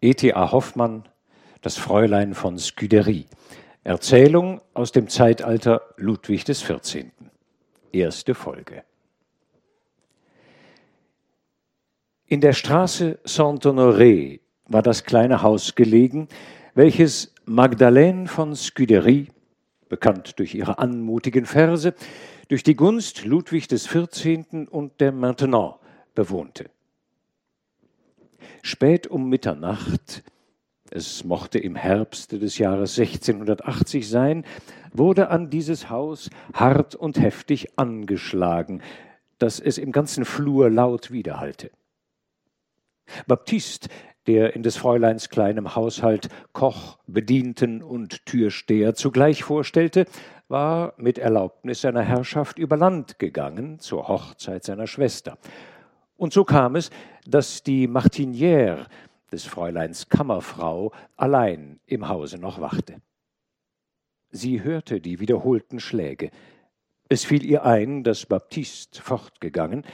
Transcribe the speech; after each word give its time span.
E.T.A. 0.00 0.52
Hoffmann, 0.52 1.08
das 1.60 1.76
Fräulein 1.76 2.34
von 2.34 2.56
Scudery. 2.56 3.26
Erzählung 3.82 4.60
aus 4.72 4.92
dem 4.92 5.08
Zeitalter 5.08 5.82
Ludwig 5.96 6.44
XIV. 6.44 7.06
Erste 7.90 8.34
Folge. 8.34 8.84
In 12.26 12.40
der 12.40 12.52
Straße 12.52 13.18
Saint-Honoré 13.24 14.38
war 14.66 14.82
das 14.82 15.02
kleine 15.02 15.42
Haus 15.42 15.74
gelegen, 15.74 16.28
welches 16.74 17.34
Magdalene 17.44 18.28
von 18.28 18.54
Scudery, 18.54 19.28
bekannt 19.88 20.38
durch 20.38 20.54
ihre 20.54 20.78
anmutigen 20.78 21.44
Verse, 21.44 21.92
durch 22.46 22.62
die 22.62 22.76
Gunst 22.76 23.24
Ludwig 23.24 23.66
XIV. 23.66 24.68
und 24.70 25.00
der 25.00 25.10
Maintenant 25.10 25.80
bewohnte. 26.14 26.70
Spät 28.62 29.06
um 29.06 29.28
Mitternacht, 29.28 30.22
es 30.90 31.24
mochte 31.24 31.58
im 31.58 31.76
Herbst 31.76 32.32
des 32.32 32.58
Jahres 32.58 32.98
1680 32.98 34.08
sein, 34.08 34.44
wurde 34.92 35.28
an 35.28 35.50
dieses 35.50 35.90
Haus 35.90 36.30
hart 36.54 36.94
und 36.94 37.20
heftig 37.20 37.78
angeschlagen, 37.78 38.82
dass 39.38 39.60
es 39.60 39.78
im 39.78 39.92
ganzen 39.92 40.24
Flur 40.24 40.70
laut 40.70 41.10
widerhallte. 41.10 41.70
Baptist, 43.26 43.88
der 44.26 44.54
in 44.54 44.62
des 44.62 44.76
Fräuleins 44.76 45.30
kleinem 45.30 45.74
Haushalt 45.74 46.28
Koch, 46.52 46.98
Bedienten 47.06 47.82
und 47.82 48.26
Türsteher 48.26 48.94
zugleich 48.94 49.42
vorstellte, 49.42 50.06
war 50.48 50.94
mit 50.96 51.18
Erlaubnis 51.18 51.82
seiner 51.82 52.02
Herrschaft 52.02 52.58
über 52.58 52.76
Land 52.76 53.18
gegangen 53.18 53.78
zur 53.78 54.08
Hochzeit 54.08 54.64
seiner 54.64 54.86
Schwester. 54.86 55.38
Und 56.18 56.32
so 56.32 56.44
kam 56.44 56.76
es, 56.76 56.90
dass 57.26 57.62
die 57.62 57.88
Martinière 57.88 58.86
des 59.30 59.44
Fräuleins 59.44 60.08
Kammerfrau 60.08 60.92
allein 61.16 61.78
im 61.86 62.08
Hause 62.08 62.38
noch 62.38 62.60
wachte. 62.60 63.00
Sie 64.30 64.62
hörte 64.62 65.00
die 65.00 65.20
wiederholten 65.20 65.78
Schläge. 65.80 66.30
Es 67.08 67.24
fiel 67.24 67.44
ihr 67.44 67.64
ein, 67.64 68.02
dass 68.02 68.26
Baptist 68.26 68.98
fortgegangen 68.98 69.84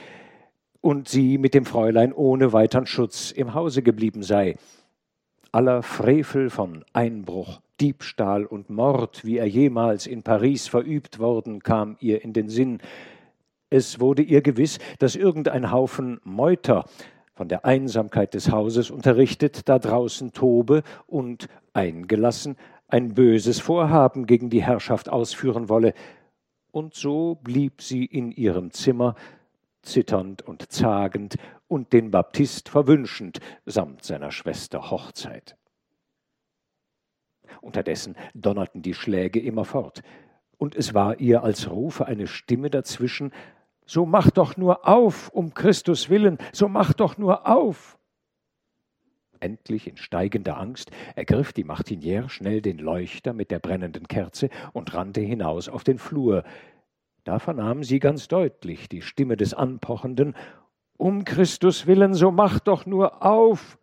und 0.81 1.07
sie 1.07 1.37
mit 1.37 1.53
dem 1.53 1.65
Fräulein 1.65 2.11
ohne 2.11 2.51
weitern 2.51 2.87
Schutz 2.87 3.31
im 3.31 3.53
Hause 3.53 3.83
geblieben 3.83 4.23
sei. 4.23 4.57
Aller 5.51 5.83
Frevel 5.83 6.49
von 6.49 6.83
Einbruch, 6.91 7.61
Diebstahl 7.79 8.45
und 8.45 8.69
Mord, 8.69 9.23
wie 9.23 9.37
er 9.37 9.45
jemals 9.45 10.07
in 10.07 10.23
Paris 10.23 10.67
verübt 10.67 11.19
worden, 11.19 11.61
kam 11.61 11.97
ihr 11.99 12.23
in 12.23 12.33
den 12.33 12.49
Sinn, 12.49 12.81
es 13.69 13.99
wurde 13.99 14.21
ihr 14.21 14.41
gewiss, 14.41 14.79
dass 14.99 15.15
irgendein 15.15 15.71
Haufen 15.71 16.19
Meuter, 16.23 16.85
von 17.33 17.49
der 17.49 17.65
Einsamkeit 17.65 18.33
des 18.33 18.49
Hauses 18.49 18.89
unterrichtet, 18.89 19.67
da 19.67 19.77
draußen 19.77 20.31
tobe 20.31 20.83
und 21.05 21.47
eingelassen 21.73 22.55
ein 22.87 23.13
böses 23.13 23.59
Vorhaben 23.59 24.25
gegen 24.25 24.49
die 24.49 24.63
Herrschaft 24.63 25.09
ausführen 25.09 25.67
wolle. 25.67 25.93
Und 26.71 26.93
so 26.93 27.35
blieb 27.35 27.81
sie 27.81 28.05
in 28.05 28.31
ihrem 28.31 28.71
Zimmer, 28.71 29.15
zitternd 29.81 30.41
und 30.43 30.71
zagend 30.71 31.35
und 31.67 31.93
den 31.93 32.11
Baptist 32.11 32.69
verwünschend 32.69 33.39
samt 33.65 34.03
seiner 34.03 34.31
Schwester 34.31 34.89
Hochzeit. 34.89 35.57
Unterdessen 37.61 38.15
donnerten 38.33 38.81
die 38.81 38.93
Schläge 38.93 39.39
immerfort, 39.39 40.01
und 40.57 40.75
es 40.75 40.93
war 40.93 41.19
ihr, 41.19 41.43
als 41.43 41.69
rufe 41.69 42.05
eine 42.05 42.27
Stimme 42.27 42.69
dazwischen, 42.69 43.33
so 43.85 44.05
mach 44.05 44.31
doch 44.31 44.57
nur 44.57 44.87
auf, 44.87 45.29
um 45.29 45.53
Christus 45.53 46.09
willen, 46.09 46.37
so 46.51 46.67
mach 46.67 46.93
doch 46.93 47.17
nur 47.17 47.47
auf. 47.47 47.97
Endlich 49.39 49.87
in 49.87 49.97
steigender 49.97 50.57
Angst 50.57 50.91
ergriff 51.15 51.53
die 51.53 51.65
Martinière 51.65 52.29
schnell 52.29 52.61
den 52.61 52.77
Leuchter 52.77 53.33
mit 53.33 53.51
der 53.51 53.59
brennenden 53.59 54.07
Kerze 54.07 54.49
und 54.73 54.93
rannte 54.93 55.21
hinaus 55.21 55.69
auf 55.69 55.83
den 55.83 55.99
Flur. 55.99 56.43
Da 57.25 57.39
vernahm 57.39 57.83
sie 57.83 57.99
ganz 57.99 58.27
deutlich 58.27 58.89
die 58.89 59.01
Stimme 59.01 59.37
des 59.37 59.53
Anpochenden 59.53 60.35
Um 60.97 61.25
Christus 61.25 61.87
willen, 61.87 62.13
so 62.13 62.31
mach 62.31 62.59
doch 62.59 62.85
nur 62.85 63.23
auf. 63.23 63.77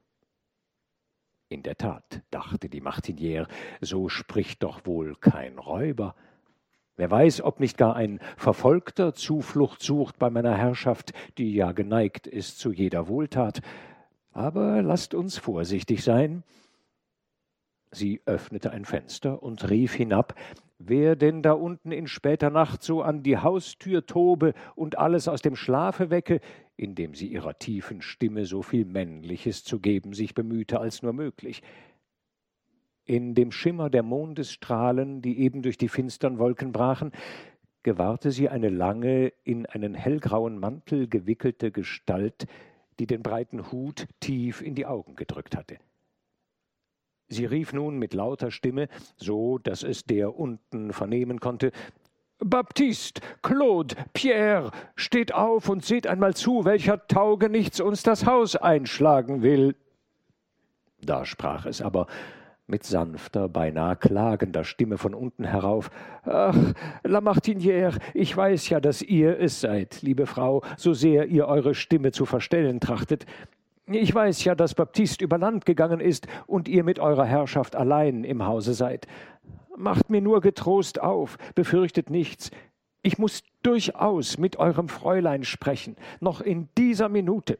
In 1.48 1.62
der 1.62 1.76
Tat, 1.76 2.22
dachte 2.30 2.70
die 2.70 2.80
Martinière, 2.80 3.46
so 3.82 4.08
spricht 4.08 4.62
doch 4.62 4.86
wohl 4.86 5.16
kein 5.16 5.58
Räuber. 5.58 6.14
Wer 6.96 7.10
weiß, 7.10 7.42
ob 7.42 7.58
nicht 7.58 7.78
gar 7.78 7.96
ein 7.96 8.20
Verfolgter 8.36 9.14
Zuflucht 9.14 9.82
sucht 9.82 10.18
bei 10.18 10.28
meiner 10.28 10.54
Herrschaft, 10.54 11.12
die 11.38 11.54
ja 11.54 11.72
geneigt 11.72 12.26
ist 12.26 12.58
zu 12.58 12.70
jeder 12.72 13.08
Wohltat. 13.08 13.62
Aber 14.32 14.82
lasst 14.82 15.14
uns 15.14 15.38
vorsichtig 15.38 16.04
sein. 16.04 16.42
Sie 17.90 18.22
öffnete 18.24 18.70
ein 18.70 18.84
Fenster 18.84 19.42
und 19.42 19.68
rief 19.68 19.94
hinab, 19.94 20.34
wer 20.78 21.14
denn 21.16 21.42
da 21.42 21.52
unten 21.52 21.92
in 21.92 22.06
später 22.06 22.48
Nacht 22.50 22.82
so 22.82 23.02
an 23.02 23.22
die 23.22 23.36
Haustür 23.36 24.06
tobe 24.06 24.54
und 24.74 24.98
alles 24.98 25.28
aus 25.28 25.42
dem 25.42 25.56
Schlafe 25.56 26.10
wecke, 26.10 26.40
indem 26.76 27.14
sie 27.14 27.26
ihrer 27.26 27.58
tiefen 27.58 28.00
Stimme 28.00 28.46
so 28.46 28.62
viel 28.62 28.86
Männliches 28.86 29.62
zu 29.64 29.78
geben 29.78 30.14
sich 30.14 30.34
bemühte 30.34 30.80
als 30.80 31.02
nur 31.02 31.12
möglich. 31.12 31.62
In 33.04 33.34
dem 33.34 33.50
Schimmer 33.50 33.90
der 33.90 34.02
Mondesstrahlen, 34.02 35.22
die 35.22 35.40
eben 35.40 35.62
durch 35.62 35.76
die 35.76 35.88
finstern 35.88 36.38
Wolken 36.38 36.72
brachen, 36.72 37.12
gewahrte 37.82 38.30
sie 38.30 38.48
eine 38.48 38.68
lange, 38.68 39.32
in 39.42 39.66
einen 39.66 39.94
hellgrauen 39.94 40.58
Mantel 40.58 41.08
gewickelte 41.08 41.72
Gestalt, 41.72 42.46
die 42.98 43.06
den 43.06 43.22
breiten 43.22 43.72
Hut 43.72 44.06
tief 44.20 44.62
in 44.62 44.74
die 44.74 44.86
Augen 44.86 45.16
gedrückt 45.16 45.56
hatte. 45.56 45.78
Sie 47.28 47.46
rief 47.46 47.72
nun 47.72 47.98
mit 47.98 48.14
lauter 48.14 48.50
Stimme, 48.50 48.88
so 49.16 49.58
dass 49.58 49.82
es 49.82 50.04
der 50.04 50.38
unten 50.38 50.92
vernehmen 50.92 51.40
konnte, 51.40 51.72
Baptiste, 52.38 53.20
Claude, 53.42 53.94
Pierre, 54.12 54.70
steht 54.96 55.32
auf 55.32 55.68
und 55.68 55.84
seht 55.84 56.06
einmal 56.06 56.34
zu, 56.34 56.64
welcher 56.64 57.06
Taugenichts 57.06 57.80
uns 57.80 58.02
das 58.02 58.26
Haus 58.26 58.56
einschlagen 58.56 59.42
will. 59.42 59.76
Da 61.00 61.24
sprach 61.24 61.66
es 61.66 61.80
aber 61.80 62.06
mit 62.66 62.84
sanfter, 62.84 63.48
beinahe 63.48 63.96
klagender 63.96 64.64
Stimme 64.64 64.98
von 64.98 65.14
unten 65.14 65.44
herauf. 65.44 65.90
Ach, 66.24 66.56
Lamartinière, 67.04 67.98
ich 68.14 68.36
weiß 68.36 68.68
ja, 68.68 68.80
dass 68.80 69.02
ihr 69.02 69.38
es 69.38 69.60
seid, 69.60 70.02
liebe 70.02 70.26
Frau, 70.26 70.62
so 70.76 70.94
sehr 70.94 71.26
ihr 71.26 71.48
eure 71.48 71.74
Stimme 71.74 72.12
zu 72.12 72.24
verstellen 72.24 72.80
trachtet. 72.80 73.26
Ich 73.86 74.14
weiß 74.14 74.44
ja, 74.44 74.54
dass 74.54 74.74
Baptist 74.74 75.20
über 75.20 75.38
Land 75.38 75.66
gegangen 75.66 76.00
ist 76.00 76.28
und 76.46 76.68
ihr 76.68 76.84
mit 76.84 76.98
eurer 76.98 77.26
Herrschaft 77.26 77.74
allein 77.74 78.24
im 78.24 78.46
Hause 78.46 78.74
seid. 78.74 79.06
Macht 79.76 80.08
mir 80.08 80.20
nur 80.20 80.40
getrost 80.40 81.00
auf, 81.00 81.36
befürchtet 81.54 82.08
nichts. 82.08 82.50
Ich 83.02 83.18
muss 83.18 83.42
durchaus 83.62 84.38
mit 84.38 84.56
eurem 84.56 84.88
Fräulein 84.88 85.42
sprechen, 85.42 85.96
noch 86.20 86.40
in 86.40 86.68
dieser 86.78 87.08
Minute. 87.08 87.58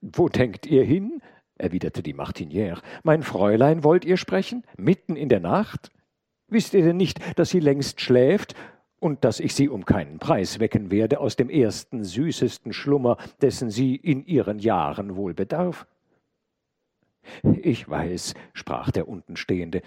Wo 0.00 0.28
denkt 0.28 0.66
ihr 0.66 0.84
hin? 0.84 1.20
Erwiderte 1.62 2.02
die 2.02 2.14
Martinière. 2.14 2.80
Mein 3.02 3.22
Fräulein 3.22 3.84
wollt 3.84 4.04
ihr 4.04 4.16
sprechen? 4.16 4.64
Mitten 4.76 5.16
in 5.16 5.28
der 5.28 5.40
Nacht? 5.40 5.90
Wisst 6.48 6.74
ihr 6.74 6.82
denn 6.82 6.96
nicht, 6.96 7.20
dass 7.38 7.50
sie 7.50 7.60
längst 7.60 8.00
schläft 8.00 8.54
und 8.98 9.24
dass 9.24 9.40
ich 9.40 9.54
sie 9.54 9.68
um 9.68 9.84
keinen 9.84 10.18
Preis 10.18 10.60
wecken 10.60 10.90
werde 10.90 11.20
aus 11.20 11.36
dem 11.36 11.48
ersten 11.48 12.04
süßesten 12.04 12.72
Schlummer, 12.72 13.16
dessen 13.40 13.70
sie 13.70 13.96
in 13.96 14.26
ihren 14.26 14.58
Jahren 14.58 15.16
wohl 15.16 15.34
bedarf? 15.34 15.86
Ich 17.62 17.88
weiß, 17.88 18.34
sprach 18.52 18.90
der 18.90 19.08
Untenstehende, 19.08 19.82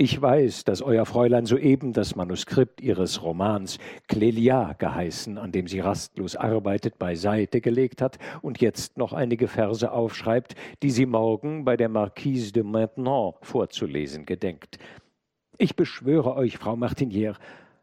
ich 0.00 0.22
weiß, 0.22 0.64
dass 0.64 0.80
euer 0.80 1.04
Fräulein 1.04 1.44
soeben 1.44 1.92
das 1.92 2.16
Manuskript 2.16 2.80
ihres 2.80 3.22
Romans 3.22 3.78
Clelia 4.08 4.72
geheißen, 4.72 5.36
an 5.36 5.52
dem 5.52 5.68
sie 5.68 5.80
rastlos 5.80 6.36
arbeitet, 6.36 6.98
beiseite 6.98 7.60
gelegt 7.60 8.00
hat 8.00 8.18
und 8.40 8.62
jetzt 8.62 8.96
noch 8.96 9.12
einige 9.12 9.46
Verse 9.46 9.92
aufschreibt, 9.92 10.54
die 10.82 10.90
sie 10.90 11.04
morgen 11.04 11.66
bei 11.66 11.76
der 11.76 11.90
Marquise 11.90 12.50
de 12.50 12.62
Maintenon 12.62 13.34
vorzulesen 13.42 14.24
gedenkt. 14.24 14.78
Ich 15.58 15.76
beschwöre 15.76 16.34
euch, 16.34 16.56
Frau 16.56 16.76
Martinière, 16.76 17.36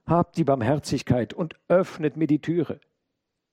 habt 0.08 0.38
die 0.38 0.44
Barmherzigkeit 0.44 1.36
und 1.36 1.54
öffnet 1.68 2.18
mir 2.18 2.26
die 2.26 2.42
Türe. 2.42 2.80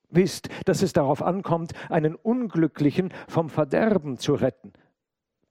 Wisst, 0.09 0.49
dass 0.65 0.81
es 0.81 0.94
darauf 0.94 1.21
ankommt, 1.21 1.75
einen 1.91 2.15
Unglücklichen 2.15 3.12
vom 3.29 3.50
Verderben 3.50 4.17
zu 4.17 4.33
retten. 4.33 4.73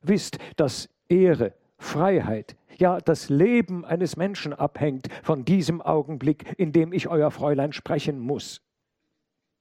Wisst, 0.02 0.40
dass 0.56 0.90
Ehre, 1.10 1.54
Freiheit, 1.84 2.56
ja 2.78 3.00
das 3.00 3.30
Leben 3.30 3.86
eines 3.86 4.18
Menschen 4.18 4.54
abhängt 4.54 5.10
von 5.22 5.46
diesem 5.46 5.82
Augenblick, 5.82 6.56
in 6.58 6.72
dem 6.72 6.94
ich 6.94 7.08
euer 7.08 7.30
Fräulein 7.30 7.74
sprechen 7.74 8.20
muss. 8.20 8.62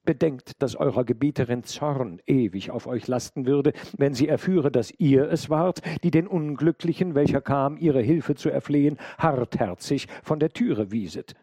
Bedenkt, 0.05 0.63
dass 0.63 0.75
eurer 0.75 1.05
Gebieterin 1.05 1.65
Zorn 1.65 2.21
ewig 2.27 2.71
auf 2.71 2.87
euch 2.87 3.07
lasten 3.07 3.47
würde, 3.47 3.73
wenn 3.99 4.15
sie 4.15 4.29
erführe, 4.29 4.71
dass 4.71 4.93
ihr 4.99 5.31
es 5.31 5.51
wart, 5.51 5.83
die 6.03 6.11
den 6.11 6.27
Unglücklichen, 6.27 7.15
welcher 7.15 7.41
kam, 7.41 7.77
ihre 7.77 8.01
Hilfe 8.01 8.35
zu 8.35 8.51
erflehen, 8.51 8.99
hartherzig 9.19 10.09
von 10.23 10.41
der 10.41 10.51
Türe 10.51 10.91
wieset. 10.91 11.35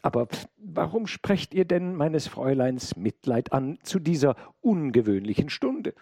Aber 0.00 0.26
warum 0.56 1.06
sprecht 1.06 1.54
ihr 1.54 1.66
denn 1.66 1.94
meines 1.94 2.26
Fräuleins 2.26 2.96
Mitleid 2.96 3.52
an 3.52 3.78
zu 3.82 3.98
dieser 3.98 4.36
ungewöhnlichen 4.60 5.50
Stunde? 5.50 5.94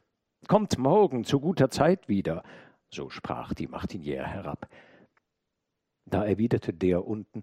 Kommt 0.49 0.79
morgen 0.79 1.25
zu 1.25 1.41
guter 1.41 1.71
Zeit 1.71 2.09
wieder, 2.09 2.43
so 2.93 3.11
sprach 3.11 3.55
die 3.55 3.67
Martiniere 3.67 4.27
herab. 4.27 4.69
Da 6.07 6.25
erwiderte 6.25 6.73
der 6.73 7.07
unten, 7.07 7.43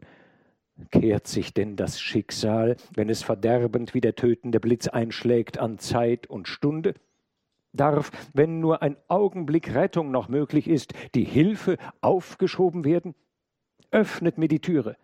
Kehrt 0.91 1.27
sich 1.27 1.53
denn 1.53 1.75
das 1.75 1.99
Schicksal, 1.99 2.75
wenn 2.93 3.09
es 3.09 3.23
verderbend 3.23 3.95
wie 3.95 4.01
der 4.01 4.15
tötende 4.15 4.59
Blitz 4.59 4.87
einschlägt, 4.87 5.57
an 5.57 5.79
Zeit 5.79 6.27
und 6.27 6.47
Stunde? 6.47 6.93
Darf, 7.73 8.11
wenn 8.33 8.59
nur 8.59 8.81
ein 8.81 8.95
Augenblick 9.07 9.73
Rettung 9.73 10.11
noch 10.11 10.29
möglich 10.29 10.67
ist, 10.67 10.93
die 11.15 11.23
Hilfe 11.23 11.77
aufgeschoben 12.01 12.85
werden? 12.85 13.15
Öffnet 13.89 14.37
mir 14.37 14.47
die 14.47 14.59
Türe. 14.59 14.97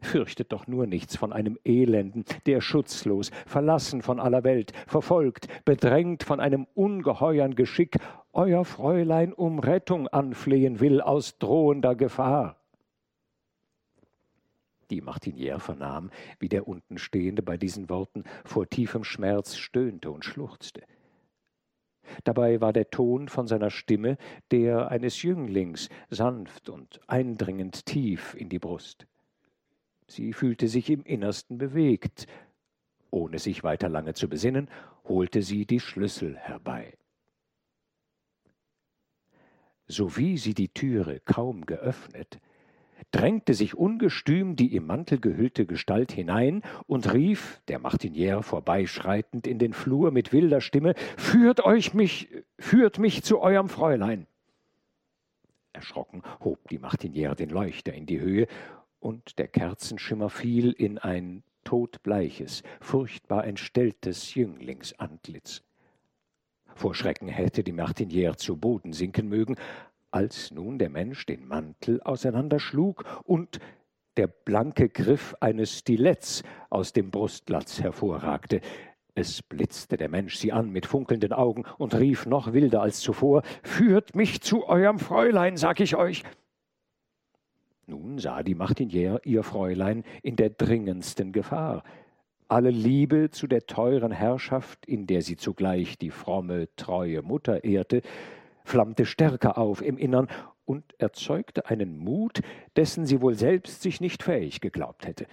Fürchtet 0.00 0.52
doch 0.52 0.66
nur 0.68 0.86
nichts 0.86 1.16
von 1.16 1.32
einem 1.32 1.58
Elenden, 1.64 2.24
der 2.46 2.60
schutzlos, 2.60 3.30
verlassen 3.46 4.00
von 4.02 4.20
aller 4.20 4.44
Welt, 4.44 4.72
verfolgt, 4.86 5.48
bedrängt 5.64 6.22
von 6.22 6.38
einem 6.38 6.66
ungeheuern 6.74 7.56
Geschick, 7.56 7.96
euer 8.38 8.64
Fräulein 8.64 9.32
um 9.32 9.58
Rettung 9.58 10.06
anflehen 10.06 10.78
will 10.78 11.00
aus 11.00 11.38
drohender 11.38 11.96
Gefahr. 11.96 12.56
Die 14.90 15.00
Martiniere 15.00 15.58
vernahm, 15.58 16.10
wie 16.38 16.48
der 16.48 16.68
Untenstehende 16.68 17.42
bei 17.42 17.56
diesen 17.56 17.90
Worten 17.90 18.22
vor 18.44 18.70
tiefem 18.70 19.02
Schmerz 19.02 19.56
stöhnte 19.56 20.12
und 20.12 20.24
schluchzte. 20.24 20.82
Dabei 22.22 22.60
war 22.60 22.72
der 22.72 22.90
Ton 22.90 23.26
von 23.28 23.48
seiner 23.48 23.70
Stimme 23.70 24.16
der 24.52 24.88
eines 24.88 25.20
Jünglings, 25.20 25.88
sanft 26.08 26.68
und 26.68 27.00
eindringend 27.08 27.86
tief 27.86 28.34
in 28.34 28.48
die 28.48 28.60
Brust. 28.60 29.08
Sie 30.06 30.32
fühlte 30.32 30.68
sich 30.68 30.90
im 30.90 31.02
Innersten 31.02 31.58
bewegt. 31.58 32.28
Ohne 33.10 33.40
sich 33.40 33.64
weiter 33.64 33.88
lange 33.88 34.14
zu 34.14 34.28
besinnen, 34.28 34.70
holte 35.08 35.42
sie 35.42 35.66
die 35.66 35.80
Schlüssel 35.80 36.36
herbei. 36.36 36.97
Sowie 39.88 40.36
sie 40.38 40.54
die 40.54 40.68
Türe 40.68 41.20
kaum 41.24 41.66
geöffnet, 41.66 42.38
drängte 43.10 43.54
sich 43.54 43.74
ungestüm 43.74 44.54
die 44.54 44.74
im 44.74 44.86
Mantel 44.86 45.18
gehüllte 45.18 45.66
Gestalt 45.66 46.12
hinein 46.12 46.62
und 46.86 47.12
rief, 47.12 47.60
der 47.68 47.78
Martiniere 47.78 48.42
vorbeischreitend 48.42 49.46
in 49.46 49.58
den 49.58 49.72
Flur 49.72 50.10
mit 50.10 50.32
wilder 50.32 50.60
Stimme, 50.60 50.94
Führt 51.16 51.64
euch 51.64 51.94
mich, 51.94 52.28
führt 52.58 52.98
mich 52.98 53.22
zu 53.22 53.40
eurem 53.40 53.68
Fräulein. 53.68 54.26
Erschrocken 55.72 56.22
hob 56.44 56.68
die 56.68 56.78
Martiniere 56.78 57.36
den 57.36 57.50
Leuchter 57.50 57.92
in 57.94 58.06
die 58.06 58.20
Höhe, 58.20 58.46
und 59.00 59.38
der 59.38 59.48
Kerzenschimmer 59.48 60.28
fiel 60.28 60.72
in 60.72 60.98
ein 60.98 61.44
todbleiches, 61.64 62.62
furchtbar 62.80 63.46
entstelltes 63.46 64.34
Jünglingsantlitz. 64.34 65.62
Vor 66.78 66.94
Schrecken 66.94 67.26
hätte 67.26 67.64
die 67.64 67.72
Martiniere 67.72 68.36
zu 68.36 68.56
Boden 68.56 68.92
sinken 68.92 69.28
mögen, 69.28 69.56
als 70.12 70.52
nun 70.52 70.78
der 70.78 70.90
Mensch 70.90 71.26
den 71.26 71.44
Mantel 71.48 72.00
auseinanderschlug 72.02 73.04
und 73.24 73.58
der 74.16 74.28
blanke 74.28 74.88
Griff 74.88 75.34
eines 75.40 75.76
Stiletts 75.76 76.44
aus 76.70 76.92
dem 76.92 77.10
Brustlatz 77.10 77.80
hervorragte. 77.80 78.60
Es 79.16 79.42
blitzte 79.42 79.96
der 79.96 80.08
Mensch 80.08 80.36
sie 80.36 80.52
an 80.52 80.70
mit 80.70 80.86
funkelnden 80.86 81.32
Augen 81.32 81.64
und 81.78 81.96
rief 81.96 82.26
noch 82.26 82.52
wilder 82.52 82.80
als 82.80 83.00
zuvor 83.00 83.42
Führt 83.64 84.14
mich 84.14 84.40
zu 84.40 84.68
eurem 84.68 85.00
Fräulein, 85.00 85.56
sag 85.56 85.80
ich 85.80 85.96
euch. 85.96 86.22
Nun 87.86 88.18
sah 88.18 88.44
die 88.44 88.54
Martiniere 88.54 89.20
ihr 89.24 89.42
Fräulein 89.42 90.04
in 90.22 90.36
der 90.36 90.50
dringendsten 90.50 91.32
Gefahr. 91.32 91.82
Alle 92.50 92.70
Liebe 92.70 93.28
zu 93.30 93.46
der 93.46 93.66
teuren 93.66 94.10
Herrschaft, 94.10 94.86
in 94.86 95.06
der 95.06 95.20
sie 95.20 95.36
zugleich 95.36 95.98
die 95.98 96.10
fromme, 96.10 96.74
treue 96.76 97.20
Mutter 97.20 97.62
ehrte, 97.62 98.00
flammte 98.64 99.04
stärker 99.04 99.58
auf 99.58 99.82
im 99.82 99.98
Innern 99.98 100.28
und 100.64 100.94
erzeugte 100.98 101.66
einen 101.66 101.98
Mut, 101.98 102.40
dessen 102.74 103.04
sie 103.04 103.20
wohl 103.20 103.34
selbst 103.34 103.82
sich 103.82 104.00
nicht 104.00 104.22
fähig 104.22 104.62
geglaubt 104.62 105.06
hätte. 105.06 105.26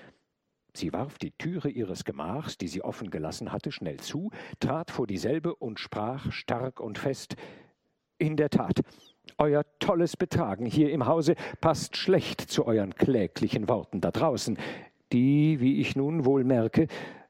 Sie 0.74 0.92
warf 0.92 1.18
die 1.18 1.32
Türe 1.32 1.70
ihres 1.70 2.04
Gemachs, 2.04 2.58
die 2.58 2.68
sie 2.68 2.82
offen 2.82 3.10
gelassen 3.10 3.54
hatte, 3.54 3.72
schnell 3.72 3.98
zu, 4.02 4.32
trat 4.60 4.92
vor 4.92 5.08
dieselbe 5.08 5.56
und 5.56 5.80
sprach 5.80 6.34
stark 6.34 6.82
und 6.82 6.98
fest 6.98 7.38
In 8.18 8.36
der 8.36 8.50
Tat, 8.50 8.82
euer 9.38 9.64
tolles 9.80 10.18
Betragen 10.18 10.66
hier 10.66 10.92
im 10.92 11.06
Hause 11.06 11.36
passt 11.62 11.96
schlecht 11.96 12.42
zu 12.42 12.66
euren 12.66 12.94
kläglichen 12.94 13.70
Worten 13.70 14.02
da 14.02 14.12
draußen, 14.12 14.58
die, 15.16 15.62
wie 15.62 15.80
ich 15.80 15.96
nun 15.96 16.26
wohl 16.26 16.44
merke, 16.44 16.88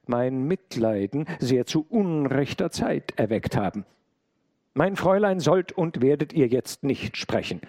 mein 0.07 0.47
Mitleiden 0.47 1.25
sehr 1.39 1.65
zu 1.65 1.85
unrechter 1.87 2.71
Zeit 2.71 3.13
erweckt 3.15 3.55
haben. 3.55 3.85
Mein 4.73 4.95
Fräulein 4.95 5.39
sollt 5.39 5.71
und 5.71 6.01
werdet 6.01 6.33
ihr 6.33 6.47
jetzt 6.47 6.83
nicht 6.83 7.15
sprechen. 7.15 7.61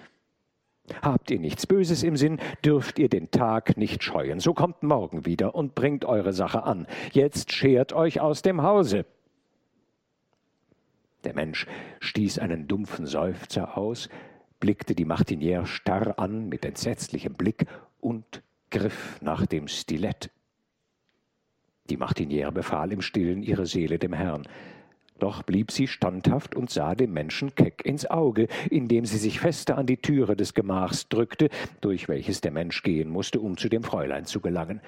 Habt 1.03 1.31
ihr 1.31 1.39
nichts 1.39 1.67
Böses 1.67 2.03
im 2.03 2.17
Sinn, 2.17 2.39
dürft 2.65 2.99
ihr 2.99 3.09
den 3.09 3.31
Tag 3.31 3.77
nicht 3.77 4.03
scheuen. 4.03 4.41
So 4.41 4.55
kommt 4.55 4.83
morgen 4.83 5.27
wieder 5.27 5.55
und 5.55 5.75
bringt 5.75 6.05
eure 6.05 6.33
Sache 6.33 6.63
an. 6.63 6.87
Jetzt 7.13 7.53
schert 7.53 7.93
euch 7.93 8.21
aus 8.21 8.43
dem 8.43 8.63
Hause. 8.63 9.05
Der 11.25 11.35
Mensch 11.35 11.67
stieß 12.01 12.39
einen 12.39 12.69
dumpfen 12.69 13.05
Seufzer 13.05 13.77
aus, 13.77 14.09
blickte 14.61 14.95
die 14.95 15.05
Martiniere 15.05 15.67
starr 15.67 16.19
an 16.19 16.49
mit 16.49 16.65
entsetzlichem 16.65 17.35
Blick 17.35 17.67
und 18.01 18.43
griff 18.71 19.21
nach 19.21 19.47
dem 19.47 19.69
Stilett. 19.69 20.31
Die 21.89 21.97
Martiniere 21.97 22.53
befahl 22.53 22.93
im 22.93 23.01
Stillen 23.01 23.43
ihre 23.43 23.67
Seele 23.67 23.99
dem 23.99 24.13
Herrn. 24.13 24.49
Doch 25.19 25.43
blieb 25.43 25.71
sie 25.71 25.87
standhaft 25.87 26.55
und 26.55 26.71
sah 26.71 26.95
dem 26.95 27.13
Menschen 27.13 27.55
keck 27.55 27.85
ins 27.85 28.07
Auge, 28.07 28.49
indem 28.71 29.07
sie 29.07 29.17
sich 29.17 29.41
fester 29.41 29.79
an 29.79 29.87
die 29.87 29.97
Türe 29.97 30.37
des 30.37 30.53
Gemachs 30.53 31.09
drückte, 31.09 31.49
durch 31.81 32.09
welches 32.09 32.43
der 32.43 32.51
Mensch 32.51 32.83
gehen 32.83 33.09
musste, 33.09 33.41
um 33.41 33.57
zu 33.57 33.69
dem 33.69 33.83
Fräulein 33.83 34.27
zu 34.27 34.41
gelangen. 34.41 34.81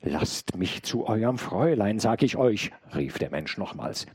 Lasst 0.00 0.56
mich 0.56 0.82
zu 0.84 1.06
eurem 1.06 1.38
Fräulein, 1.38 1.98
sag 1.98 2.22
ich 2.22 2.36
euch, 2.36 2.70
rief 2.94 3.18
der 3.18 3.30
Mensch 3.30 3.58
nochmals. 3.58 4.06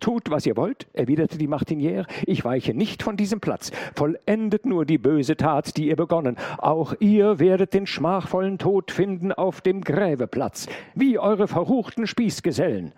Tut, 0.00 0.30
was 0.30 0.46
ihr 0.46 0.56
wollt, 0.56 0.86
erwiderte 0.92 1.38
die 1.38 1.48
Martiniere, 1.48 2.06
ich 2.26 2.44
weiche 2.44 2.72
nicht 2.72 3.02
von 3.02 3.16
diesem 3.16 3.40
Platz. 3.40 3.72
Vollendet 3.94 4.64
nur 4.64 4.84
die 4.84 4.98
böse 4.98 5.36
Tat, 5.36 5.76
die 5.76 5.88
ihr 5.88 5.96
begonnen. 5.96 6.36
Auch 6.58 6.94
ihr 7.00 7.38
werdet 7.38 7.74
den 7.74 7.86
schmachvollen 7.86 8.58
Tod 8.58 8.92
finden 8.92 9.32
auf 9.32 9.60
dem 9.60 9.80
Gräbeplatz, 9.80 10.68
wie 10.94 11.18
eure 11.18 11.48
verruchten 11.48 12.06
Spießgesellen. 12.06 12.92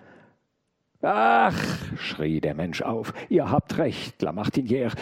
Ach, 1.02 1.58
schrie 1.96 2.42
der 2.42 2.54
Mensch 2.54 2.82
auf, 2.82 3.14
ihr 3.30 3.50
habt 3.50 3.78
recht, 3.78 4.20
La 4.20 4.32
Martinière. 4.32 4.92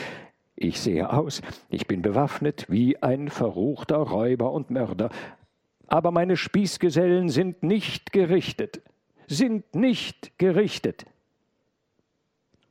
Ich 0.55 0.81
sehe 0.81 1.13
aus, 1.13 1.43
ich 1.69 1.87
bin 1.87 2.03
bewaffnet 2.03 2.67
wie 2.69 3.03
ein 3.03 3.29
verruchter 3.29 3.97
Räuber 3.97 4.53
und 4.53 4.71
Mörder. 4.71 5.11
Aber 5.89 6.11
meine 6.13 6.37
Spießgesellen 6.37 7.29
sind 7.29 7.63
nicht 7.63 8.13
gerichtet, 8.13 8.83
sind 9.27 9.75
nicht 9.75 10.39
gerichtet. 10.39 11.07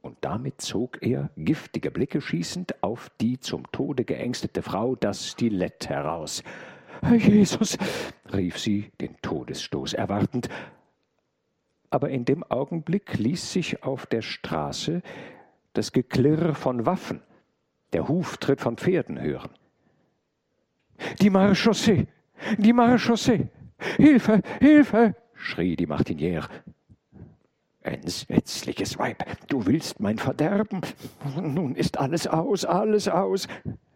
Und 0.07 0.15
damit 0.21 0.61
zog 0.61 1.03
er, 1.03 1.31
giftige 1.35 1.91
Blicke 1.91 2.21
schießend, 2.21 2.81
auf 2.81 3.11
die 3.19 3.41
zum 3.41 3.69
Tode 3.73 4.05
geängstete 4.05 4.61
Frau 4.61 4.95
das 4.95 5.27
Stilett 5.27 5.89
heraus. 5.89 6.45
Jesus, 7.11 7.77
rief 8.33 8.57
sie, 8.57 8.89
den 9.01 9.17
Todesstoß 9.21 9.95
erwartend, 9.95 10.47
aber 11.89 12.09
in 12.09 12.23
dem 12.23 12.41
Augenblick 12.45 13.17
ließ 13.17 13.51
sich 13.51 13.83
auf 13.83 14.05
der 14.05 14.21
Straße 14.21 15.01
das 15.73 15.91
Geklirr 15.91 16.55
von 16.55 16.85
Waffen, 16.85 17.21
der 17.91 18.07
Huftritt 18.07 18.61
von 18.61 18.77
Pferden 18.77 19.19
hören. 19.19 19.51
Die 21.19 21.29
Marechaussee, 21.29 22.07
die 22.57 22.71
Marechaussee, 22.71 23.49
Hilfe, 23.97 24.41
Hilfe, 24.61 25.17
schrie 25.33 25.75
die 25.75 25.85
Martiniere. 27.87 28.25
Entsetzliches 28.27 28.99
Weib, 28.99 29.23
du 29.47 29.65
willst 29.65 29.99
mein 29.99 30.17
Verderben. 30.17 30.81
Nun 31.41 31.75
ist 31.75 31.97
alles 31.97 32.27
aus, 32.27 32.65
alles 32.65 33.07
aus. 33.07 33.47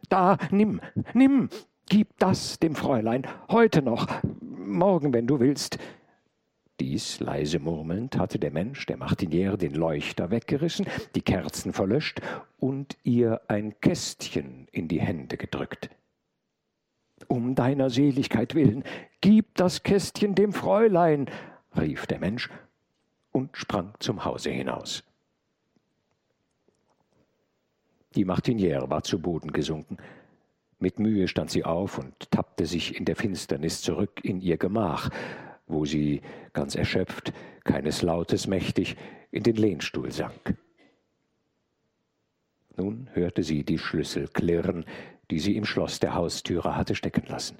Da, 0.09 0.37
nimm, 0.51 0.81
nimm, 1.13 1.49
gib 1.89 2.17
das 2.17 2.59
dem 2.59 2.75
Fräulein, 2.75 3.27
heute 3.49 3.81
noch, 3.81 4.07
morgen, 4.31 5.13
wenn 5.13 5.27
du 5.27 5.39
willst. 5.39 5.77
Dies 6.79 7.19
leise 7.19 7.59
murmelnd 7.59 8.17
hatte 8.17 8.39
der 8.39 8.51
Mensch, 8.51 8.85
der 8.87 8.97
Martiniere, 8.97 9.57
den 9.57 9.75
Leuchter 9.75 10.31
weggerissen, 10.31 10.87
die 11.13 11.21
Kerzen 11.21 11.73
verlöscht 11.73 12.21
und 12.59 12.97
ihr 13.03 13.41
ein 13.47 13.79
Kästchen 13.81 14.67
in 14.71 14.87
die 14.87 14.99
Hände 14.99 15.37
gedrückt. 15.37 15.91
Um 17.27 17.53
deiner 17.53 17.91
Seligkeit 17.91 18.55
willen, 18.55 18.83
gib 19.21 19.53
das 19.55 19.83
Kästchen 19.83 20.33
dem 20.33 20.53
Fräulein, 20.53 21.27
rief 21.77 22.07
der 22.07 22.19
Mensch 22.19 22.49
und 23.31 23.55
sprang 23.57 23.93
zum 23.99 24.25
Hause 24.25 24.49
hinaus. 24.51 25.03
Die 28.15 28.25
Martiniere 28.25 28.89
war 28.89 29.03
zu 29.03 29.21
Boden 29.21 29.53
gesunken. 29.53 29.97
Mit 30.79 30.99
Mühe 30.99 31.27
stand 31.27 31.49
sie 31.49 31.63
auf 31.63 31.97
und 31.97 32.31
tappte 32.31 32.65
sich 32.65 32.97
in 32.97 33.05
der 33.05 33.15
Finsternis 33.15 33.81
zurück 33.81 34.19
in 34.23 34.41
ihr 34.41 34.57
Gemach, 34.57 35.09
wo 35.67 35.85
sie, 35.85 36.21
ganz 36.53 36.75
erschöpft, 36.75 37.31
keines 37.63 38.01
Lautes 38.01 38.47
mächtig, 38.47 38.97
in 39.31 39.43
den 39.43 39.55
Lehnstuhl 39.55 40.11
sank. 40.11 40.57
Nun 42.75 43.09
hörte 43.13 43.43
sie 43.43 43.63
die 43.63 43.77
Schlüssel 43.77 44.27
klirren, 44.27 44.85
die 45.29 45.39
sie 45.39 45.55
im 45.55 45.65
Schloss 45.65 45.99
der 45.99 46.13
Haustüre 46.13 46.75
hatte 46.75 46.95
stecken 46.95 47.25
lassen. 47.27 47.57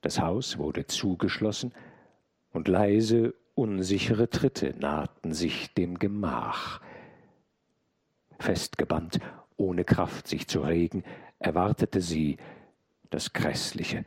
Das 0.00 0.20
Haus 0.20 0.58
wurde 0.58 0.86
zugeschlossen, 0.86 1.74
und 2.52 2.68
leise, 2.68 3.34
unsichere 3.54 4.30
Tritte 4.30 4.74
nahten 4.78 5.32
sich 5.32 5.74
dem 5.74 5.98
Gemach. 5.98 6.80
Festgebannt, 8.38 9.20
ohne 9.56 9.84
Kraft 9.84 10.26
sich 10.26 10.48
zu 10.48 10.60
regen, 10.60 11.04
erwartete 11.38 12.00
sie 12.00 12.38
das 13.10 13.32
Grässliche. 13.32 14.04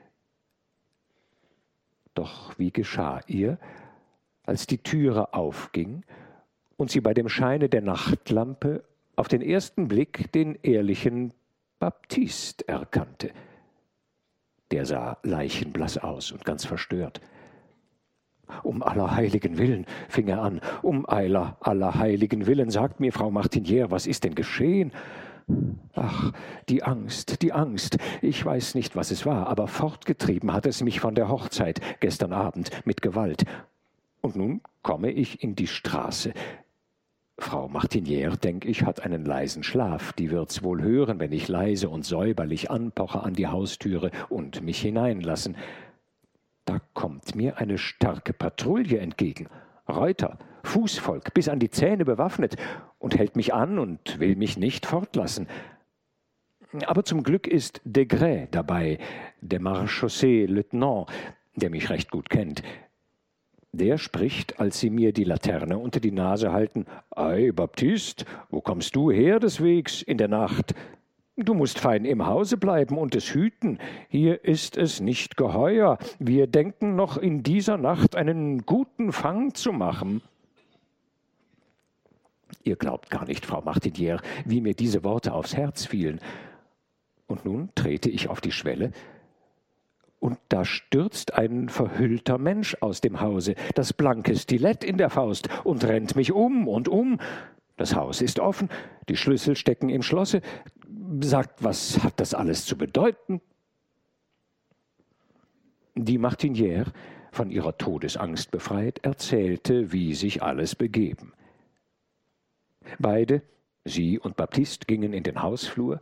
Doch 2.14 2.58
wie 2.58 2.72
geschah 2.72 3.22
ihr, 3.28 3.60
als 4.44 4.68
die 4.68 4.78
Türe 4.78 5.34
aufging 5.34 6.04
und 6.78 6.92
sie 6.92 7.02
bei 7.02 7.14
dem 7.14 7.30
Scheine 7.30 7.70
der 7.70 7.82
Nachtlampe 7.82 8.84
auf 9.16 9.28
den 9.28 9.42
ersten 9.42 9.88
Blick 9.88 10.32
den 10.32 10.56
ehrlichen 10.56 11.34
Baptist 11.80 12.68
erkannte. 12.68 13.32
Der 14.72 14.86
sah 14.86 15.18
leichenblass 15.24 15.98
aus 15.98 16.32
und 16.32 16.44
ganz 16.46 16.66
verstört. 16.66 17.22
Um 18.64 18.84
aller 18.84 19.16
heiligen 19.16 19.58
Willen, 19.58 19.86
fing 20.10 20.28
er 20.28 20.42
an, 20.42 20.62
um 20.82 21.06
aller, 21.06 21.58
aller 21.60 21.96
heiligen 21.96 22.48
Willen, 22.48 22.70
sagt 22.70 23.00
mir, 23.00 23.12
Frau 23.12 23.30
Martinière, 23.30 23.92
was 23.92 24.08
ist 24.08 24.24
denn 24.24 24.36
geschehen? 24.36 24.92
Ach, 25.94 26.32
die 26.70 26.84
Angst, 26.84 27.42
die 27.44 27.54
Angst. 27.54 27.98
Ich 28.22 28.44
weiß 28.44 28.76
nicht, 28.76 28.96
was 28.96 29.12
es 29.12 29.26
war, 29.26 29.48
aber 29.48 29.68
fortgetrieben 29.68 30.52
hat 30.54 30.66
es 30.66 30.82
mich 30.82 31.00
von 31.00 31.14
der 31.14 31.30
Hochzeit 31.30 31.82
gestern 32.00 32.34
Abend 32.34 32.72
mit 32.86 33.02
Gewalt. 33.02 33.46
Und 34.22 34.36
nun 34.36 34.62
komme 34.82 35.12
ich 35.12 35.44
in 35.44 35.56
die 35.56 35.68
Straße. 35.68 36.34
Frau 37.38 37.68
Martinière, 37.68 38.38
denk 38.38 38.66
ich, 38.66 38.84
hat 38.84 39.02
einen 39.02 39.26
leisen 39.26 39.62
Schlaf. 39.62 40.14
Die 40.14 40.32
wird's 40.32 40.64
wohl 40.64 40.82
hören, 40.82 41.20
wenn 41.20 41.34
ich 41.34 41.50
leise 41.50 41.90
und 41.90 42.06
säuberlich 42.06 42.72
anpoche 42.72 43.22
an 43.22 43.34
die 43.34 43.48
Haustüre 43.48 44.10
und 44.30 44.64
mich 44.64 44.80
hineinlassen. 44.80 45.58
Da 46.66 46.82
kommt 46.94 47.36
mir 47.36 47.58
eine 47.58 47.78
starke 47.78 48.34
Patrouille 48.34 49.00
entgegen. 49.00 49.48
Reuter, 49.88 50.40
Fußvolk, 50.64 51.34
bis 51.34 51.48
an 51.48 51.60
die 51.60 51.70
Zähne 51.70 52.06
bewaffnet, 52.06 52.56
und 52.98 53.18
hält 53.18 53.36
mich 53.36 53.54
an 53.54 53.78
und 53.78 54.20
will 54.20 54.36
mich 54.36 54.58
nicht 54.58 54.88
fortlassen. 54.88 55.48
Aber 56.88 57.04
zum 57.04 57.24
Glück 57.24 57.48
ist 57.48 57.82
Degré 57.86 58.48
dabei, 58.50 58.98
der 59.42 59.62
Marchaussee-Lieutenant, 59.62 61.08
der 61.56 61.70
mich 61.70 61.90
recht 61.90 62.10
gut 62.10 62.30
kennt. 62.30 62.64
Der 63.72 63.98
spricht, 63.98 64.60
als 64.60 64.80
sie 64.80 64.90
mir 64.90 65.14
die 65.14 65.24
Laterne 65.24 65.78
unter 65.78 66.00
die 66.00 66.12
Nase 66.12 66.52
halten, 66.52 66.86
Ei, 67.12 67.52
Baptist, 67.52 68.26
wo 68.50 68.62
kommst 68.62 68.96
du 68.96 69.12
her 69.12 69.40
des 69.40 69.62
Wegs 69.62 70.02
in 70.02 70.18
der 70.18 70.30
Nacht? 70.30 70.74
Du 71.38 71.54
musst 71.54 71.80
fein 71.80 72.06
im 72.06 72.26
Hause 72.26 72.56
bleiben 72.56 72.98
und 72.98 73.14
es 73.14 73.34
hüten. 73.34 73.80
Hier 74.08 74.46
ist 74.46 74.78
es 74.78 75.02
nicht 75.02 75.36
geheuer. 75.36 75.98
Wir 76.18 76.48
denken 76.48 76.96
noch 76.96 77.18
in 77.18 77.44
dieser 77.44 77.78
Nacht 77.78 78.16
einen 78.16 78.66
guten 78.66 79.12
Fang 79.12 79.54
zu 79.54 79.74
machen. 79.74 80.22
Ihr 82.64 82.78
glaubt 82.78 83.10
gar 83.10 83.26
nicht, 83.26 83.46
Frau 83.46 83.60
Martinière, 83.60 84.22
wie 84.46 84.62
mir 84.62 84.76
diese 84.76 85.04
Worte 85.04 85.34
aufs 85.34 85.58
Herz 85.58 85.86
fielen. 85.86 86.22
Und 87.28 87.44
nun 87.44 87.70
trete 87.76 88.10
ich 88.10 88.30
auf 88.30 88.40
die 88.40 88.52
Schwelle, 88.52 88.92
und 90.20 90.40
da 90.50 90.66
stürzt 90.66 91.36
ein 91.36 91.70
verhüllter 91.70 92.40
Mensch 92.40 92.78
aus 92.80 93.02
dem 93.02 93.22
Hause, 93.22 93.54
das 93.76 93.94
blanke 93.94 94.36
Stilett 94.36 94.84
in 94.84 94.98
der 94.98 95.12
Faust, 95.12 95.50
und 95.64 95.84
rennt 95.84 96.16
mich 96.16 96.32
um 96.32 96.68
und 96.68 96.88
um. 96.88 97.20
Das 97.78 97.96
Haus 97.96 98.22
ist 98.22 98.40
offen, 98.40 98.70
die 99.10 99.18
Schlüssel 99.18 99.56
stecken 99.56 99.90
im 99.90 100.02
Schlosse, 100.02 100.42
sagt, 101.22 101.64
was 101.64 102.04
hat 102.04 102.20
das 102.20 102.34
alles 102.34 102.66
zu 102.66 102.78
bedeuten? 102.78 103.42
Die 105.96 106.20
Martinière, 106.20 106.92
von 107.32 107.52
ihrer 107.52 107.78
Todesangst 107.78 108.52
befreit, 108.52 109.00
erzählte, 109.04 109.92
wie 109.92 110.14
sich 110.14 110.42
alles 110.42 110.76
begeben. 110.76 111.34
Beide, 113.00 113.42
sie 113.84 114.20
und 114.20 114.36
Baptiste, 114.36 114.86
gingen 114.86 115.14
in 115.14 115.24
den 115.24 115.42
Hausflur. 115.42 116.02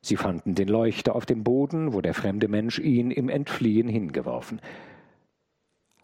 Sie 0.00 0.16
fanden 0.16 0.54
den 0.54 0.68
Leuchter 0.68 1.14
auf 1.14 1.26
dem 1.26 1.44
Boden, 1.44 1.92
wo 1.92 2.00
der 2.00 2.14
fremde 2.14 2.48
Mensch 2.48 2.78
ihn 2.78 3.10
im 3.10 3.28
Entfliehen 3.28 3.88
hingeworfen. 3.88 4.60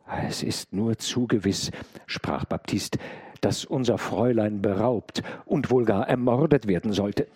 Es 0.07 0.43
ist 0.43 0.73
nur 0.73 0.97
zu 0.99 1.27
gewiss, 1.27 1.71
sprach 2.07 2.45
Baptiste, 2.45 2.99
dass 3.41 3.65
unser 3.65 3.99
Fräulein 3.99 4.63
beraubt 4.63 5.23
und 5.45 5.71
wohl 5.71 5.85
gar 5.85 6.09
ermordet 6.09 6.67
werden 6.67 6.93
sollte. 6.93 7.27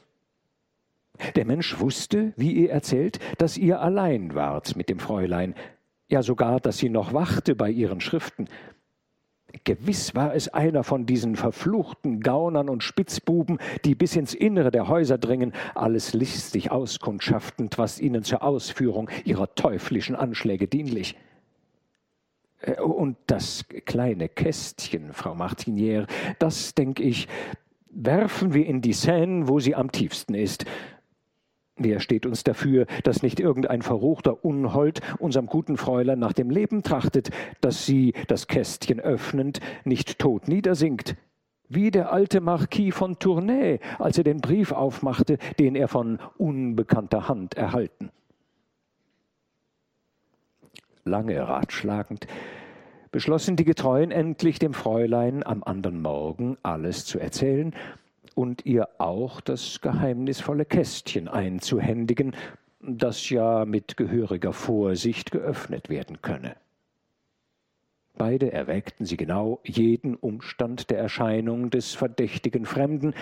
Der 1.36 1.44
Mensch 1.44 1.78
wusste, 1.78 2.32
wie 2.36 2.52
ihr 2.52 2.70
erzählt, 2.70 3.18
dass 3.38 3.56
ihr 3.56 3.80
allein 3.80 4.34
wart 4.34 4.76
mit 4.76 4.88
dem 4.88 4.98
Fräulein, 4.98 5.54
ja 6.08 6.22
sogar, 6.22 6.60
dass 6.60 6.78
sie 6.78 6.88
noch 6.88 7.12
wachte 7.12 7.54
bei 7.54 7.70
ihren 7.70 8.00
Schriften. 8.00 8.48
Gewiss 9.64 10.14
war 10.14 10.34
es 10.34 10.48
einer 10.48 10.82
von 10.82 11.06
diesen 11.06 11.36
verfluchten 11.36 12.20
Gaunern 12.20 12.68
und 12.68 12.82
Spitzbuben, 12.82 13.58
die 13.84 13.94
bis 13.94 14.16
ins 14.16 14.34
Innere 14.34 14.70
der 14.70 14.88
Häuser 14.88 15.18
dringen, 15.18 15.52
alles 15.74 16.14
listig 16.14 16.70
auskundschaftend, 16.70 17.78
was 17.78 18.00
ihnen 18.00 18.22
zur 18.24 18.42
Ausführung 18.42 19.10
ihrer 19.24 19.54
teuflischen 19.54 20.16
Anschläge 20.16 20.68
dienlich. 20.68 21.16
Äh, 22.62 22.80
und 22.80 23.16
das 23.26 23.66
kleine 23.84 24.28
Kästchen, 24.28 25.12
Frau 25.12 25.34
Martinière, 25.34 26.06
das, 26.38 26.74
denk 26.74 26.98
ich, 26.98 27.28
werfen 27.90 28.54
wir 28.54 28.66
in 28.66 28.80
die 28.80 28.94
Seine, 28.94 29.48
wo 29.48 29.60
sie 29.60 29.74
am 29.74 29.92
tiefsten 29.92 30.34
ist. 30.34 30.64
Wer 31.84 32.00
steht 32.00 32.26
uns 32.26 32.44
dafür, 32.44 32.86
dass 33.02 33.22
nicht 33.22 33.40
irgendein 33.40 33.82
verruchter 33.82 34.44
Unhold 34.44 35.00
unserem 35.18 35.46
guten 35.46 35.76
Fräulein 35.76 36.18
nach 36.18 36.32
dem 36.32 36.50
Leben 36.50 36.82
trachtet, 36.82 37.30
dass 37.60 37.86
sie, 37.86 38.14
das 38.28 38.46
Kästchen 38.46 39.00
öffnend, 39.00 39.60
nicht 39.84 40.18
tot 40.18 40.46
niedersinkt? 40.48 41.16
Wie 41.68 41.90
der 41.90 42.12
alte 42.12 42.40
Marquis 42.40 42.94
von 42.94 43.18
Tournay, 43.18 43.80
als 43.98 44.18
er 44.18 44.24
den 44.24 44.40
Brief 44.40 44.72
aufmachte, 44.72 45.38
den 45.58 45.74
er 45.74 45.88
von 45.88 46.18
unbekannter 46.36 47.28
Hand 47.28 47.54
erhalten. 47.54 48.10
Lange 51.04 51.40
ratschlagend, 51.48 52.26
beschlossen 53.10 53.56
die 53.56 53.64
Getreuen 53.64 54.10
endlich 54.12 54.58
dem 54.58 54.72
Fräulein 54.72 55.44
am 55.44 55.64
andern 55.64 56.00
Morgen 56.00 56.58
alles 56.62 57.04
zu 57.06 57.18
erzählen 57.18 57.74
und 58.32 58.66
ihr 58.66 58.88
auch 58.98 59.40
das 59.40 59.80
geheimnisvolle 59.80 60.64
Kästchen 60.64 61.28
einzuhändigen, 61.28 62.34
das 62.80 63.30
ja 63.30 63.64
mit 63.64 63.96
gehöriger 63.96 64.52
Vorsicht 64.52 65.30
geöffnet 65.30 65.88
werden 65.88 66.20
könne. 66.20 66.56
Beide 68.14 68.52
erwägten 68.52 69.04
sie 69.04 69.16
genau 69.16 69.60
jeden 69.64 70.16
Umstand 70.16 70.90
der 70.90 70.98
Erscheinung 70.98 71.70
des 71.70 71.94
verdächtigen 71.94 72.66
Fremden, 72.66 73.14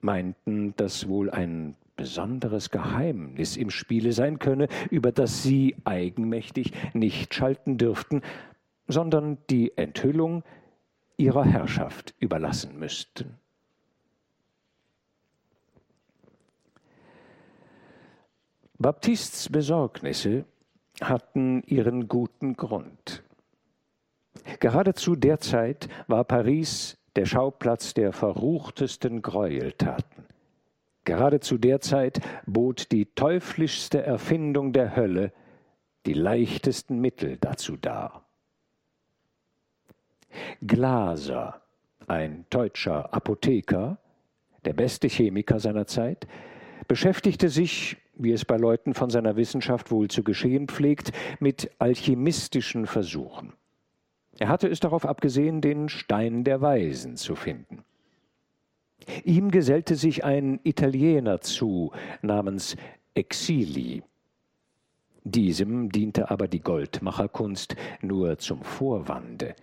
meinten, 0.00 0.74
dass 0.76 1.08
wohl 1.08 1.30
ein 1.30 1.74
besonderes 1.96 2.70
Geheimnis 2.70 3.56
im 3.56 3.70
Spiele 3.70 4.12
sein 4.12 4.38
könne, 4.38 4.68
über 4.90 5.12
das 5.12 5.42
sie 5.42 5.76
eigenmächtig 5.84 6.72
nicht 6.94 7.34
schalten 7.34 7.76
dürften, 7.76 8.22
sondern 8.88 9.38
die 9.50 9.76
Enthüllung 9.76 10.42
ihrer 11.16 11.44
Herrschaft 11.44 12.14
überlassen 12.18 12.78
müssten. 12.78 13.39
Baptists 18.82 19.50
Besorgnisse 19.50 20.46
hatten 21.02 21.62
ihren 21.64 22.08
guten 22.08 22.56
Grund. 22.56 23.22
Gerade 24.58 24.94
zu 24.94 25.16
der 25.16 25.38
Zeit 25.38 25.90
war 26.06 26.24
Paris 26.24 26.96
der 27.14 27.26
Schauplatz 27.26 27.92
der 27.92 28.14
verruchtesten 28.14 29.20
Gräueltaten. 29.20 30.24
Gerade 31.04 31.40
zu 31.40 31.58
der 31.58 31.82
Zeit 31.82 32.22
bot 32.46 32.90
die 32.90 33.04
teuflischste 33.04 34.02
Erfindung 34.02 34.72
der 34.72 34.96
Hölle 34.96 35.34
die 36.06 36.14
leichtesten 36.14 37.02
Mittel 37.02 37.36
dazu 37.38 37.76
dar. 37.76 38.24
Glaser, 40.62 41.60
ein 42.06 42.46
deutscher 42.48 43.12
Apotheker, 43.12 43.98
der 44.64 44.72
beste 44.72 45.08
Chemiker 45.08 45.60
seiner 45.60 45.86
Zeit, 45.86 46.26
beschäftigte 46.88 47.50
sich 47.50 47.98
wie 48.22 48.32
es 48.32 48.44
bei 48.44 48.56
Leuten 48.56 48.94
von 48.94 49.10
seiner 49.10 49.36
Wissenschaft 49.36 49.90
wohl 49.90 50.08
zu 50.08 50.22
geschehen 50.22 50.68
pflegt, 50.68 51.12
mit 51.40 51.70
alchemistischen 51.78 52.86
Versuchen. 52.86 53.52
Er 54.38 54.48
hatte 54.48 54.68
es 54.68 54.80
darauf 54.80 55.04
abgesehen, 55.04 55.60
den 55.60 55.88
Stein 55.88 56.44
der 56.44 56.60
Weisen 56.60 57.16
zu 57.16 57.34
finden. 57.34 57.84
Ihm 59.24 59.50
gesellte 59.50 59.96
sich 59.96 60.24
ein 60.24 60.60
Italiener 60.62 61.40
zu, 61.40 61.92
namens 62.22 62.76
Exili. 63.14 64.02
Diesem 65.24 65.90
diente 65.90 66.30
aber 66.30 66.48
die 66.48 66.60
Goldmacherkunst 66.60 67.76
nur 68.00 68.38
zum 68.38 68.62
Vorwande. 68.62 69.54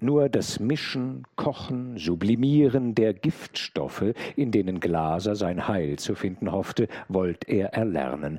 Nur 0.00 0.28
das 0.28 0.60
Mischen, 0.60 1.24
Kochen, 1.36 1.96
Sublimieren 1.98 2.94
der 2.94 3.14
Giftstoffe, 3.14 4.14
in 4.36 4.50
denen 4.50 4.80
Glaser 4.80 5.36
sein 5.36 5.68
Heil 5.68 5.98
zu 5.98 6.14
finden 6.14 6.52
hoffte, 6.52 6.88
wollt 7.08 7.48
er 7.48 7.72
erlernen. 7.74 8.38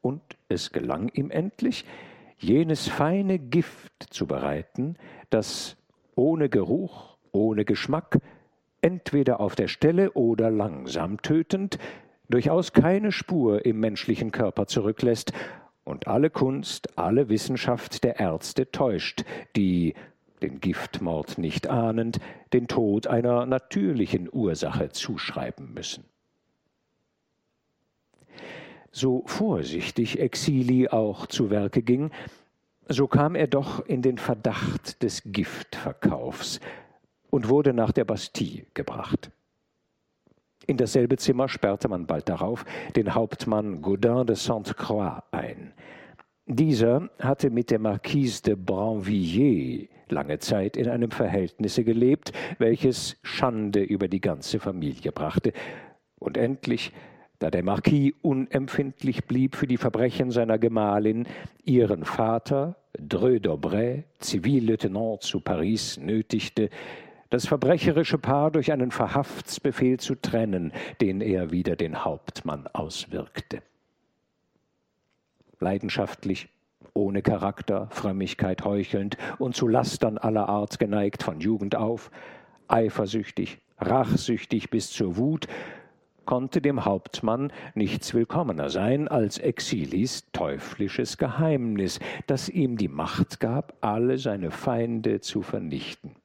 Und 0.00 0.20
es 0.48 0.72
gelang 0.72 1.08
ihm 1.14 1.30
endlich, 1.30 1.84
jenes 2.38 2.88
feine 2.88 3.38
Gift 3.38 4.06
zu 4.10 4.26
bereiten, 4.26 4.96
das 5.30 5.76
ohne 6.14 6.48
Geruch, 6.48 7.16
ohne 7.32 7.64
Geschmack, 7.64 8.18
entweder 8.80 9.40
auf 9.40 9.54
der 9.54 9.68
Stelle 9.68 10.12
oder 10.12 10.50
langsam 10.50 11.20
tötend, 11.22 11.78
durchaus 12.28 12.72
keine 12.72 13.12
Spur 13.12 13.64
im 13.64 13.80
menschlichen 13.80 14.32
Körper 14.32 14.66
zurücklässt 14.66 15.32
und 15.84 16.06
alle 16.06 16.30
Kunst, 16.30 16.98
alle 16.98 17.28
Wissenschaft 17.28 18.04
der 18.04 18.20
Ärzte 18.20 18.70
täuscht, 18.70 19.24
die, 19.56 19.94
den 20.38 20.60
Giftmord 20.60 21.38
nicht 21.38 21.68
ahnend, 21.68 22.20
den 22.52 22.68
Tod 22.68 23.06
einer 23.06 23.46
natürlichen 23.46 24.28
Ursache 24.32 24.90
zuschreiben 24.90 25.72
müssen. 25.74 26.04
So 28.90 29.22
vorsichtig 29.26 30.18
Exili 30.18 30.88
auch 30.88 31.26
zu 31.26 31.50
Werke 31.50 31.82
ging, 31.82 32.10
so 32.88 33.06
kam 33.06 33.34
er 33.34 33.46
doch 33.46 33.84
in 33.84 34.02
den 34.02 34.18
Verdacht 34.18 35.02
des 35.02 35.22
Giftverkaufs 35.24 36.60
und 37.30 37.48
wurde 37.48 37.74
nach 37.74 37.92
der 37.92 38.04
Bastille 38.04 38.64
gebracht. 38.74 39.30
In 40.66 40.76
dasselbe 40.76 41.16
Zimmer 41.16 41.48
sperrte 41.48 41.88
man 41.88 42.06
bald 42.06 42.28
darauf 42.28 42.64
den 42.96 43.14
Hauptmann 43.14 43.80
Gaudin 43.82 44.26
de 44.26 44.36
Sainte-Croix 44.36 45.22
ein. 45.30 45.72
Dieser 46.46 47.10
hatte 47.18 47.50
mit 47.50 47.70
der 47.70 47.78
Marquise 47.78 48.42
de 48.42 48.54
Brinvilliers 48.54 49.88
lange 50.12 50.38
Zeit 50.38 50.76
in 50.76 50.88
einem 50.88 51.10
Verhältnisse 51.10 51.84
gelebt, 51.84 52.32
welches 52.58 53.16
Schande 53.22 53.82
über 53.82 54.08
die 54.08 54.20
ganze 54.20 54.60
Familie 54.60 55.12
brachte. 55.12 55.52
Und 56.18 56.36
endlich, 56.36 56.92
da 57.38 57.50
der 57.50 57.62
Marquis 57.62 58.14
unempfindlich 58.22 59.24
blieb 59.24 59.56
für 59.56 59.66
die 59.66 59.76
Verbrechen 59.76 60.30
seiner 60.30 60.58
Gemahlin, 60.58 61.26
ihren 61.64 62.04
Vater, 62.04 62.76
Dreux 62.98 63.40
d'Aubray, 63.40 64.04
Zivilleutnant 64.18 65.22
zu 65.22 65.40
Paris, 65.40 65.98
nötigte, 65.98 66.70
das 67.30 67.46
verbrecherische 67.46 68.18
Paar 68.18 68.50
durch 68.50 68.72
einen 68.72 68.90
Verhaftsbefehl 68.90 70.00
zu 70.00 70.14
trennen, 70.14 70.72
den 71.00 71.20
er 71.20 71.50
wider 71.50 71.76
den 71.76 72.04
Hauptmann 72.04 72.66
auswirkte. 72.68 73.62
Leidenschaftlich, 75.60 76.48
ohne 76.98 77.22
Charakter, 77.22 77.88
Frömmigkeit 77.90 78.64
heuchelnd 78.64 79.16
und 79.38 79.54
zu 79.56 79.68
Lastern 79.68 80.18
aller 80.18 80.48
Art 80.48 80.78
geneigt 80.78 81.22
von 81.22 81.40
Jugend 81.40 81.76
auf, 81.76 82.10
eifersüchtig, 82.68 83.58
rachsüchtig 83.78 84.70
bis 84.70 84.90
zur 84.90 85.16
Wut, 85.16 85.46
konnte 86.28 86.60
dem 86.60 86.84
Hauptmann 86.84 87.50
nichts 87.74 88.12
willkommener 88.12 88.68
sein 88.68 89.08
als 89.08 89.38
Exilis 89.38 90.30
teuflisches 90.32 91.16
Geheimnis, 91.16 92.00
das 92.26 92.50
ihm 92.50 92.76
die 92.76 92.88
Macht 92.88 93.40
gab, 93.40 93.72
alle 93.80 94.18
seine 94.18 94.50
Feinde 94.50 95.20
zu 95.20 95.40
vernichten. 95.40 96.16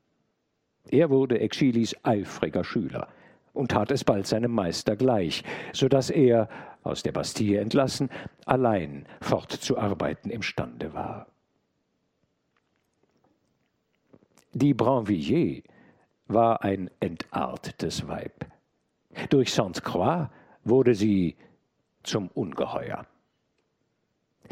Er 0.89 1.09
wurde 1.09 1.39
Exilis 1.39 1.95
eifriger 2.03 2.65
Schüler 2.65 3.07
und 3.53 3.71
tat 3.71 3.91
es 3.91 4.03
bald 4.03 4.27
seinem 4.27 4.51
Meister 4.51 4.97
gleich, 4.97 5.43
so 5.71 5.87
dass 5.87 6.09
er, 6.09 6.49
aus 6.83 7.03
der 7.03 7.11
Bastille 7.11 7.59
entlassen, 7.59 8.09
allein 8.45 9.05
fortzuarbeiten 9.21 10.29
imstande 10.29 10.93
war. 10.93 11.27
Die 14.53 14.73
Brinvilliers 14.73 15.63
war 16.27 16.63
ein 16.63 16.89
entartetes 16.99 18.07
Weib. 18.07 18.45
Durch 19.29 19.53
Sainte-Croix 19.53 20.29
wurde 20.63 20.95
sie 20.95 21.35
zum 22.03 22.27
Ungeheuer. 22.27 23.05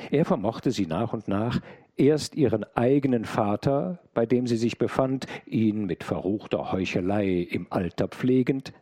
Er 0.09 0.25
vermochte 0.25 0.71
sie 0.71 0.87
nach 0.87 1.13
und 1.13 1.27
nach 1.27 1.59
erst 1.97 2.35
ihren 2.35 2.63
eigenen 2.75 3.25
Vater, 3.25 3.99
bei 4.13 4.25
dem 4.25 4.47
sie 4.47 4.57
sich 4.57 4.77
befand, 4.77 5.27
ihn 5.45 5.85
mit 5.85 6.03
verruchter 6.03 6.71
Heuchelei 6.71 7.41
im 7.41 7.67
Alter 7.69 8.07
pflegend, 8.07 8.73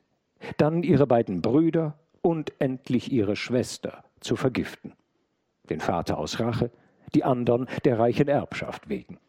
dann 0.58 0.84
ihre 0.84 1.08
beiden 1.08 1.42
Brüder 1.42 1.98
und 2.22 2.54
endlich 2.60 3.12
ihre 3.12 3.36
Schwester 3.36 4.04
zu 4.20 4.36
vergiften. 4.36 4.94
Den 5.70 5.80
Vater 5.80 6.18
aus 6.18 6.40
Rache, 6.40 6.72
die 7.14 7.24
anderen 7.24 7.68
der 7.86 8.00
reichen 8.00 8.28
Erbschaft 8.28 8.90
wegen. 8.90 9.20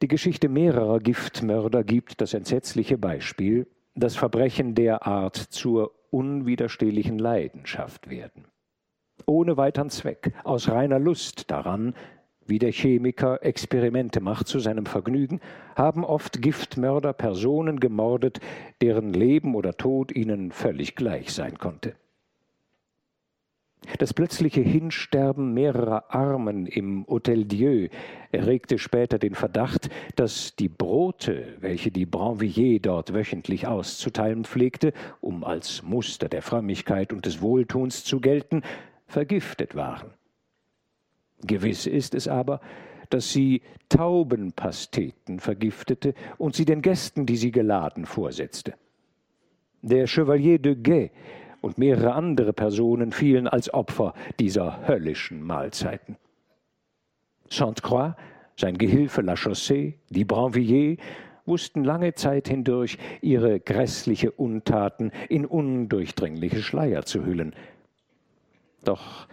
Die 0.00 0.08
Geschichte 0.08 0.48
mehrerer 0.48 1.00
Giftmörder 1.00 1.82
gibt 1.82 2.20
das 2.20 2.32
entsetzliche 2.34 2.98
Beispiel, 2.98 3.66
dass 3.94 4.14
Verbrechen 4.14 4.74
derart 4.74 5.36
zur 5.36 5.92
unwiderstehlichen 6.10 7.18
Leidenschaft 7.18 8.08
werden 8.08 8.46
ohne 9.28 9.56
weiteren 9.56 9.90
Zweck, 9.90 10.32
aus 10.44 10.68
reiner 10.68 10.98
Lust 10.98 11.50
daran, 11.50 11.94
wie 12.48 12.58
der 12.58 12.72
Chemiker 12.72 13.44
Experimente 13.44 14.20
macht 14.20 14.48
zu 14.48 14.58
seinem 14.58 14.86
Vergnügen, 14.86 15.40
haben 15.76 16.04
oft 16.04 16.42
Giftmörder 16.42 17.12
Personen 17.12 17.78
gemordet, 17.78 18.40
deren 18.80 19.12
Leben 19.12 19.54
oder 19.54 19.76
Tod 19.76 20.10
ihnen 20.10 20.50
völlig 20.50 20.96
gleich 20.96 21.32
sein 21.32 21.58
konnte. 21.58 21.94
Das 23.98 24.12
plötzliche 24.12 24.60
Hinsterben 24.60 25.54
mehrerer 25.54 26.12
Armen 26.14 26.66
im 26.66 27.06
Hotel 27.06 27.44
Dieu 27.44 27.88
erregte 28.32 28.78
später 28.78 29.18
den 29.18 29.34
Verdacht, 29.34 29.88
dass 30.16 30.56
die 30.56 30.68
Brote, 30.68 31.56
welche 31.60 31.90
die 31.90 32.04
Branvilliers 32.04 32.82
dort 32.82 33.14
wöchentlich 33.14 33.66
auszuteilen 33.66 34.44
pflegte, 34.44 34.92
um 35.20 35.44
als 35.44 35.82
Muster 35.82 36.28
der 36.28 36.42
Frömmigkeit 36.42 37.12
und 37.12 37.24
des 37.24 37.40
Wohltuns 37.40 38.04
zu 38.04 38.20
gelten, 38.20 38.62
vergiftet 39.06 39.74
waren. 39.74 40.17
Gewiss 41.42 41.86
ist 41.86 42.14
es 42.14 42.28
aber, 42.28 42.60
dass 43.10 43.32
sie 43.32 43.62
Taubenpasteten 43.88 45.40
vergiftete 45.40 46.14
und 46.36 46.54
sie 46.54 46.64
den 46.64 46.82
Gästen, 46.82 47.26
die 47.26 47.36
sie 47.36 47.50
geladen, 47.50 48.04
vorsetzte. 48.04 48.74
Der 49.82 50.06
Chevalier 50.06 50.58
de 50.58 50.74
Guet 50.74 51.12
und 51.60 51.78
mehrere 51.78 52.12
andere 52.12 52.52
Personen 52.52 53.12
fielen 53.12 53.48
als 53.48 53.72
Opfer 53.72 54.14
dieser 54.38 54.86
höllischen 54.86 55.42
Mahlzeiten. 55.42 56.16
Sainte-Croix, 57.48 58.14
sein 58.56 58.76
Gehilfe 58.76 59.22
La 59.22 59.34
Chaussée, 59.34 59.94
die 60.10 60.24
Brinvilliers 60.24 60.98
wussten 61.46 61.82
lange 61.82 62.12
Zeit 62.14 62.48
hindurch, 62.48 62.98
ihre 63.22 63.58
grässliche 63.58 64.30
Untaten 64.32 65.12
in 65.28 65.46
undurchdringliche 65.46 66.62
Schleier 66.62 67.04
zu 67.04 67.24
hüllen, 67.24 67.54
doch 68.84 69.26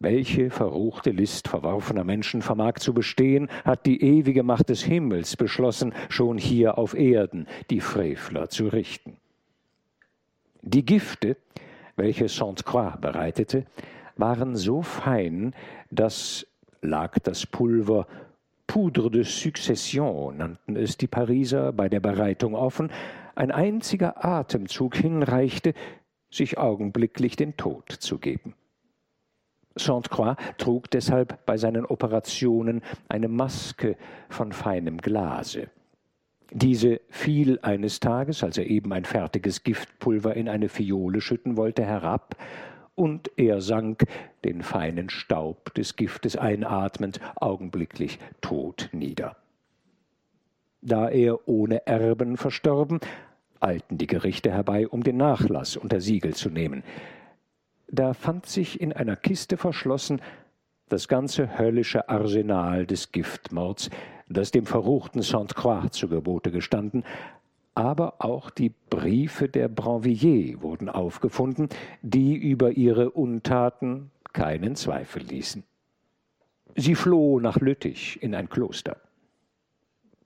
welche 0.00 0.50
verruchte 0.50 1.10
List 1.10 1.48
verworfener 1.48 2.04
Menschen 2.04 2.42
vermag 2.42 2.74
zu 2.74 2.94
bestehen, 2.94 3.48
hat 3.64 3.86
die 3.86 4.02
ewige 4.02 4.42
Macht 4.42 4.68
des 4.68 4.82
Himmels 4.82 5.36
beschlossen, 5.36 5.92
schon 6.08 6.38
hier 6.38 6.78
auf 6.78 6.94
Erden 6.94 7.46
die 7.70 7.80
Frevler 7.80 8.48
zu 8.48 8.68
richten. 8.68 9.16
Die 10.62 10.84
Gifte, 10.84 11.36
welche 11.96 12.28
Sainte-Croix 12.28 13.00
bereitete, 13.00 13.66
waren 14.16 14.56
so 14.56 14.82
fein, 14.82 15.54
dass, 15.90 16.46
lag 16.82 17.18
das 17.20 17.46
Pulver 17.46 18.06
Poudre 18.66 19.10
de 19.10 19.24
Succession, 19.24 20.36
nannten 20.36 20.76
es 20.76 20.98
die 20.98 21.06
Pariser 21.06 21.72
bei 21.72 21.88
der 21.88 22.00
Bereitung 22.00 22.54
offen, 22.54 22.90
ein 23.34 23.50
einziger 23.50 24.24
Atemzug 24.24 24.96
hinreichte, 24.96 25.72
sich 26.30 26.58
augenblicklich 26.58 27.36
den 27.36 27.56
Tod 27.56 27.90
zu 27.90 28.18
geben. 28.18 28.54
Sainte-Croix 29.78 30.36
trug 30.58 30.90
deshalb 30.90 31.44
bei 31.46 31.56
seinen 31.56 31.84
Operationen 31.84 32.82
eine 33.08 33.28
Maske 33.28 33.96
von 34.28 34.52
feinem 34.52 34.98
Glase. 34.98 35.68
Diese 36.50 37.00
fiel 37.10 37.58
eines 37.60 38.00
Tages, 38.00 38.42
als 38.42 38.56
er 38.56 38.66
eben 38.66 38.92
ein 38.92 39.04
fertiges 39.04 39.62
Giftpulver 39.64 40.34
in 40.34 40.48
eine 40.48 40.68
Fiole 40.68 41.20
schütten 41.20 41.56
wollte, 41.56 41.84
herab, 41.84 42.36
und 42.94 43.30
er 43.36 43.60
sank, 43.60 44.06
den 44.44 44.62
feinen 44.62 45.08
Staub 45.08 45.72
des 45.74 45.94
Giftes 45.94 46.36
einatmend, 46.36 47.20
augenblicklich 47.36 48.18
tot 48.40 48.88
nieder. 48.92 49.36
Da 50.80 51.08
er 51.08 51.48
ohne 51.48 51.86
Erben 51.86 52.36
verstorben, 52.36 52.98
eilten 53.60 53.98
die 53.98 54.06
Gerichte 54.06 54.50
herbei, 54.50 54.88
um 54.88 55.04
den 55.04 55.16
Nachlass 55.16 55.76
unter 55.76 56.00
Siegel 56.00 56.34
zu 56.34 56.50
nehmen 56.50 56.82
da 57.90 58.14
fand 58.14 58.46
sich 58.46 58.80
in 58.80 58.92
einer 58.92 59.16
Kiste 59.16 59.56
verschlossen 59.56 60.20
das 60.88 61.08
ganze 61.08 61.58
höllische 61.58 62.08
Arsenal 62.08 62.86
des 62.86 63.12
Giftmords, 63.12 63.90
das 64.28 64.50
dem 64.50 64.66
verruchten 64.66 65.22
Sainte-Croix 65.22 65.90
zu 65.90 66.08
Gebote 66.08 66.50
gestanden, 66.50 67.04
aber 67.74 68.14
auch 68.18 68.50
die 68.50 68.72
Briefe 68.90 69.48
der 69.48 69.68
Brinvilliers 69.68 70.60
wurden 70.60 70.88
aufgefunden, 70.88 71.68
die 72.02 72.34
über 72.34 72.72
ihre 72.72 73.10
Untaten 73.10 74.10
keinen 74.32 74.74
Zweifel 74.74 75.22
ließen. 75.22 75.62
Sie 76.74 76.94
floh 76.94 77.40
nach 77.40 77.56
Lüttich 77.56 78.22
in 78.22 78.34
ein 78.34 78.48
Kloster. 78.48 78.96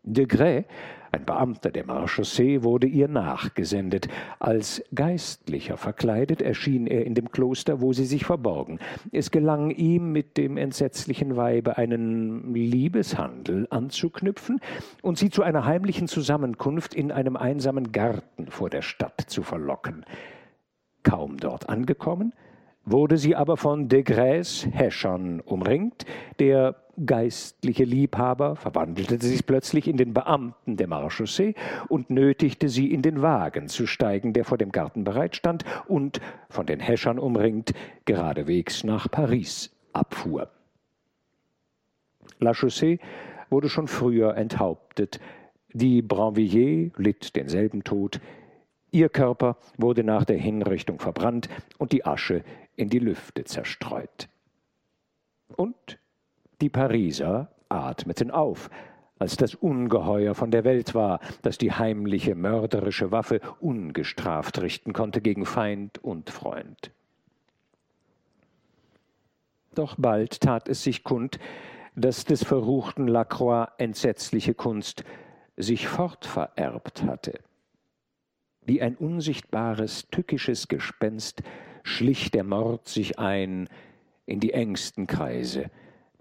De 0.04 0.26
Grey, 0.26 0.64
ein 1.12 1.24
Beamter 1.24 1.70
der 1.70 1.86
Marechaussee, 1.86 2.64
wurde 2.64 2.88
ihr 2.88 3.06
nachgesendet. 3.06 4.08
Als 4.40 4.82
Geistlicher 4.92 5.76
verkleidet 5.76 6.42
erschien 6.42 6.88
er 6.88 7.06
in 7.06 7.14
dem 7.14 7.30
Kloster, 7.30 7.80
wo 7.80 7.92
sie 7.92 8.06
sich 8.06 8.24
verborgen. 8.24 8.80
Es 9.12 9.30
gelang 9.30 9.70
ihm, 9.70 10.10
mit 10.10 10.36
dem 10.38 10.56
entsetzlichen 10.56 11.36
Weibe 11.36 11.78
einen 11.78 12.52
Liebeshandel 12.52 13.68
anzuknüpfen 13.70 14.60
und 15.02 15.18
sie 15.18 15.30
zu 15.30 15.44
einer 15.44 15.66
heimlichen 15.66 16.08
Zusammenkunft 16.08 16.94
in 16.94 17.12
einem 17.12 17.36
einsamen 17.36 17.92
Garten 17.92 18.48
vor 18.48 18.70
der 18.70 18.82
Stadt 18.82 19.20
zu 19.28 19.44
verlocken. 19.44 20.04
Kaum 21.04 21.36
dort 21.36 21.68
angekommen, 21.68 22.32
wurde 22.84 23.18
sie 23.18 23.36
aber 23.36 23.56
von 23.56 23.88
de 23.88 24.02
Grès 24.02 24.68
Häschern 24.68 25.40
umringt, 25.40 26.06
der 26.40 26.81
geistliche 27.06 27.84
Liebhaber 27.84 28.56
verwandelte 28.56 29.18
sich 29.24 29.46
plötzlich 29.46 29.88
in 29.88 29.96
den 29.96 30.12
Beamten 30.12 30.76
der 30.76 30.86
Marechaussee 30.86 31.54
und 31.88 32.10
nötigte 32.10 32.68
sie 32.68 32.92
in 32.92 33.02
den 33.02 33.22
Wagen 33.22 33.68
zu 33.68 33.86
steigen, 33.86 34.32
der 34.32 34.44
vor 34.44 34.58
dem 34.58 34.72
Garten 34.72 35.04
bereitstand 35.04 35.64
und, 35.88 36.20
von 36.50 36.66
den 36.66 36.80
Häschern 36.80 37.18
umringt, 37.18 37.72
geradewegs 38.04 38.84
nach 38.84 39.10
Paris 39.10 39.74
abfuhr. 39.92 40.50
La 42.38 42.52
Chaussée 42.52 42.98
wurde 43.50 43.68
schon 43.68 43.88
früher 43.88 44.36
enthauptet. 44.36 45.20
Die 45.72 46.02
Branvilliers 46.02 46.92
litt 46.96 47.36
denselben 47.36 47.84
Tod. 47.84 48.20
Ihr 48.90 49.08
Körper 49.08 49.56
wurde 49.78 50.04
nach 50.04 50.24
der 50.24 50.38
Hinrichtung 50.38 50.98
verbrannt 50.98 51.48
und 51.78 51.92
die 51.92 52.04
Asche 52.04 52.44
in 52.76 52.90
die 52.90 52.98
Lüfte 52.98 53.44
zerstreut. 53.44 54.28
Und 55.56 55.98
die 56.62 56.70
Pariser 56.70 57.50
atmeten 57.68 58.30
auf, 58.30 58.70
als 59.18 59.36
das 59.36 59.54
Ungeheuer 59.54 60.34
von 60.34 60.50
der 60.50 60.64
Welt 60.64 60.94
war, 60.94 61.20
das 61.42 61.58
die 61.58 61.72
heimliche 61.72 62.34
mörderische 62.34 63.10
Waffe 63.10 63.40
ungestraft 63.60 64.60
richten 64.62 64.92
konnte 64.92 65.20
gegen 65.20 65.44
Feind 65.44 65.98
und 65.98 66.30
Freund. 66.30 66.92
Doch 69.74 69.96
bald 69.98 70.40
tat 70.40 70.68
es 70.68 70.82
sich 70.82 71.02
kund, 71.02 71.38
dass 71.94 72.24
des 72.24 72.44
verruchten 72.44 73.06
Lacroix 73.06 73.68
entsetzliche 73.78 74.54
Kunst 74.54 75.04
sich 75.56 75.88
fortvererbt 75.88 77.02
hatte. 77.04 77.40
Wie 78.64 78.80
ein 78.80 78.96
unsichtbares, 78.96 80.08
tückisches 80.10 80.68
Gespenst 80.68 81.42
schlich 81.82 82.30
der 82.30 82.44
Mord 82.44 82.88
sich 82.88 83.18
ein 83.18 83.68
in 84.26 84.40
die 84.40 84.52
engsten 84.52 85.06
Kreise, 85.06 85.70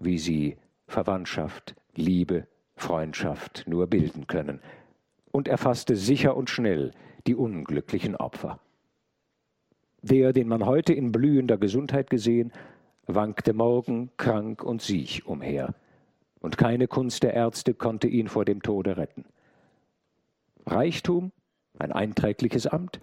wie 0.04 0.18
sie 0.18 0.56
Verwandtschaft, 0.86 1.74
Liebe, 1.94 2.46
Freundschaft 2.76 3.64
nur 3.66 3.86
bilden 3.86 4.26
können, 4.26 4.60
und 5.30 5.48
erfasste 5.48 5.96
sicher 5.96 6.36
und 6.36 6.50
schnell 6.50 6.92
die 7.26 7.34
unglücklichen 7.34 8.16
Opfer. 8.16 8.60
Der, 10.02 10.32
den 10.32 10.48
man 10.48 10.66
heute 10.66 10.92
in 10.92 11.12
blühender 11.12 11.58
Gesundheit 11.58 12.10
gesehen, 12.10 12.52
wankte 13.06 13.52
morgen 13.52 14.10
krank 14.16 14.62
und 14.62 14.82
siech 14.82 15.26
umher, 15.26 15.74
und 16.40 16.58
keine 16.58 16.88
Kunst 16.88 17.22
der 17.22 17.34
Ärzte 17.34 17.72
konnte 17.72 18.08
ihn 18.08 18.28
vor 18.28 18.44
dem 18.44 18.62
Tode 18.62 18.96
retten. 18.96 19.24
Reichtum, 20.66 21.32
ein 21.78 21.92
einträgliches 21.92 22.66
Amt, 22.66 23.00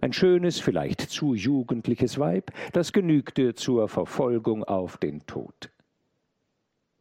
ein 0.00 0.12
schönes, 0.12 0.60
vielleicht 0.60 1.00
zu 1.00 1.34
jugendliches 1.34 2.18
Weib, 2.18 2.52
das 2.72 2.92
genügte 2.92 3.54
zur 3.54 3.88
Verfolgung 3.88 4.64
auf 4.64 4.96
den 4.96 5.26
Tod. 5.26 5.70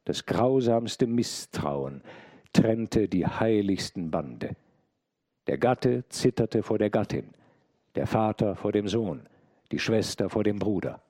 Das 0.07 0.25
grausamste 0.25 1.05
Misstrauen 1.05 2.01
trennte 2.53 3.09
die 3.09 3.27
heiligsten 3.27 4.09
Bande. 4.09 4.55
Der 5.47 5.57
Gatte 5.57 6.05
zitterte 6.07 6.63
vor 6.63 6.77
der 6.77 6.89
Gattin, 6.89 7.25
der 7.95 8.07
Vater 8.07 8.55
vor 8.55 8.71
dem 8.71 8.87
Sohn, 8.87 9.27
die 9.73 9.79
Schwester 9.79 10.29
vor 10.29 10.45
dem 10.45 10.59
Bruder. 10.59 11.01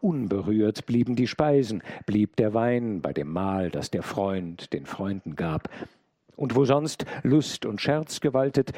Unberührt 0.00 0.86
blieben 0.86 1.16
die 1.16 1.26
Speisen, 1.26 1.82
blieb 2.06 2.36
der 2.36 2.54
Wein 2.54 3.02
bei 3.02 3.12
dem 3.12 3.32
Mahl, 3.32 3.72
das 3.72 3.90
der 3.90 4.04
Freund 4.04 4.72
den 4.72 4.86
Freunden 4.86 5.34
gab. 5.34 5.68
Und 6.36 6.54
wo 6.54 6.64
sonst 6.64 7.06
Lust 7.24 7.66
und 7.66 7.80
Scherz 7.80 8.20
gewaltet, 8.20 8.70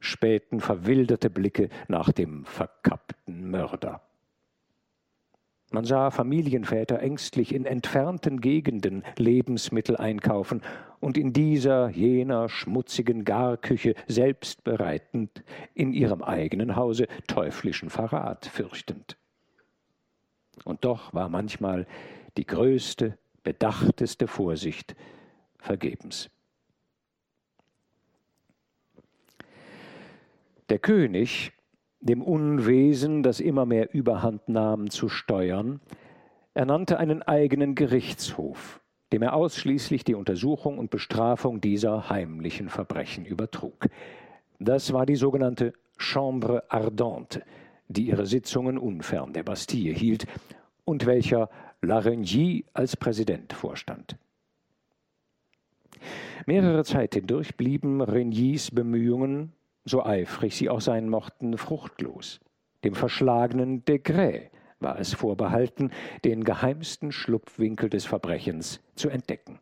spähten 0.00 0.58
verwilderte 0.58 1.30
Blicke 1.30 1.68
nach 1.86 2.10
dem 2.10 2.44
verkappten 2.46 3.48
Mörder. 3.48 4.02
Man 5.72 5.84
sah 5.84 6.10
Familienväter 6.10 6.98
ängstlich 6.98 7.54
in 7.54 7.64
entfernten 7.64 8.40
Gegenden 8.40 9.04
Lebensmittel 9.16 9.96
einkaufen 9.96 10.62
und 10.98 11.16
in 11.16 11.32
dieser, 11.32 11.90
jener 11.90 12.48
schmutzigen 12.48 13.24
Garküche 13.24 13.94
selbst 14.08 14.64
bereitend, 14.64 15.44
in 15.74 15.92
ihrem 15.92 16.22
eigenen 16.22 16.74
Hause 16.74 17.06
teuflischen 17.28 17.88
Verrat 17.88 18.46
fürchtend. 18.46 19.16
Und 20.64 20.84
doch 20.84 21.14
war 21.14 21.28
manchmal 21.28 21.86
die 22.36 22.46
größte, 22.46 23.16
bedachteste 23.44 24.26
Vorsicht 24.26 24.96
vergebens. 25.58 26.30
Der 30.68 30.80
König 30.80 31.52
dem 32.00 32.22
Unwesen, 32.22 33.22
das 33.22 33.40
immer 33.40 33.66
mehr 33.66 33.92
Überhand 33.94 34.48
nahm, 34.48 34.90
zu 34.90 35.08
steuern, 35.08 35.80
ernannte 36.54 36.98
einen 36.98 37.22
eigenen 37.22 37.74
Gerichtshof, 37.74 38.80
dem 39.12 39.22
er 39.22 39.34
ausschließlich 39.34 40.04
die 40.04 40.14
Untersuchung 40.14 40.78
und 40.78 40.90
Bestrafung 40.90 41.60
dieser 41.60 42.08
heimlichen 42.08 42.68
Verbrechen 42.68 43.24
übertrug. 43.24 43.86
Das 44.58 44.92
war 44.92 45.06
die 45.06 45.16
sogenannte 45.16 45.72
Chambre 45.96 46.64
Ardente, 46.70 47.42
die 47.88 48.06
ihre 48.06 48.26
Sitzungen 48.26 48.78
unfern 48.78 49.32
der 49.32 49.42
Bastille 49.42 49.92
hielt 49.92 50.26
und 50.84 51.06
welcher 51.06 51.50
Larengie 51.82 52.64
als 52.72 52.96
Präsident 52.96 53.52
vorstand. 53.52 54.16
Mehrere 56.46 56.84
Zeit 56.84 57.14
hindurch 57.14 57.56
blieben 57.56 58.00
Regnies 58.00 58.70
Bemühungen, 58.70 59.52
so 59.84 60.04
eifrig 60.04 60.56
sie 60.56 60.68
auch 60.68 60.80
sein 60.80 61.08
mochten, 61.08 61.56
fruchtlos. 61.56 62.40
Dem 62.84 62.94
verschlagenen 62.94 63.84
Degré 63.84 64.50
war 64.78 64.98
es 64.98 65.14
vorbehalten, 65.14 65.90
den 66.24 66.44
geheimsten 66.44 67.12
Schlupfwinkel 67.12 67.90
des 67.90 68.06
Verbrechens 68.06 68.80
zu 68.94 69.10
entdecken. 69.10 69.58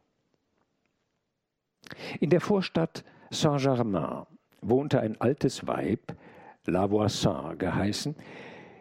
In 2.20 2.30
der 2.30 2.40
Vorstadt 2.40 3.04
Saint-Germain 3.30 4.26
wohnte 4.60 5.00
ein 5.00 5.20
altes 5.20 5.66
Weib, 5.66 6.14
La 6.66 6.90
Voisin 6.90 7.56
geheißen, 7.56 8.14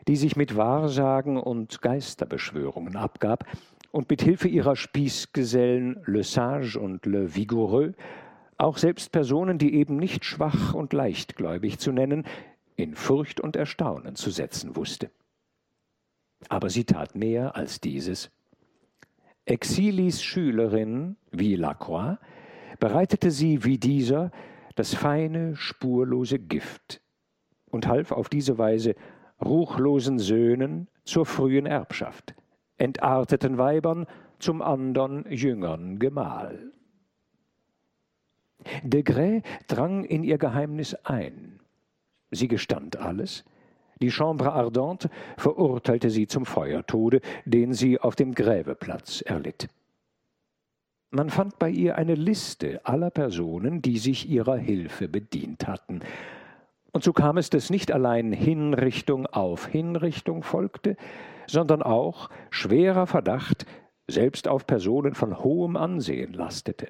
die 0.07 0.15
sich 0.15 0.35
mit 0.35 0.55
Wahrsagen 0.55 1.37
und 1.37 1.81
Geisterbeschwörungen 1.81 2.95
abgab 2.95 3.45
und 3.91 4.09
mit 4.09 4.21
Hilfe 4.21 4.47
ihrer 4.47 4.75
Spießgesellen 4.75 6.01
Le 6.05 6.23
Sage 6.23 6.79
und 6.79 7.05
Le 7.05 7.35
Vigoureux 7.35 7.93
auch 8.57 8.77
selbst 8.77 9.11
Personen, 9.11 9.57
die 9.57 9.75
eben 9.75 9.97
nicht 9.97 10.25
schwach 10.25 10.73
und 10.73 10.93
leichtgläubig 10.93 11.79
zu 11.79 11.91
nennen, 11.91 12.25
in 12.75 12.95
Furcht 12.95 13.39
und 13.39 13.55
Erstaunen 13.55 14.15
zu 14.15 14.29
setzen 14.29 14.75
wusste. 14.75 15.09
Aber 16.49 16.69
sie 16.69 16.83
tat 16.83 17.15
mehr 17.15 17.55
als 17.55 17.81
dieses. 17.81 18.31
Exilis 19.45 20.21
Schülerin, 20.21 21.15
wie 21.31 21.55
Lacroix, 21.55 22.17
bereitete 22.79 23.31
sie 23.31 23.63
wie 23.63 23.77
dieser 23.77 24.31
das 24.75 24.93
feine, 24.93 25.55
spurlose 25.55 26.37
Gift 26.37 27.01
und 27.71 27.87
half 27.87 28.11
auf 28.11 28.29
diese 28.29 28.57
Weise 28.57 28.95
ruchlosen 29.43 30.19
Söhnen 30.19 30.87
zur 31.03 31.25
frühen 31.25 31.65
Erbschaft, 31.65 32.35
entarteten 32.77 33.57
Weibern 33.57 34.05
zum 34.39 34.61
andern 34.61 35.25
jüngern 35.29 35.97
Gemahl. 35.97 36.71
De 38.83 39.03
Grey 39.03 39.41
drang 39.67 40.03
in 40.03 40.23
ihr 40.23 40.37
Geheimnis 40.37 40.95
ein. 41.03 41.59
Sie 42.31 42.47
gestand 42.47 42.97
alles. 42.97 43.43
Die 44.01 44.11
Chambre 44.11 44.53
Ardente 44.53 45.09
verurteilte 45.37 46.09
sie 46.09 46.27
zum 46.27 46.45
Feuertode, 46.45 47.21
den 47.45 47.73
sie 47.73 47.99
auf 47.99 48.15
dem 48.15 48.35
Gräbeplatz 48.35 49.21
erlitt. 49.21 49.69
Man 51.09 51.29
fand 51.29 51.57
bei 51.57 51.69
ihr 51.69 51.97
eine 51.97 52.15
Liste 52.15 52.85
aller 52.85 53.09
Personen, 53.09 53.81
die 53.81 53.97
sich 53.97 54.29
ihrer 54.29 54.57
Hilfe 54.57 55.07
bedient 55.07 55.65
hatten. 55.65 56.01
Und 56.91 57.03
so 57.03 57.13
kam 57.13 57.37
es, 57.37 57.49
dass 57.49 57.69
nicht 57.69 57.91
allein 57.91 58.33
Hinrichtung 58.33 59.25
auf 59.25 59.67
Hinrichtung 59.67 60.43
folgte, 60.43 60.97
sondern 61.47 61.81
auch 61.81 62.29
schwerer 62.49 63.07
Verdacht 63.07 63.65
selbst 64.07 64.47
auf 64.47 64.67
Personen 64.67 65.13
von 65.13 65.39
hohem 65.43 65.77
Ansehen 65.77 66.33
lastete. 66.33 66.87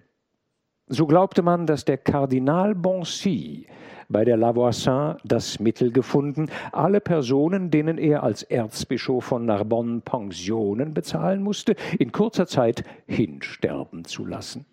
So 0.89 1.05
glaubte 1.05 1.41
man, 1.41 1.65
dass 1.65 1.83
der 1.83 1.97
Kardinal 1.97 2.73
Boncy 2.73 3.67
bei 4.07 4.23
der 4.23 4.37
Lavoisin 4.37 5.15
das 5.25 5.59
Mittel 5.59 5.91
gefunden, 5.91 6.49
alle 6.71 7.01
Personen, 7.01 7.69
denen 7.69 7.97
er 7.97 8.23
als 8.23 8.43
Erzbischof 8.43 9.25
von 9.25 9.45
Narbonne 9.45 9.99
Pensionen 9.99 10.93
bezahlen 10.93 11.43
musste, 11.43 11.75
in 11.99 12.13
kurzer 12.13 12.47
Zeit 12.47 12.85
hinsterben 13.05 14.05
zu 14.05 14.25
lassen. 14.25 14.65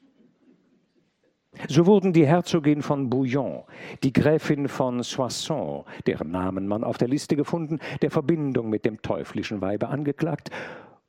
So 1.69 1.87
wurden 1.87 2.13
die 2.13 2.27
Herzogin 2.27 2.83
von 2.83 3.11
Bouillon, 3.11 3.65
die 4.05 4.13
Gräfin 4.13 4.69
von 4.69 5.03
Soissons, 5.03 5.85
deren 6.07 6.31
Namen 6.31 6.69
man 6.69 6.85
auf 6.85 6.99
der 6.99 7.09
Liste 7.09 7.35
gefunden, 7.35 7.81
der 8.03 8.13
Verbindung 8.13 8.71
mit 8.71 8.85
dem 8.85 9.03
teuflischen 9.03 9.61
Weibe 9.61 9.89
angeklagt, 9.89 10.51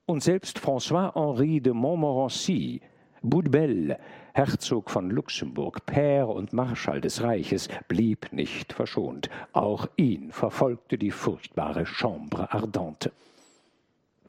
und 0.08 0.24
selbst 0.24 0.60
François-Henri 0.60 1.62
de 1.62 1.74
Montmorency, 1.74 2.82
Boudbel, 3.24 3.98
Herzog 4.36 4.92
von 4.92 5.10
Luxemburg, 5.12 5.86
Père 5.86 6.26
und 6.26 6.52
Marschall 6.52 7.00
des 7.00 7.24
Reiches, 7.24 7.70
blieb 7.88 8.34
nicht 8.34 8.74
verschont. 8.74 9.30
Auch 9.54 9.88
ihn 9.96 10.34
verfolgte 10.34 10.98
die 10.98 11.12
furchtbare 11.12 11.86
Chambre 11.86 12.52
Ardente. 12.52 13.14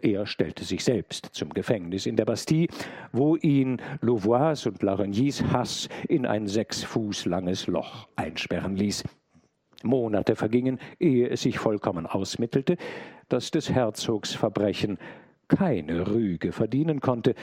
Er 0.00 0.26
stellte 0.26 0.62
sich 0.62 0.84
selbst 0.84 1.30
zum 1.32 1.52
Gefängnis 1.52 2.06
in 2.06 2.14
der 2.14 2.24
Bastille, 2.24 2.68
wo 3.10 3.34
ihn 3.34 3.82
Louvois 4.00 4.64
und 4.66 4.80
Laregnys 4.80 5.42
Hass 5.42 5.88
in 6.08 6.24
ein 6.24 6.46
sechs 6.46 6.84
Fuß 6.84 7.24
langes 7.24 7.66
Loch 7.66 8.06
einsperren 8.14 8.76
ließ. 8.76 9.02
Monate 9.82 10.36
vergingen, 10.36 10.78
ehe 11.00 11.28
es 11.28 11.42
sich 11.42 11.58
vollkommen 11.58 12.06
ausmittelte, 12.06 12.76
dass 13.28 13.50
des 13.50 13.70
Herzogs 13.70 14.34
Verbrechen 14.34 14.98
keine 15.48 16.06
Rüge 16.06 16.52
verdienen 16.52 17.00
konnte. 17.00 17.34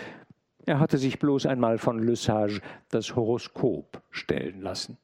Er 0.65 0.79
hatte 0.79 0.97
sich 0.97 1.19
bloß 1.19 1.45
einmal 1.45 1.77
von 1.77 1.99
Le 1.99 2.15
Sage 2.15 2.61
das 2.89 3.15
Horoskop 3.15 4.01
stellen 4.11 4.61
lassen. 4.61 4.97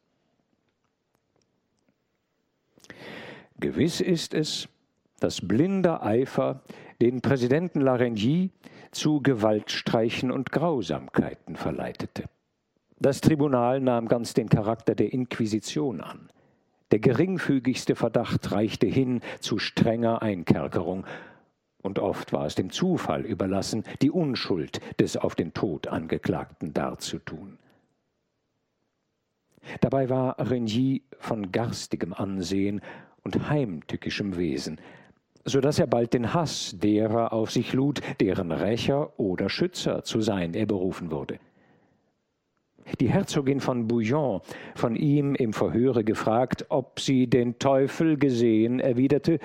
Gewiss 3.60 4.00
ist 4.00 4.34
es, 4.34 4.70
dass 5.20 5.46
blinder 5.46 6.04
Eifer 6.06 6.64
den 7.02 7.22
Präsidenten 7.22 7.82
Laregnie 7.82 8.52
zu 8.92 9.22
Gewaltstreichen 9.22 10.32
und 10.32 10.52
Grausamkeiten 10.52 11.56
verleitete. 11.58 12.26
Das 13.00 13.22
Tribunal 13.22 13.80
nahm 13.82 14.08
ganz 14.08 14.34
den 14.34 14.50
Charakter 14.50 14.96
der 14.96 15.14
Inquisition 15.14 16.02
an. 16.02 16.30
Der 16.92 17.00
geringfügigste 17.00 17.96
Verdacht 17.96 18.52
reichte 18.52 18.88
hin 18.88 19.22
zu 19.40 19.60
strenger 19.60 20.22
Einkerkerung, 20.22 21.06
und 21.82 22.00
oft 22.00 22.34
war 22.34 22.46
es 22.46 22.56
dem 22.56 22.72
Zufall 22.72 23.26
überlassen, 23.26 23.84
die 24.02 24.12
Unschuld 24.12 24.82
des 25.00 25.18
auf 25.18 25.36
den 25.36 25.54
Tod 25.54 25.88
Angeklagten 25.88 26.74
darzutun. 26.74 27.58
Dabei 29.82 30.10
war 30.10 30.38
Renier 30.40 31.02
von 31.20 31.52
garstigem 31.52 32.14
Ansehen 32.14 32.82
und 33.24 33.50
heimtückischem 33.50 34.38
Wesen, 34.38 34.80
so 35.46 35.62
dass 35.62 35.80
er 35.80 35.88
bald 35.88 36.14
den 36.14 36.34
Hass 36.34 36.76
derer 36.78 37.34
auf 37.34 37.52
sich 37.52 37.74
lud, 37.74 38.02
deren 38.20 38.52
Rächer 38.52 39.20
oder 39.20 39.50
Schützer 39.50 40.04
zu 40.04 40.22
sein 40.22 40.54
er 40.54 40.66
berufen 40.66 41.12
wurde. 41.12 41.40
Die 43.00 43.10
Herzogin 43.10 43.60
von 43.60 43.88
Bouillon, 43.88 44.42
von 44.76 44.96
ihm 44.96 45.36
im 45.36 45.54
Verhöre 45.54 46.04
gefragt, 46.04 46.66
ob 46.70 47.00
sie 47.00 47.28
den 47.28 47.60
Teufel 47.60 48.18
gesehen, 48.18 48.80
erwiderte, 48.80 49.40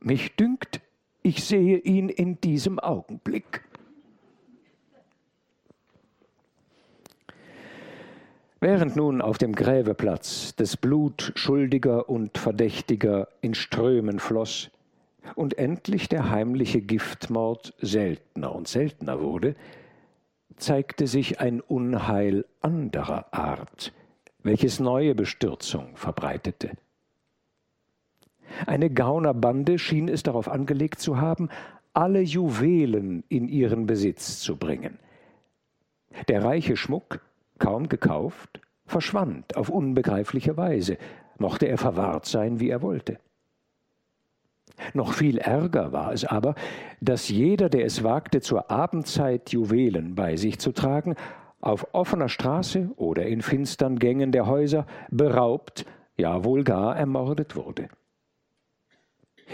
mich 0.00 0.36
dünkt, 0.36 0.80
ich 1.26 1.42
sehe 1.42 1.78
ihn 1.78 2.08
in 2.08 2.40
diesem 2.40 2.78
Augenblick. 2.78 3.64
Während 8.60 8.94
nun 8.94 9.20
auf 9.20 9.36
dem 9.36 9.52
Gräbeplatz 9.52 10.54
das 10.54 10.76
Blut 10.76 11.32
Schuldiger 11.34 12.08
und 12.08 12.38
Verdächtiger 12.38 13.26
in 13.40 13.54
Strömen 13.54 14.20
floss, 14.20 14.70
und 15.34 15.58
endlich 15.58 16.08
der 16.08 16.30
heimliche 16.30 16.80
Giftmord 16.80 17.74
seltener 17.80 18.54
und 18.54 18.68
seltener 18.68 19.20
wurde, 19.20 19.56
zeigte 20.54 21.08
sich 21.08 21.40
ein 21.40 21.60
Unheil 21.60 22.44
anderer 22.60 23.34
Art, 23.34 23.92
welches 24.44 24.78
neue 24.78 25.16
Bestürzung 25.16 25.96
verbreitete. 25.96 26.70
Eine 28.66 28.90
Gaunerbande 28.90 29.78
schien 29.78 30.08
es 30.08 30.22
darauf 30.22 30.48
angelegt 30.48 31.00
zu 31.00 31.20
haben, 31.20 31.48
alle 31.92 32.20
Juwelen 32.20 33.24
in 33.28 33.48
ihren 33.48 33.86
Besitz 33.86 34.40
zu 34.40 34.56
bringen. 34.56 34.98
Der 36.28 36.44
reiche 36.44 36.76
Schmuck, 36.76 37.20
kaum 37.58 37.88
gekauft, 37.88 38.60
verschwand 38.86 39.56
auf 39.56 39.68
unbegreifliche 39.68 40.56
Weise, 40.56 40.98
mochte 41.38 41.66
er 41.66 41.78
verwahrt 41.78 42.26
sein, 42.26 42.60
wie 42.60 42.70
er 42.70 42.82
wollte. 42.82 43.18
Noch 44.94 45.14
viel 45.14 45.38
ärger 45.38 45.92
war 45.92 46.12
es 46.12 46.24
aber, 46.24 46.54
dass 47.00 47.28
jeder, 47.28 47.68
der 47.68 47.84
es 47.84 48.04
wagte, 48.04 48.40
zur 48.40 48.70
Abendzeit 48.70 49.50
Juwelen 49.50 50.14
bei 50.14 50.36
sich 50.36 50.58
zu 50.58 50.72
tragen, 50.72 51.14
auf 51.60 51.94
offener 51.94 52.28
Straße 52.28 52.90
oder 52.96 53.26
in 53.26 53.40
finstern 53.40 53.98
Gängen 53.98 54.32
der 54.32 54.46
Häuser 54.46 54.86
beraubt, 55.10 55.86
ja 56.16 56.44
wohl 56.44 56.62
gar 56.62 56.96
ermordet 56.96 57.56
wurde. 57.56 57.88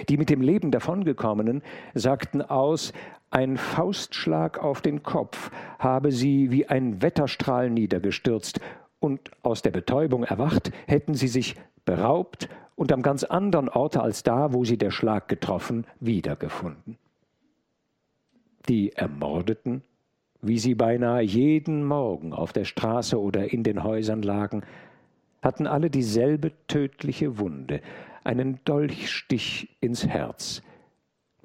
Die 0.08 0.16
mit 0.16 0.30
dem 0.30 0.40
Leben 0.40 0.70
davongekommenen 0.70 1.62
sagten 1.94 2.42
aus, 2.42 2.92
ein 3.30 3.56
Faustschlag 3.56 4.58
auf 4.58 4.80
den 4.80 5.02
Kopf 5.02 5.50
habe 5.78 6.12
sie 6.12 6.50
wie 6.50 6.66
ein 6.66 7.02
Wetterstrahl 7.02 7.70
niedergestürzt, 7.70 8.60
und 9.02 9.32
aus 9.42 9.62
der 9.62 9.72
Betäubung 9.72 10.22
erwacht, 10.22 10.70
hätten 10.86 11.14
sie 11.14 11.26
sich 11.26 11.56
beraubt 11.84 12.48
und 12.76 12.92
am 12.92 13.02
ganz 13.02 13.24
anderen 13.24 13.68
Orte 13.68 14.00
als 14.00 14.22
da, 14.22 14.52
wo 14.52 14.64
sie 14.64 14.78
der 14.78 14.92
Schlag 14.92 15.28
getroffen, 15.28 15.86
wiedergefunden. 15.98 16.96
Die 18.68 18.92
Ermordeten, 18.92 19.82
wie 20.40 20.58
sie 20.58 20.76
beinahe 20.76 21.22
jeden 21.22 21.84
Morgen 21.84 22.32
auf 22.32 22.52
der 22.52 22.64
Straße 22.64 23.20
oder 23.20 23.52
in 23.52 23.64
den 23.64 23.82
Häusern 23.82 24.22
lagen, 24.22 24.62
hatten 25.42 25.66
alle 25.66 25.90
dieselbe 25.90 26.52
tödliche 26.68 27.38
Wunde, 27.38 27.80
einen 28.24 28.60
Dolchstich 28.64 29.76
ins 29.80 30.06
Herz, 30.06 30.62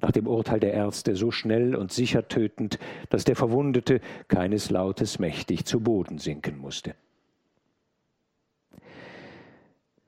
nach 0.00 0.12
dem 0.12 0.26
Urteil 0.26 0.60
der 0.60 0.74
Ärzte 0.74 1.16
so 1.16 1.30
schnell 1.30 1.74
und 1.74 1.92
sicher 1.92 2.28
tötend, 2.28 2.78
dass 3.10 3.24
der 3.24 3.36
Verwundete 3.36 4.00
keines 4.28 4.70
Lautes 4.70 5.18
mächtig 5.18 5.64
zu 5.64 5.80
Boden 5.80 6.18
sinken 6.18 6.58
musste. 6.58 6.94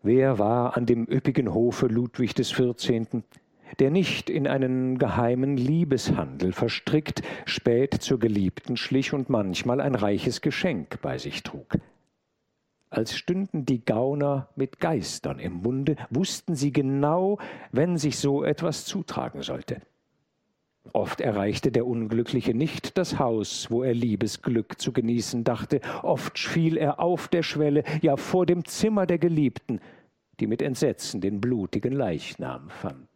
Wer 0.03 0.39
war 0.39 0.77
an 0.77 0.87
dem 0.87 1.07
üppigen 1.07 1.53
Hofe 1.53 1.87
Ludwig 1.87 2.35
des 2.35 2.51
Vierzehnten, 2.51 3.25
der 3.79 3.91
nicht 3.91 4.31
in 4.31 4.47
einen 4.47 4.99
geheimen 4.99 5.57
Liebeshandel 5.57 6.53
verstrickt, 6.53 7.23
spät 7.45 7.95
zur 7.95 8.19
Geliebten 8.19 8.77
schlich 8.77 9.13
und 9.13 9.29
manchmal 9.29 9.81
ein 9.81 9.95
reiches 9.95 10.41
Geschenk 10.41 11.01
bei 11.03 11.19
sich 11.19 11.43
trug? 11.43 11.79
Als 12.91 13.17
stünden 13.17 13.65
die 13.65 13.85
Gauner 13.85 14.49
mit 14.57 14.81
Geistern 14.81 15.39
im 15.39 15.63
Munde, 15.63 15.97
wussten 16.11 16.57
sie 16.57 16.73
genau, 16.73 17.39
wenn 17.71 17.97
sich 17.97 18.19
so 18.19 18.43
etwas 18.43 18.85
zutragen 18.85 19.43
sollte. 19.43 19.81
Oft 20.93 21.21
erreichte 21.21 21.71
der 21.71 21.87
Unglückliche 21.87 22.53
nicht 22.53 22.99
das 22.99 23.19
Haus, 23.19 23.71
wo 23.71 23.85
er 23.85 23.95
Liebesglück 23.95 24.81
zu 24.81 24.93
genießen 24.93 25.45
dachte, 25.45 25.81
oft 26.03 26.39
fiel 26.39 26.77
er 26.77 26.99
auf 26.99 27.29
der 27.29 27.45
Schwelle, 27.45 27.85
ja 28.03 28.17
vor 28.17 28.45
dem 28.45 28.65
Zimmer 28.65 29.07
der 29.07 29.19
Geliebten, 29.19 29.81
die 30.41 30.49
mit 30.49 30.61
Entsetzen 30.61 31.21
den 31.21 31.41
blutigen 31.41 31.93
Leichnam 31.93 32.71
fand. 32.71 33.10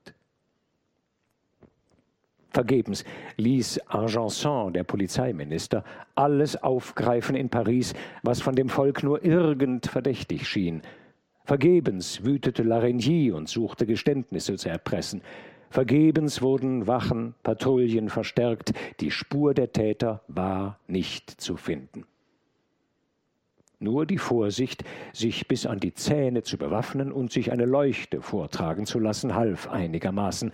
Vergebens 2.55 3.05
ließ 3.37 3.81
Argenson, 3.89 4.73
der 4.73 4.85
Polizeiminister, 4.85 5.83
alles 6.15 6.57
aufgreifen 6.63 7.35
in 7.35 7.49
Paris, 7.49 7.95
was 8.23 8.41
von 8.41 8.55
dem 8.55 8.69
Volk 8.69 9.03
nur 9.03 9.25
irgend 9.25 9.87
verdächtig 9.87 10.47
schien. 10.49 10.83
Vergebens 11.45 12.25
wütete 12.25 12.63
Larigny 12.63 13.33
und 13.33 13.49
suchte 13.49 13.87
Geständnisse 13.87 14.55
zu 14.55 14.69
erpressen. 14.69 15.21
Vergebens 15.69 16.41
wurden 16.41 16.87
Wachen, 16.87 17.35
Patrouillen 17.43 18.09
verstärkt, 18.09 18.73
die 19.01 19.11
Spur 19.11 19.53
der 19.53 19.73
Täter 19.73 20.23
war 20.29 20.79
nicht 20.87 21.29
zu 21.29 21.57
finden. 21.57 22.07
Nur 23.81 24.07
die 24.07 24.19
Vorsicht, 24.19 24.85
sich 25.13 25.49
bis 25.49 25.67
an 25.67 25.81
die 25.81 25.93
Zähne 25.93 26.45
zu 26.45 26.57
bewaffnen 26.57 27.11
und 27.11 27.33
sich 27.33 27.51
eine 27.51 27.67
Leuchte 27.67 28.23
vortragen 28.23 28.87
zu 28.87 29.01
lassen, 29.01 29.35
half 29.35 29.69
einigermaßen. 29.69 30.53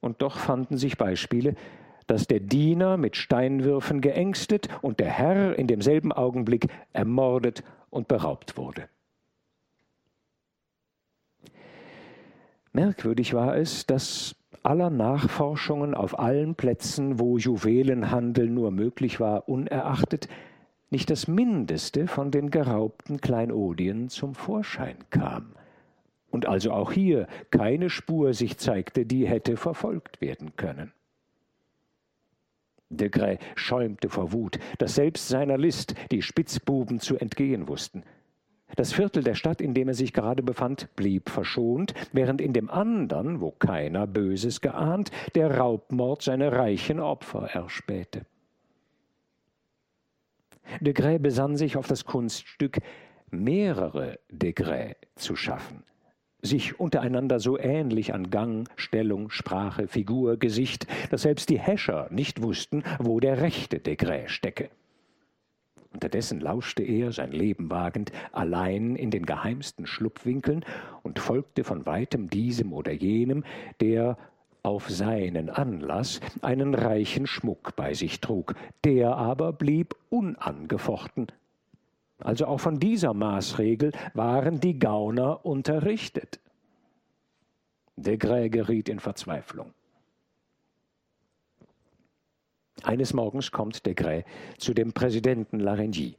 Und 0.00 0.22
doch 0.22 0.38
fanden 0.38 0.76
sich 0.76 0.98
Beispiele, 0.98 1.54
dass 2.06 2.26
der 2.26 2.40
Diener 2.40 2.96
mit 2.96 3.16
Steinwürfen 3.16 4.00
geängstet 4.00 4.68
und 4.82 5.00
der 5.00 5.10
Herr 5.10 5.58
in 5.58 5.66
demselben 5.66 6.12
Augenblick 6.12 6.68
ermordet 6.92 7.64
und 7.90 8.08
beraubt 8.08 8.56
wurde. 8.56 8.88
Merkwürdig 12.72 13.32
war 13.32 13.56
es, 13.56 13.86
dass 13.86 14.36
aller 14.62 14.90
Nachforschungen 14.90 15.94
auf 15.94 16.18
allen 16.18 16.56
Plätzen, 16.56 17.18
wo 17.18 17.38
Juwelenhandel 17.38 18.50
nur 18.50 18.70
möglich 18.70 19.18
war, 19.18 19.48
unerachtet, 19.48 20.28
nicht 20.90 21.08
das 21.10 21.26
Mindeste 21.26 22.06
von 22.06 22.30
den 22.30 22.50
geraubten 22.50 23.20
Kleinodien 23.20 24.08
zum 24.08 24.34
Vorschein 24.34 24.96
kam, 25.10 25.54
und 26.36 26.44
also 26.44 26.70
auch 26.72 26.92
hier 26.92 27.28
keine 27.50 27.88
Spur 27.88 28.34
sich 28.34 28.58
zeigte, 28.58 29.06
die 29.06 29.26
hätte 29.26 29.56
verfolgt 29.56 30.20
werden 30.20 30.54
können. 30.56 30.92
Degré 32.92 33.38
schäumte 33.54 34.10
vor 34.10 34.32
Wut, 34.32 34.58
dass 34.76 34.96
selbst 34.96 35.28
seiner 35.28 35.56
List 35.56 35.94
die 36.10 36.20
Spitzbuben 36.20 37.00
zu 37.00 37.16
entgehen 37.16 37.68
wussten. 37.68 38.02
Das 38.76 38.92
Viertel 38.92 39.22
der 39.22 39.34
Stadt, 39.34 39.62
in 39.62 39.72
dem 39.72 39.88
er 39.88 39.94
sich 39.94 40.12
gerade 40.12 40.42
befand, 40.42 40.94
blieb 40.94 41.30
verschont, 41.30 41.94
während 42.12 42.42
in 42.42 42.52
dem 42.52 42.68
andern, 42.68 43.40
wo 43.40 43.50
keiner 43.50 44.06
Böses 44.06 44.60
geahnt, 44.60 45.10
der 45.34 45.56
Raubmord 45.56 46.20
seine 46.20 46.52
reichen 46.52 47.00
Opfer 47.00 47.48
erspähte. 47.54 48.26
Degré 50.82 51.18
besann 51.18 51.56
sich 51.56 51.78
auf 51.78 51.86
das 51.86 52.04
Kunststück, 52.04 52.80
mehrere 53.30 54.18
Degré 54.30 54.96
zu 55.14 55.34
schaffen– 55.34 55.82
sich 56.46 56.80
untereinander 56.80 57.38
so 57.40 57.58
ähnlich 57.58 58.14
an 58.14 58.30
Gang, 58.30 58.68
Stellung, 58.76 59.30
Sprache, 59.30 59.88
Figur, 59.88 60.38
Gesicht, 60.38 60.86
dass 61.10 61.22
selbst 61.22 61.50
die 61.50 61.58
Häscher 61.58 62.08
nicht 62.10 62.42
wussten, 62.42 62.82
wo 62.98 63.20
der 63.20 63.42
rechte 63.42 63.78
Degré 63.78 64.28
stecke. 64.28 64.70
Unterdessen 65.92 66.40
lauschte 66.40 66.82
er, 66.82 67.12
sein 67.12 67.32
Leben 67.32 67.70
wagend, 67.70 68.12
allein 68.32 68.96
in 68.96 69.10
den 69.10 69.24
geheimsten 69.24 69.86
Schlupfwinkeln 69.86 70.64
und 71.02 71.18
folgte 71.18 71.64
von 71.64 71.86
weitem 71.86 72.28
diesem 72.28 72.72
oder 72.72 72.92
jenem, 72.92 73.44
der 73.80 74.18
auf 74.62 74.90
seinen 74.90 75.48
Anlass 75.48 76.20
einen 76.42 76.74
reichen 76.74 77.26
Schmuck 77.26 77.76
bei 77.76 77.94
sich 77.94 78.20
trug, 78.20 78.54
der 78.84 79.16
aber 79.16 79.52
blieb 79.52 79.94
unangefochten 80.10 81.28
also 82.18 82.46
auch 82.46 82.60
von 82.60 82.78
dieser 82.78 83.14
Maßregel 83.14 83.92
waren 84.14 84.60
die 84.60 84.78
Gauner 84.78 85.44
unterrichtet. 85.44 86.40
Degré 87.98 88.48
geriet 88.48 88.88
in 88.88 89.00
Verzweiflung. 89.00 89.72
Eines 92.82 93.14
Morgens 93.14 93.50
kommt 93.50 93.86
Degré 93.86 94.24
zu 94.58 94.74
dem 94.74 94.92
Präsidenten 94.92 95.60
Larengie, 95.60 96.16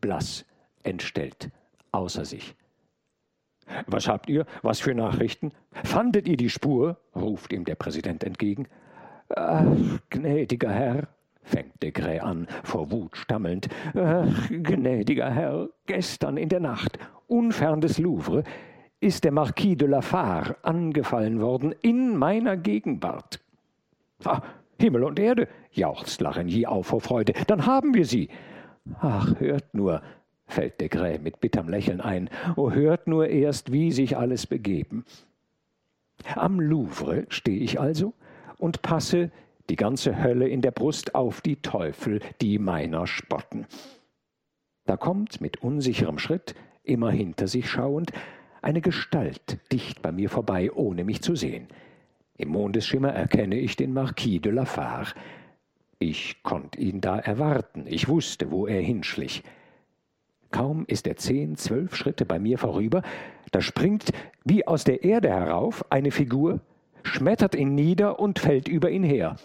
blass, 0.00 0.44
entstellt, 0.82 1.50
außer 1.92 2.24
sich. 2.24 2.54
Was 3.86 4.08
habt 4.08 4.30
ihr? 4.30 4.46
Was 4.62 4.80
für 4.80 4.94
Nachrichten? 4.94 5.52
Fandet 5.84 6.26
ihr 6.26 6.36
die 6.36 6.48
Spur? 6.48 6.98
ruft 7.14 7.52
ihm 7.52 7.64
der 7.64 7.74
Präsident 7.74 8.24
entgegen. 8.24 8.66
Ach, 9.36 9.66
gnädiger 10.08 10.72
Herr, 10.72 11.08
fängt 11.48 11.82
Degré 11.82 12.20
an, 12.20 12.46
vor 12.62 12.90
Wut 12.90 13.16
stammelnd. 13.16 13.68
Ach, 13.94 14.48
gnädiger 14.50 15.30
Herr, 15.30 15.68
gestern 15.86 16.36
in 16.36 16.48
der 16.48 16.60
Nacht, 16.60 16.98
unfern 17.26 17.80
des 17.80 17.98
Louvre, 17.98 18.44
ist 19.00 19.24
der 19.24 19.32
Marquis 19.32 19.76
de 19.76 19.88
Lafare 19.88 20.56
angefallen 20.62 21.40
worden 21.40 21.74
in 21.82 22.16
meiner 22.16 22.56
Gegenwart. 22.56 23.40
Ah, 24.24 24.42
Himmel 24.80 25.04
und 25.04 25.18
Erde, 25.18 25.48
jauchzt 25.72 26.20
Larigny 26.20 26.66
auf 26.66 26.88
vor 26.88 27.00
Freude, 27.00 27.32
dann 27.46 27.66
haben 27.66 27.94
wir 27.94 28.04
sie. 28.04 28.28
Ach, 29.00 29.38
hört 29.40 29.74
nur, 29.74 30.02
fällt 30.46 30.80
Degré 30.80 31.20
mit 31.20 31.40
bitterem 31.40 31.68
Lächeln 31.68 32.00
ein, 32.00 32.30
oh, 32.56 32.70
hört 32.70 33.06
nur 33.06 33.28
erst, 33.28 33.72
wie 33.72 33.92
sich 33.92 34.16
alles 34.16 34.46
begeben. 34.46 35.04
Am 36.34 36.60
Louvre 36.60 37.26
stehe 37.28 37.60
ich 37.60 37.78
also 37.80 38.12
und 38.58 38.82
passe 38.82 39.30
die 39.70 39.76
ganze 39.76 40.22
Hölle 40.22 40.48
in 40.48 40.62
der 40.62 40.70
Brust 40.70 41.14
auf 41.14 41.40
die 41.40 41.56
Teufel, 41.56 42.20
die 42.40 42.58
meiner 42.58 43.06
spotten. 43.06 43.66
Da 44.86 44.96
kommt 44.96 45.40
mit 45.40 45.62
unsicherem 45.62 46.18
Schritt, 46.18 46.54
immer 46.82 47.10
hinter 47.10 47.48
sich 47.48 47.68
schauend, 47.68 48.12
eine 48.62 48.80
Gestalt 48.80 49.58
dicht 49.70 50.02
bei 50.02 50.12
mir 50.12 50.30
vorbei, 50.30 50.72
ohne 50.72 51.04
mich 51.04 51.22
zu 51.22 51.36
sehen. 51.36 51.68
Im 52.36 52.48
Mondesschimmer 52.48 53.10
erkenne 53.10 53.58
ich 53.58 53.76
den 53.76 53.92
Marquis 53.92 54.40
de 54.40 54.52
Lafare. 54.52 55.12
Ich 55.98 56.42
konnte 56.42 56.80
ihn 56.80 57.00
da 57.00 57.18
erwarten, 57.18 57.84
ich 57.86 58.08
wusste, 58.08 58.50
wo 58.50 58.66
er 58.66 58.80
hinschlich. 58.80 59.42
Kaum 60.50 60.84
ist 60.86 61.06
er 61.06 61.16
zehn, 61.16 61.56
zwölf 61.56 61.94
Schritte 61.94 62.24
bei 62.24 62.38
mir 62.38 62.56
vorüber, 62.56 63.02
da 63.50 63.60
springt 63.60 64.12
wie 64.44 64.66
aus 64.66 64.84
der 64.84 65.04
Erde 65.04 65.28
herauf 65.28 65.84
eine 65.90 66.10
Figur, 66.10 66.60
schmettert 67.02 67.54
ihn 67.54 67.74
nieder 67.74 68.18
und 68.18 68.38
fällt 68.38 68.68
über 68.68 68.90
ihn 68.90 69.02
her. 69.02 69.36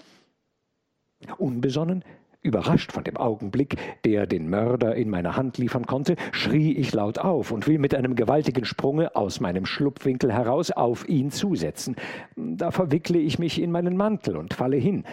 Unbesonnen, 1.38 2.04
überrascht 2.44 2.92
von 2.92 3.04
dem 3.04 3.18
Augenblick, 3.18 3.78
der 4.04 4.28
den 4.28 4.50
Mörder 4.50 4.96
in 4.96 5.10
meine 5.10 5.36
Hand 5.36 5.58
liefern 5.58 5.86
konnte, 5.86 6.16
schrie 6.32 6.74
ich 6.74 6.94
laut 6.94 7.18
auf 7.18 7.52
und 7.52 7.68
will 7.68 7.80
mit 7.80 7.96
einem 7.96 8.16
gewaltigen 8.16 8.66
Sprunge 8.66 9.16
aus 9.16 9.40
meinem 9.40 9.66
Schlupfwinkel 9.66 10.32
heraus 10.32 10.70
auf 10.72 11.08
ihn 11.08 11.32
zusetzen. 11.32 11.96
Da 12.36 12.72
verwickle 12.72 13.18
ich 13.18 13.40
mich 13.40 13.62
in 13.62 13.72
meinen 13.72 13.96
Mantel 13.96 14.38
und 14.38 14.54
falle 14.54 14.78
hin. 14.78 15.06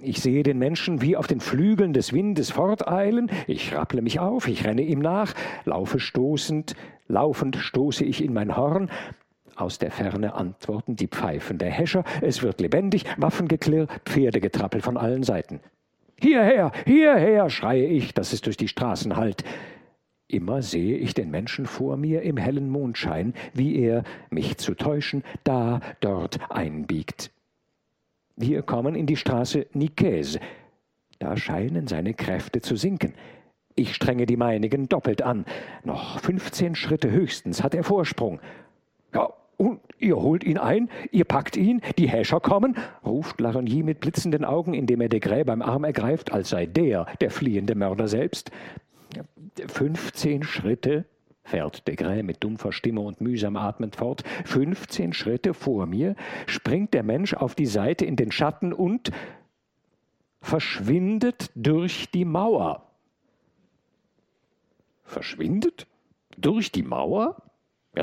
Ich 0.00 0.20
sehe 0.20 0.44
den 0.44 0.60
Menschen 0.60 1.02
wie 1.02 1.16
auf 1.16 1.26
den 1.26 1.40
Flügeln 1.40 1.92
des 1.92 2.12
Windes 2.12 2.52
forteilen, 2.52 3.32
ich 3.48 3.74
rapple 3.74 4.00
mich 4.00 4.20
auf, 4.20 4.46
ich 4.46 4.64
renne 4.64 4.82
ihm 4.82 5.00
nach, 5.00 5.34
laufe 5.64 5.98
stoßend, 5.98 6.76
laufend 7.08 7.56
stoße 7.56 8.04
ich 8.04 8.22
in 8.22 8.32
mein 8.32 8.56
Horn, 8.56 8.90
aus 9.60 9.78
der 9.78 9.90
Ferne 9.90 10.34
antworten 10.34 10.96
die 10.96 11.08
Pfeifen 11.08 11.58
der 11.58 11.70
Häscher, 11.70 12.04
es 12.20 12.42
wird 12.42 12.60
lebendig, 12.60 13.04
Waffengeklirr, 13.16 13.86
Pferdegetrappel 14.04 14.80
von 14.80 14.96
allen 14.96 15.22
Seiten. 15.22 15.60
Hierher, 16.20 16.72
hierher, 16.84 17.48
schreie 17.50 17.86
ich, 17.86 18.14
dass 18.14 18.32
es 18.32 18.40
durch 18.40 18.56
die 18.56 18.68
Straßen 18.68 19.16
hallt. 19.16 19.44
Immer 20.26 20.62
sehe 20.62 20.96
ich 20.96 21.14
den 21.14 21.30
Menschen 21.30 21.64
vor 21.64 21.96
mir 21.96 22.22
im 22.22 22.36
hellen 22.36 22.68
Mondschein, 22.68 23.34
wie 23.54 23.78
er, 23.78 24.04
mich 24.30 24.58
zu 24.58 24.74
täuschen, 24.74 25.22
da, 25.44 25.80
dort 26.00 26.38
einbiegt. 26.50 27.30
Wir 28.36 28.62
kommen 28.62 28.94
in 28.94 29.06
die 29.06 29.16
Straße 29.16 29.66
Nicaise. 29.72 30.40
Da 31.18 31.36
scheinen 31.36 31.86
seine 31.86 32.14
Kräfte 32.14 32.60
zu 32.60 32.76
sinken. 32.76 33.14
Ich 33.74 33.94
strenge 33.94 34.26
die 34.26 34.36
meinigen 34.36 34.88
doppelt 34.88 35.22
an. 35.22 35.44
Noch 35.82 36.20
fünfzehn 36.20 36.74
Schritte 36.74 37.10
höchstens 37.10 37.62
hat 37.62 37.74
er 37.74 37.84
Vorsprung. 37.84 38.40
Ja, 39.14 39.32
und 39.58 39.80
ihr 39.98 40.16
holt 40.16 40.42
ihn 40.44 40.56
ein, 40.56 40.88
ihr 41.10 41.26
packt 41.26 41.58
ihn, 41.58 41.82
die 41.98 42.08
Häscher 42.08 42.40
kommen, 42.40 42.76
ruft 43.04 43.40
Larigny 43.40 43.82
mit 43.82 44.00
blitzenden 44.00 44.46
Augen, 44.46 44.72
indem 44.72 45.02
er 45.02 45.10
Degré 45.10 45.44
beim 45.44 45.60
Arm 45.60 45.84
ergreift, 45.84 46.32
als 46.32 46.48
sei 46.48 46.64
der 46.64 47.04
der 47.20 47.30
fliehende 47.30 47.74
Mörder 47.74 48.08
selbst. 48.08 48.50
Fünfzehn 49.66 50.44
Schritte, 50.44 51.04
fährt 51.42 51.82
Degré 51.88 52.22
mit 52.22 52.44
dumpfer 52.44 52.72
Stimme 52.72 53.00
und 53.00 53.20
mühsam 53.20 53.56
atmend 53.56 53.96
fort, 53.96 54.22
fünfzehn 54.44 55.12
Schritte 55.12 55.54
vor 55.54 55.86
mir 55.86 56.14
springt 56.46 56.94
der 56.94 57.02
Mensch 57.02 57.34
auf 57.34 57.54
die 57.54 57.66
Seite 57.66 58.04
in 58.04 58.16
den 58.16 58.30
Schatten 58.30 58.72
und 58.72 59.10
verschwindet 60.40 61.50
durch 61.54 62.10
die 62.10 62.24
Mauer. 62.24 62.84
Verschwindet? 65.04 65.86
Durch 66.36 66.70
die 66.70 66.82
Mauer? 66.82 67.42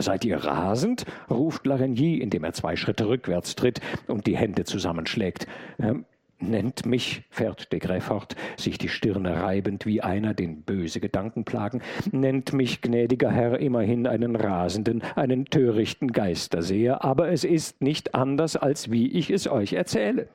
Seid 0.01 0.25
ihr 0.25 0.37
rasend? 0.37 1.05
ruft 1.29 1.65
Larigny, 1.65 2.17
indem 2.17 2.43
er 2.43 2.53
zwei 2.53 2.75
Schritte 2.75 3.07
rückwärts 3.07 3.55
tritt 3.55 3.81
und 4.07 4.27
die 4.27 4.37
Hände 4.37 4.63
zusammenschlägt. 4.63 5.47
Ähm, 5.79 6.05
nennt 6.39 6.85
mich, 6.85 7.23
fährt 7.29 7.71
de 7.71 7.99
fort, 8.01 8.35
sich 8.57 8.77
die 8.77 8.89
Stirne 8.89 9.41
reibend 9.41 9.85
wie 9.85 10.01
einer, 10.01 10.33
den 10.33 10.63
böse 10.63 10.99
Gedanken 10.99 11.45
plagen, 11.45 11.81
nennt 12.11 12.53
mich, 12.53 12.81
gnädiger 12.81 13.31
Herr, 13.31 13.59
immerhin 13.59 14.07
einen 14.07 14.35
rasenden, 14.35 15.01
einen 15.15 15.45
törichten 15.45 16.11
Geisterseher, 16.11 17.03
aber 17.03 17.29
es 17.29 17.43
ist 17.43 17.81
nicht 17.81 18.15
anders, 18.15 18.57
als 18.57 18.91
wie 18.91 19.11
ich 19.11 19.29
es 19.29 19.47
euch 19.47 19.73
erzähle. 19.73 20.27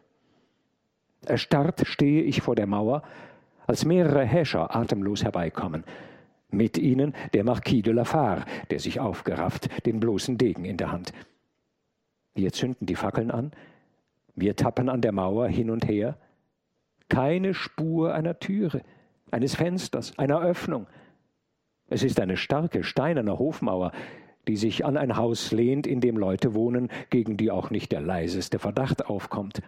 Erstarrt 1.27 1.87
stehe 1.87 2.23
ich 2.23 2.40
vor 2.40 2.55
der 2.55 2.66
Mauer, 2.66 3.03
als 3.66 3.85
mehrere 3.85 4.25
Häscher 4.25 4.75
atemlos 4.75 5.23
herbeikommen. 5.23 5.85
Mit 6.50 6.78
ihnen 6.78 7.14
der 7.32 7.44
Marquis 7.44 7.82
de 7.82 7.92
Lafare, 7.92 8.44
der 8.70 8.80
sich 8.80 9.00
aufgerafft, 9.00 9.68
den 9.86 10.00
bloßen 10.00 10.36
Degen 10.38 10.64
in 10.64 10.76
der 10.76 10.92
Hand. 10.92 11.12
Wir 12.34 12.52
zünden 12.52 12.86
die 12.86 12.96
Fackeln 12.96 13.30
an, 13.30 13.52
wir 14.34 14.56
tappen 14.56 14.88
an 14.88 15.00
der 15.00 15.12
Mauer 15.12 15.48
hin 15.48 15.70
und 15.70 15.86
her. 15.86 16.16
Keine 17.08 17.54
Spur 17.54 18.14
einer 18.14 18.38
Türe, 18.38 18.82
eines 19.31 19.56
Fensters, 19.56 20.18
einer 20.18 20.40
Öffnung. 20.40 20.87
Es 21.88 22.02
ist 22.02 22.20
eine 22.20 22.37
starke 22.37 22.85
steinerne 22.85 23.38
Hofmauer, 23.38 23.92
die 24.46 24.56
sich 24.56 24.85
an 24.85 24.96
ein 24.96 25.16
Haus 25.16 25.52
lehnt, 25.52 25.87
in 25.87 26.00
dem 26.00 26.16
Leute 26.16 26.54
wohnen, 26.54 26.88
gegen 27.10 27.37
die 27.37 27.50
auch 27.50 27.70
nicht 27.70 27.92
der 27.92 28.00
leiseste 28.00 28.58
Verdacht 28.58 29.06
aufkommt. 29.06 29.60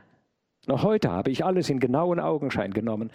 Noch 0.67 0.85
heute 0.85 1.11
habe 1.11 1.31
ich 1.31 1.45
alles 1.45 1.69
in 1.69 1.81
genauen 1.81 2.21
Augenschein 2.21 2.73
genommen. 2.73 3.11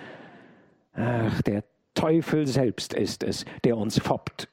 Ach, 0.93 1.41
der 1.41 1.63
Teufel 1.97 2.45
selbst 2.45 2.93
ist 2.93 3.23
es, 3.23 3.43
der 3.63 3.75
uns 3.75 3.97
foppt. 3.97 4.49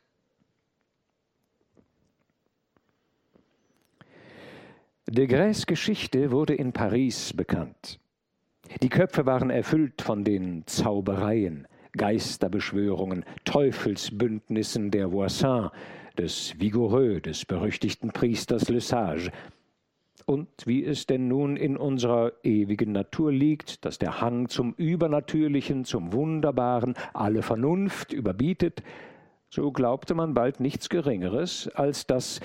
De 5.07 5.27
Grès 5.27 5.67
Geschichte 5.67 6.31
wurde 6.31 6.55
in 6.55 6.73
Paris 6.73 7.35
bekannt. 7.35 8.01
Die 8.81 8.89
Köpfe 8.89 9.27
waren 9.27 9.51
erfüllt 9.51 10.01
von 10.01 10.25
den 10.25 10.67
Zaubereien, 10.67 11.69
Geisterbeschwörungen, 11.93 13.27
Teufelsbündnissen 13.45 14.91
der 14.91 15.13
Voisin, 15.13 15.69
des 16.17 16.59
Vigoureux, 16.59 17.21
des 17.21 17.45
berüchtigten 17.45 18.11
Priesters 18.11 18.71
Le 18.71 18.81
Sage. 18.81 19.31
Und 20.27 20.49
wie 20.67 20.85
es 20.85 21.07
denn 21.07 21.29
nun 21.29 21.57
in 21.57 21.77
unserer 21.77 22.33
ewigen 22.43 22.93
Natur 22.93 23.33
liegt, 23.33 23.85
dass 23.85 23.99
der 23.99 24.21
Hang 24.21 24.49
zum 24.49 24.75
Übernatürlichen, 24.75 25.85
zum 25.85 26.13
Wunderbaren 26.13 26.95
alle 27.13 27.43
Vernunft 27.43 28.13
überbietet, 28.13 28.83
so 29.51 29.71
glaubte 29.71 30.15
man 30.15 30.35
bald 30.35 30.61
nichts 30.61 30.89
Geringeres, 30.89 31.69
als 31.69 32.07
dass, 32.07 32.41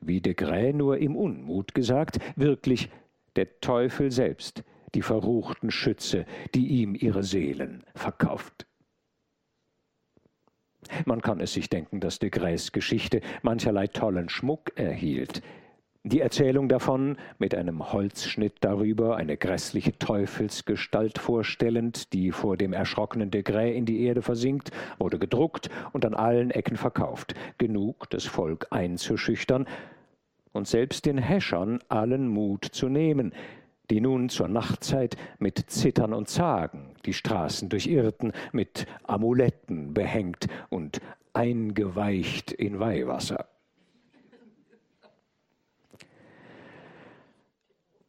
wie 0.00 0.20
de 0.20 0.34
Grä 0.34 0.72
nur 0.72 0.98
im 0.98 1.14
Unmut 1.16 1.74
gesagt, 1.74 2.18
wirklich 2.36 2.90
der 3.36 3.60
Teufel 3.60 4.10
selbst 4.10 4.64
die 4.94 5.02
verruchten 5.02 5.70
Schütze, 5.70 6.24
die 6.54 6.66
ihm 6.66 6.94
ihre 6.94 7.22
Seelen 7.22 7.84
verkauft. 7.94 8.66
Man 11.04 11.20
kann 11.20 11.40
es 11.40 11.52
sich 11.52 11.68
denken, 11.68 12.00
dass 12.00 12.18
de 12.18 12.30
Grès 12.30 12.72
Geschichte 12.72 13.20
mancherlei 13.42 13.86
tollen 13.86 14.28
Schmuck 14.28 14.72
erhielt. 14.76 15.42
Die 16.04 16.20
Erzählung 16.20 16.68
davon, 16.68 17.16
mit 17.38 17.56
einem 17.56 17.92
Holzschnitt 17.92 18.54
darüber, 18.60 19.16
eine 19.16 19.36
grässliche 19.36 19.98
Teufelsgestalt 19.98 21.18
vorstellend, 21.18 22.12
die 22.12 22.30
vor 22.30 22.56
dem 22.56 22.72
erschrockenen 22.72 23.32
Degré 23.32 23.72
in 23.72 23.84
die 23.84 24.04
Erde 24.04 24.22
versinkt, 24.22 24.70
wurde 24.98 25.18
gedruckt 25.18 25.70
und 25.92 26.06
an 26.06 26.14
allen 26.14 26.52
Ecken 26.52 26.76
verkauft. 26.76 27.34
Genug, 27.58 28.08
das 28.10 28.26
Volk 28.26 28.68
einzuschüchtern 28.70 29.66
und 30.52 30.68
selbst 30.68 31.04
den 31.04 31.18
Häschern 31.18 31.80
allen 31.88 32.28
Mut 32.28 32.64
zu 32.64 32.88
nehmen, 32.88 33.32
die 33.90 34.00
nun 34.00 34.28
zur 34.28 34.48
Nachtzeit 34.48 35.16
mit 35.40 35.58
Zittern 35.68 36.12
und 36.12 36.28
Zagen 36.28 36.94
die 37.06 37.12
Straßen 37.12 37.68
durchirrten, 37.68 38.32
mit 38.52 38.86
Amuletten 39.02 39.94
behängt 39.94 40.46
und 40.70 41.00
eingeweicht 41.32 42.52
in 42.52 42.78
Weihwasser. 42.78 43.48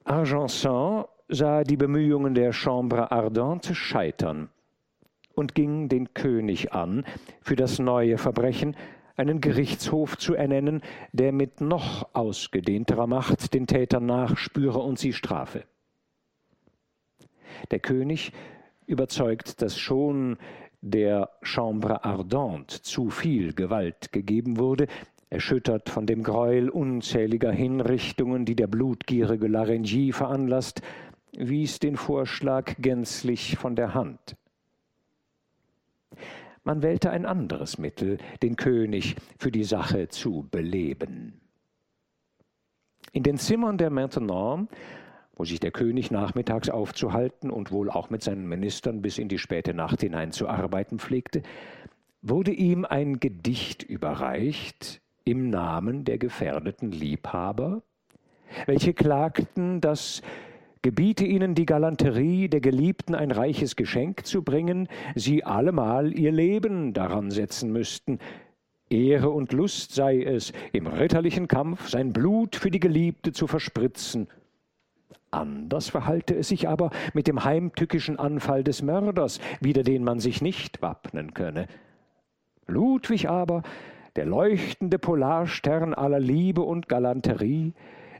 Argenson 0.09 1.05
sah 1.27 1.63
die 1.63 1.77
Bemühungen 1.77 2.33
der 2.33 2.51
Chambre 2.51 3.11
Ardente 3.11 3.75
scheitern 3.75 4.49
und 5.35 5.53
ging 5.53 5.87
den 5.87 6.15
König 6.15 6.73
an, 6.73 7.05
für 7.41 7.55
das 7.55 7.77
neue 7.77 8.17
Verbrechen 8.17 8.75
einen 9.17 9.39
Gerichtshof 9.39 10.17
zu 10.17 10.33
ernennen, 10.33 10.81
der 11.13 11.31
mit 11.31 11.61
noch 11.61 12.09
ausgedehnterer 12.13 13.05
Macht 13.05 13.53
den 13.53 13.67
Tätern 13.67 14.07
nachspüre 14.07 14.79
und 14.79 14.97
sie 14.97 15.13
strafe. 15.13 15.65
Der 17.69 17.79
König, 17.79 18.31
überzeugt, 18.87 19.61
dass 19.61 19.77
schon 19.77 20.39
der 20.81 21.29
Chambre 21.43 22.03
Ardente 22.03 22.81
zu 22.81 23.11
viel 23.11 23.53
Gewalt 23.53 24.11
gegeben 24.11 24.57
wurde, 24.57 24.87
erschüttert 25.29 25.89
von 25.89 26.05
dem 26.05 26.23
Gräuel 26.23 26.69
unzähliger 26.69 27.51
Hinrichtungen, 27.51 28.45
die 28.45 28.55
der 28.55 28.67
blutgierige 28.67 29.47
Larengie 29.47 30.11
veranlasst, 30.11 30.81
wies 31.37 31.79
den 31.79 31.95
Vorschlag 31.95 32.75
gänzlich 32.79 33.57
von 33.57 33.75
der 33.75 33.93
Hand. 33.93 34.35
Man 36.63 36.81
wählte 36.81 37.11
ein 37.11 37.25
anderes 37.25 37.77
Mittel, 37.77 38.17
den 38.41 38.55
König 38.55 39.15
für 39.37 39.51
die 39.51 39.63
Sache 39.63 40.09
zu 40.09 40.47
beleben. 40.51 41.39
In 43.11 43.23
den 43.23 43.37
Zimmern 43.37 43.77
der 43.77 43.89
Maintenant, 43.89 44.69
wo 45.35 45.45
sich 45.45 45.59
der 45.59 45.71
König 45.71 46.11
nachmittags 46.11 46.69
aufzuhalten 46.69 47.49
und 47.49 47.71
wohl 47.71 47.89
auch 47.89 48.09
mit 48.09 48.23
seinen 48.23 48.47
Ministern 48.47 49.01
bis 49.01 49.17
in 49.17 49.29
die 49.29 49.39
späte 49.39 49.73
Nacht 49.73 50.01
hinein 50.01 50.31
zu 50.31 50.47
arbeiten 50.47 50.99
pflegte, 50.99 51.43
wurde 52.21 52.51
ihm 52.51 52.83
ein 52.83 53.19
Gedicht 53.19 53.81
überreicht, 53.81 55.01
im 55.29 55.49
Namen 55.49 56.05
der 56.05 56.17
gefährdeten 56.17 56.91
Liebhaber, 56.91 57.83
welche 58.65 58.93
klagten, 58.93 59.79
dass 59.79 60.23
gebiete 60.81 61.25
ihnen 61.25 61.55
die 61.55 61.65
Galanterie 61.65 62.47
der 62.47 62.61
Geliebten 62.61 63.13
ein 63.13 63.31
reiches 63.31 63.75
Geschenk 63.75 64.25
zu 64.25 64.41
bringen, 64.43 64.87
sie 65.13 65.43
allemal 65.43 66.17
ihr 66.17 66.31
Leben 66.31 66.93
daran 66.93 67.31
setzen 67.31 67.71
müssten. 67.71 68.19
Ehre 68.89 69.29
und 69.29 69.53
Lust 69.53 69.93
sei 69.93 70.23
es, 70.23 70.51
im 70.71 70.87
ritterlichen 70.87 71.47
Kampf 71.47 71.89
sein 71.89 72.11
Blut 72.11 72.55
für 72.55 72.71
die 72.71 72.79
Geliebte 72.79 73.31
zu 73.31 73.45
verspritzen. 73.45 74.27
Anders 75.29 75.89
verhalte 75.89 76.33
es 76.33 76.47
sich 76.47 76.67
aber 76.67 76.89
mit 77.13 77.27
dem 77.27 77.43
heimtückischen 77.43 78.17
Anfall 78.17 78.63
des 78.63 78.81
Mörders, 78.81 79.39
wider 79.59 79.83
den 79.83 80.03
man 80.03 80.19
sich 80.19 80.41
nicht 80.41 80.81
wappnen 80.81 81.35
könne. 81.35 81.67
Ludwig 82.65 83.29
aber 83.29 83.61
der 84.19 84.25
leuchtende 84.25 84.99
Polarstern 84.99 85.93
aller 85.93 86.19
Liebe 86.19 86.61
und 86.61 86.89
Galanterie, 86.89 87.73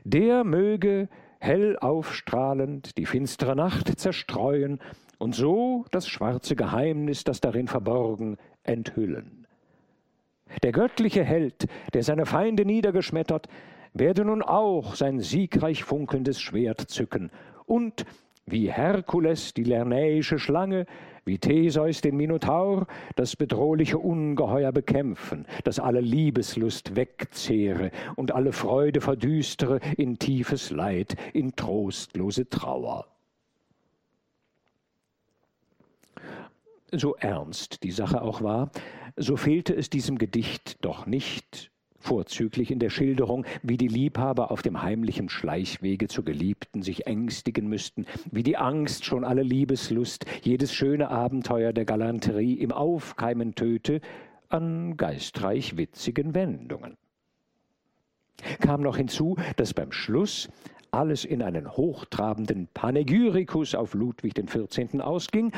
der 0.04 0.44
möge 0.44 1.10
hell 1.40 1.76
aufstrahlend 1.78 2.96
die 2.96 3.04
finstere 3.04 3.54
Nacht 3.54 4.00
zerstreuen 4.00 4.80
und 5.18 5.34
so 5.34 5.84
das 5.90 6.08
schwarze 6.08 6.56
Geheimnis, 6.56 7.24
das 7.24 7.42
darin 7.42 7.68
verborgen, 7.68 8.38
enthüllen. 8.62 9.46
Der 10.62 10.72
göttliche 10.72 11.22
Held, 11.22 11.66
der 11.92 12.02
seine 12.02 12.24
Feinde 12.24 12.64
niedergeschmettert, 12.64 13.48
werde 13.92 14.24
nun 14.24 14.40
auch 14.40 14.94
sein 14.94 15.20
siegreich 15.20 15.84
funkelndes 15.84 16.40
Schwert 16.40 16.80
zücken 16.80 17.30
und 17.66 18.06
wie 18.50 18.70
Herkules 18.70 19.54
die 19.54 19.64
lernäische 19.64 20.38
Schlange, 20.38 20.86
wie 21.24 21.38
Theseus 21.38 22.00
den 22.00 22.16
Minotaur, 22.16 22.86
das 23.16 23.36
bedrohliche 23.36 23.98
Ungeheuer 23.98 24.72
bekämpfen, 24.72 25.46
das 25.64 25.78
alle 25.78 26.00
Liebeslust 26.00 26.96
wegzehre 26.96 27.90
und 28.16 28.32
alle 28.32 28.52
Freude 28.52 29.00
verdüstere 29.00 29.80
in 29.96 30.18
tiefes 30.18 30.70
Leid, 30.70 31.16
in 31.32 31.54
trostlose 31.54 32.48
Trauer. 32.48 33.06
So 36.92 37.14
ernst 37.16 37.84
die 37.84 37.92
Sache 37.92 38.20
auch 38.22 38.42
war, 38.42 38.70
so 39.16 39.36
fehlte 39.36 39.74
es 39.74 39.90
diesem 39.90 40.18
Gedicht 40.18 40.84
doch 40.84 41.06
nicht 41.06 41.70
vorzüglich 42.00 42.70
in 42.70 42.78
der 42.78 42.90
Schilderung, 42.90 43.44
wie 43.62 43.76
die 43.76 43.88
Liebhaber 43.88 44.50
auf 44.50 44.62
dem 44.62 44.82
heimlichen 44.82 45.28
Schleichwege 45.28 46.08
zur 46.08 46.24
Geliebten 46.24 46.82
sich 46.82 47.06
ängstigen 47.06 47.68
müssten, 47.68 48.06
wie 48.30 48.42
die 48.42 48.56
Angst 48.56 49.04
schon 49.04 49.24
alle 49.24 49.42
Liebeslust, 49.42 50.24
jedes 50.42 50.74
schöne 50.74 51.10
Abenteuer 51.10 51.72
der 51.72 51.84
Galanterie 51.84 52.54
im 52.54 52.72
Aufkeimen 52.72 53.54
töte, 53.54 54.00
an 54.48 54.96
geistreich 54.96 55.76
witzigen 55.76 56.34
Wendungen. 56.34 56.96
Kam 58.60 58.80
noch 58.80 58.96
hinzu, 58.96 59.36
dass 59.56 59.74
beim 59.74 59.92
Schluss 59.92 60.48
alles 60.90 61.24
in 61.24 61.42
einen 61.42 61.70
hochtrabenden 61.70 62.68
Panegyrikus 62.74 63.74
auf 63.74 63.94
Ludwig 63.94 64.34
XIV. 64.34 65.00
ausging 65.00 65.52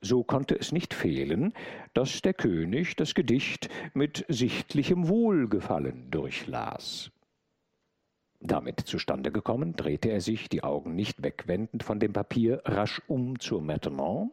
so 0.00 0.22
konnte 0.22 0.58
es 0.58 0.72
nicht 0.72 0.94
fehlen, 0.94 1.52
dass 1.94 2.22
der 2.22 2.34
König 2.34 2.96
das 2.96 3.14
Gedicht 3.14 3.68
mit 3.94 4.24
sichtlichem 4.28 5.08
Wohlgefallen 5.08 6.10
durchlas. 6.10 7.10
Damit 8.40 8.80
zustande 8.80 9.32
gekommen, 9.32 9.74
drehte 9.74 10.10
er 10.10 10.20
sich, 10.20 10.48
die 10.48 10.62
Augen 10.62 10.94
nicht 10.94 11.22
wegwendend 11.22 11.82
von 11.82 11.98
dem 11.98 12.12
Papier, 12.12 12.60
rasch 12.64 13.00
um 13.08 13.38
zur 13.40 13.62
Maintenant, 13.62 14.32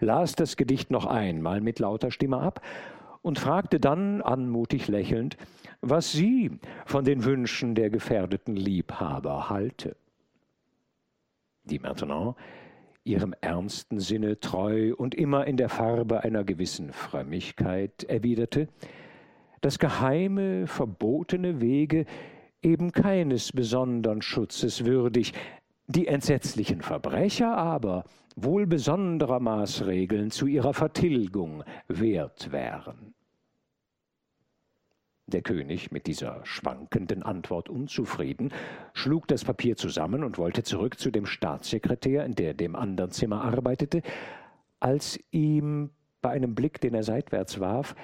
las 0.00 0.34
das 0.34 0.56
Gedicht 0.56 0.90
noch 0.90 1.06
einmal 1.06 1.60
mit 1.60 1.78
lauter 1.78 2.10
Stimme 2.10 2.38
ab 2.38 2.64
und 3.20 3.38
fragte 3.38 3.80
dann, 3.80 4.22
anmutig 4.22 4.88
lächelnd, 4.88 5.36
was 5.80 6.12
sie 6.12 6.52
von 6.86 7.04
den 7.04 7.24
Wünschen 7.24 7.74
der 7.74 7.90
gefährdeten 7.90 8.56
Liebhaber 8.56 9.50
halte. 9.50 9.96
Die 11.64 11.78
Maintenant 11.78 12.36
ihrem 13.04 13.34
ernsten 13.40 13.98
Sinne 14.00 14.38
treu 14.40 14.94
und 14.94 15.14
immer 15.14 15.46
in 15.46 15.56
der 15.56 15.68
Farbe 15.68 16.22
einer 16.22 16.44
gewissen 16.44 16.92
Frömmigkeit, 16.92 18.04
erwiderte, 18.04 18.68
dass 19.60 19.78
geheime, 19.78 20.66
verbotene 20.66 21.60
Wege 21.60 22.04
eben 22.62 22.92
keines 22.92 23.52
besondern 23.52 24.22
Schutzes 24.22 24.84
würdig, 24.84 25.32
die 25.86 26.06
entsetzlichen 26.06 26.80
Verbrecher 26.80 27.56
aber 27.56 28.04
wohl 28.36 28.66
besonderer 28.66 29.40
Maßregeln 29.40 30.30
zu 30.30 30.46
ihrer 30.46 30.72
Vertilgung 30.72 31.64
wert 31.88 32.50
wären. 32.52 33.14
Der 35.26 35.42
König, 35.42 35.92
mit 35.92 36.06
dieser 36.06 36.44
schwankenden 36.44 37.22
Antwort 37.22 37.68
unzufrieden, 37.68 38.52
schlug 38.92 39.28
das 39.28 39.44
Papier 39.44 39.76
zusammen 39.76 40.24
und 40.24 40.36
wollte 40.36 40.62
zurück 40.62 40.98
zu 40.98 41.10
dem 41.10 41.26
Staatssekretär, 41.26 42.28
der 42.28 42.54
dem 42.54 42.74
anderen 42.74 43.12
Zimmer 43.12 43.42
arbeitete, 43.42 44.02
als 44.80 45.20
ihm 45.30 45.90
bei 46.20 46.30
einem 46.30 46.54
Blick, 46.54 46.80
den 46.80 46.94
er 46.94 47.04
seitwärts 47.04 47.60
warf, 47.60 47.94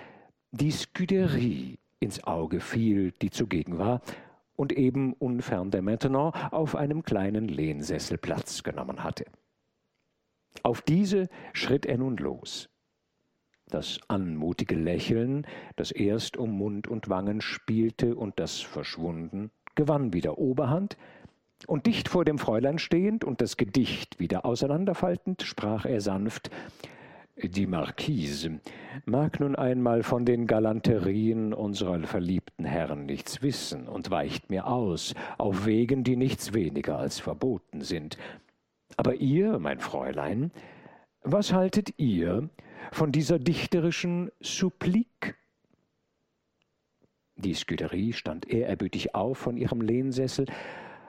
die 0.52 0.70
Scuderie 0.70 1.78
ins 2.00 2.22
Auge 2.24 2.60
fiel, 2.60 3.12
die 3.20 3.30
zugegen 3.30 3.78
war 3.78 4.00
und 4.54 4.72
eben 4.72 5.12
unfern 5.14 5.70
der 5.70 5.82
Maintenant 5.82 6.34
auf 6.52 6.76
einem 6.76 7.02
kleinen 7.02 7.48
Lehnsessel 7.48 8.18
Platz 8.18 8.62
genommen 8.62 9.02
hatte. 9.04 9.24
Auf 10.62 10.82
diese 10.82 11.28
schritt 11.52 11.86
er 11.86 11.98
nun 11.98 12.16
los. 12.16 12.68
Das 13.70 14.00
anmutige 14.08 14.74
Lächeln, 14.74 15.46
das 15.76 15.90
erst 15.90 16.36
um 16.38 16.52
Mund 16.52 16.88
und 16.88 17.10
Wangen 17.10 17.42
spielte 17.42 18.16
und 18.16 18.40
das 18.40 18.60
verschwunden, 18.60 19.50
gewann 19.74 20.12
wieder 20.12 20.38
Oberhand, 20.38 20.96
Und 21.66 21.86
dicht 21.86 22.08
vor 22.08 22.24
dem 22.24 22.38
Fräulein 22.38 22.78
stehend 22.78 23.24
und 23.24 23.40
das 23.40 23.56
Gedicht 23.56 24.20
wieder 24.20 24.44
auseinanderfaltend, 24.44 25.42
sprach 25.42 25.84
er 25.84 26.00
sanft 26.00 26.50
Die 27.36 27.66
Marquise 27.66 28.60
mag 29.06 29.40
nun 29.40 29.56
einmal 29.56 30.02
von 30.02 30.24
den 30.24 30.46
Galanterien 30.46 31.52
unserer 31.52 31.98
verliebten 32.04 32.64
Herren 32.64 33.06
nichts 33.06 33.42
wissen 33.42 33.88
und 33.88 34.10
weicht 34.10 34.50
mir 34.50 34.66
aus, 34.68 35.14
auf 35.36 35.66
Wegen, 35.66 36.04
die 36.04 36.16
nichts 36.16 36.54
weniger 36.54 36.98
als 36.98 37.18
verboten 37.18 37.82
sind. 37.82 38.18
Aber 38.96 39.16
ihr, 39.16 39.58
mein 39.58 39.80
Fräulein, 39.80 40.52
was 41.32 41.52
haltet 41.52 41.98
ihr 41.98 42.48
von 42.92 43.12
dieser 43.12 43.38
dichterischen 43.38 44.30
Supplik? 44.40 45.36
Die 47.36 47.54
Scuderie 47.54 48.12
stand 48.12 48.48
ehrerbietig 48.48 49.14
auf 49.14 49.38
von 49.38 49.56
ihrem 49.56 49.80
Lehnsessel, 49.80 50.46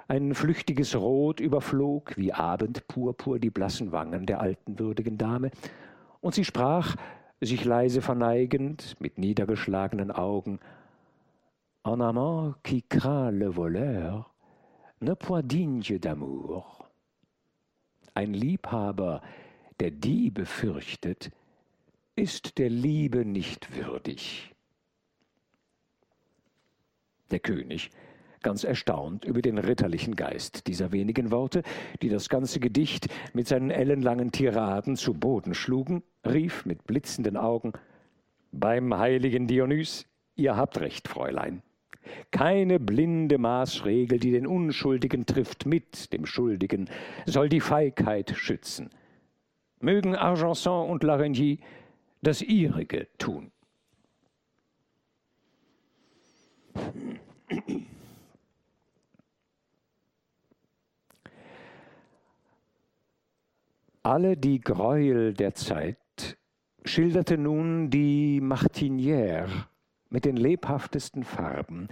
ein 0.08 0.34
flüchtiges 0.34 0.96
Rot 0.96 1.40
überflog 1.40 2.18
wie 2.18 2.34
Abendpurpur 2.34 3.40
die 3.40 3.50
blassen 3.50 3.92
Wangen 3.92 4.26
der 4.26 4.42
alten 4.42 4.80
würdigen 4.80 5.18
Dame, 5.18 5.52
und 6.22 6.36
sie 6.36 6.46
sprach, 6.46 6.96
sich 7.42 7.64
leise 7.64 8.02
verneigend, 8.02 8.96
mit 9.00 9.18
niedergeschlagenen 9.18 10.12
Augen, 10.12 10.60
Un 11.86 12.02
amant 12.02 12.56
qui 12.62 12.82
craint 12.82 13.32
le 13.32 13.56
voleur 13.56 14.30
ne 15.00 15.16
point 15.16 15.42
digne 15.42 15.98
d'amour. 15.98 16.90
Ein 18.14 18.34
Liebhaber, 18.34 19.22
der 19.80 19.92
Diebe 19.92 20.46
fürchtet, 20.46 21.32
ist 22.16 22.58
der 22.58 22.70
Liebe 22.70 23.26
nicht 23.26 23.76
würdig. 23.76 24.54
Der 27.32 27.40
König, 27.40 27.92
ganz 28.42 28.64
erstaunt 28.64 29.24
über 29.26 29.42
den 29.42 29.58
ritterlichen 29.58 30.16
Geist 30.16 30.68
dieser 30.68 30.92
wenigen 30.92 31.32
Worte, 31.32 31.64
die 32.02 32.10
das 32.10 32.30
ganze 32.30 32.60
Gedicht 32.60 33.08
mit 33.34 33.48
seinen 33.48 33.72
ellenlangen 33.72 34.32
Tiraden 34.32 34.96
zu 34.96 35.14
Boden 35.14 35.54
schlugen, 35.54 36.04
rief 36.26 36.66
mit 36.66 36.86
blitzenden 36.86 37.38
Augen 37.38 37.74
Beim 38.52 38.98
heiligen 38.98 39.48
Dionys, 39.48 40.06
ihr 40.36 40.56
habt 40.56 40.80
recht, 40.80 41.08
Fräulein. 41.08 41.62
Keine 42.32 42.80
blinde 42.80 43.38
Maßregel, 43.38 44.20
die 44.20 44.32
den 44.32 44.48
Unschuldigen 44.48 45.26
trifft 45.26 45.66
mit 45.66 46.12
dem 46.12 46.26
Schuldigen, 46.26 46.90
soll 47.26 47.50
die 47.50 47.62
Feigheit 47.62 48.34
schützen. 48.36 48.90
Mögen 49.80 50.16
Argenson 50.16 50.90
und 50.90 51.04
Larigny 51.04 51.60
das 52.22 52.42
ihrige 52.42 53.08
tun. 53.18 53.52
Alle 64.04 64.38
die 64.38 64.60
Gräuel 64.60 65.34
der 65.34 65.54
Zeit 65.54 65.98
schilderte 66.84 67.38
nun 67.38 67.90
die 67.90 68.42
Martinière 68.42 69.50
mit 70.10 70.26
den 70.26 70.38
lebhaftesten 70.38 71.24
Farben, 71.24 71.90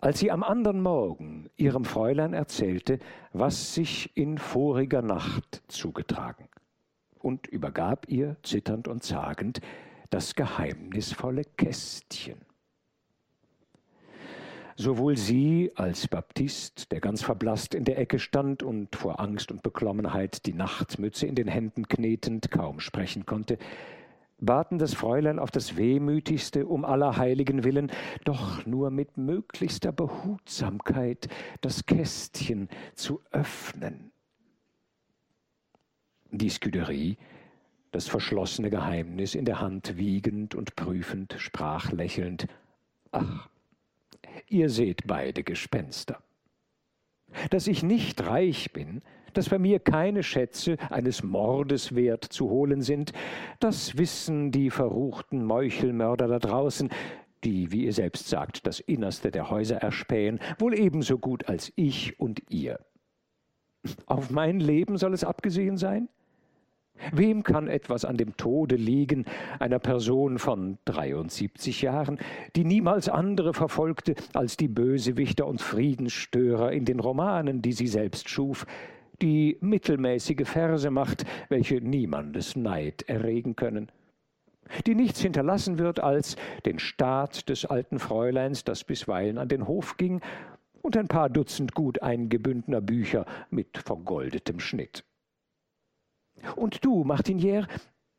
als 0.00 0.20
sie 0.20 0.30
am 0.30 0.42
andern 0.42 0.80
Morgen 0.80 1.50
ihrem 1.56 1.84
Fräulein 1.84 2.32
erzählte, 2.32 2.98
was 3.32 3.74
sich 3.74 4.16
in 4.16 4.38
voriger 4.38 5.02
Nacht 5.02 5.62
zugetragen, 5.68 6.48
und 7.20 7.46
übergab 7.46 8.06
ihr, 8.08 8.36
zitternd 8.42 8.88
und 8.88 9.02
zagend, 9.02 9.60
das 10.10 10.34
geheimnisvolle 10.34 11.44
Kästchen. 11.44 12.38
Sowohl 14.76 15.16
sie 15.16 15.72
als 15.74 16.06
Baptist, 16.06 16.92
der 16.92 17.00
ganz 17.00 17.22
verblasst 17.22 17.74
in 17.74 17.84
der 17.84 17.98
Ecke 17.98 18.20
stand 18.20 18.62
und 18.62 18.94
vor 18.94 19.18
Angst 19.18 19.50
und 19.50 19.64
Beklommenheit 19.64 20.46
die 20.46 20.52
Nachtmütze 20.52 21.26
in 21.26 21.34
den 21.34 21.48
Händen 21.48 21.88
knetend 21.88 22.52
kaum 22.52 22.78
sprechen 22.78 23.26
konnte, 23.26 23.58
baten 24.40 24.78
das 24.78 24.94
Fräulein 24.94 25.40
auf 25.40 25.50
das 25.50 25.76
Wehmütigste 25.76 26.66
um 26.66 26.84
aller 26.84 27.16
Heiligen 27.16 27.64
willen, 27.64 27.90
doch 28.24 28.66
nur 28.66 28.90
mit 28.90 29.16
möglichster 29.16 29.90
Behutsamkeit 29.90 31.28
das 31.60 31.84
Kästchen 31.86 32.68
zu 32.94 33.20
öffnen. 33.32 34.12
Die 36.30 36.50
Scuderie, 36.50 37.16
das 37.90 38.06
verschlossene 38.06 38.68
Geheimnis 38.68 39.34
in 39.34 39.46
der 39.46 39.60
Hand 39.60 39.96
wiegend 39.96 40.54
und 40.54 40.76
prüfend, 40.76 41.34
sprach 41.38 41.90
lächelnd 41.90 42.46
Ach, 43.12 43.48
ihr 44.48 44.68
seht 44.68 45.06
beide 45.06 45.42
Gespenster. 45.42 46.22
Dass 47.50 47.66
ich 47.66 47.82
nicht 47.82 48.26
reich 48.26 48.72
bin, 48.72 49.00
dass 49.32 49.48
bei 49.48 49.58
mir 49.58 49.78
keine 49.78 50.22
Schätze 50.22 50.76
eines 50.90 51.22
Mordes 51.22 51.94
wert 51.94 52.24
zu 52.24 52.50
holen 52.50 52.82
sind, 52.82 53.12
das 53.60 53.96
wissen 53.96 54.50
die 54.50 54.70
verruchten 54.70 55.44
Meuchelmörder 55.44 56.28
da 56.28 56.38
draußen, 56.38 56.90
die, 57.44 57.72
wie 57.72 57.84
ihr 57.84 57.92
selbst 57.92 58.28
sagt, 58.28 58.66
das 58.66 58.80
Innerste 58.80 59.30
der 59.30 59.48
Häuser 59.48 59.76
erspähen, 59.76 60.40
wohl 60.58 60.78
ebenso 60.78 61.18
gut 61.18 61.48
als 61.48 61.72
ich 61.76 62.18
und 62.20 62.42
ihr. 62.50 62.80
Auf 64.06 64.30
mein 64.30 64.60
Leben 64.60 64.98
soll 64.98 65.14
es 65.14 65.24
abgesehen 65.24 65.76
sein? 65.76 66.08
Wem 67.12 67.42
kann 67.42 67.68
etwas 67.68 68.04
an 68.04 68.16
dem 68.16 68.36
Tode 68.36 68.76
liegen, 68.76 69.24
einer 69.58 69.78
Person 69.78 70.38
von 70.38 70.78
73 70.84 71.82
Jahren, 71.82 72.18
die 72.56 72.64
niemals 72.64 73.08
andere 73.08 73.54
verfolgte 73.54 74.14
als 74.32 74.56
die 74.56 74.68
Bösewichter 74.68 75.46
und 75.46 75.60
Friedensstörer 75.60 76.72
in 76.72 76.84
den 76.84 77.00
Romanen, 77.00 77.62
die 77.62 77.72
sie 77.72 77.88
selbst 77.88 78.28
schuf, 78.28 78.66
die 79.22 79.58
mittelmäßige 79.60 80.46
Verse 80.46 80.90
macht, 80.90 81.24
welche 81.48 81.76
niemandes 81.76 82.56
Neid 82.56 83.08
erregen 83.08 83.56
können, 83.56 83.90
die 84.86 84.94
nichts 84.94 85.20
hinterlassen 85.20 85.78
wird 85.78 86.00
als 86.00 86.36
den 86.66 86.78
Staat 86.78 87.48
des 87.48 87.64
alten 87.64 87.98
Fräuleins, 87.98 88.64
das 88.64 88.84
bisweilen 88.84 89.38
an 89.38 89.48
den 89.48 89.66
Hof 89.66 89.96
ging, 89.96 90.20
und 90.82 90.96
ein 90.96 91.08
paar 91.08 91.28
Dutzend 91.28 91.74
gut 91.74 92.02
eingebündener 92.02 92.80
Bücher 92.80 93.26
mit 93.50 93.78
vergoldetem 93.78 94.60
Schnitt. 94.60 95.04
Und 96.56 96.84
du, 96.84 97.04
Martinière, 97.04 97.66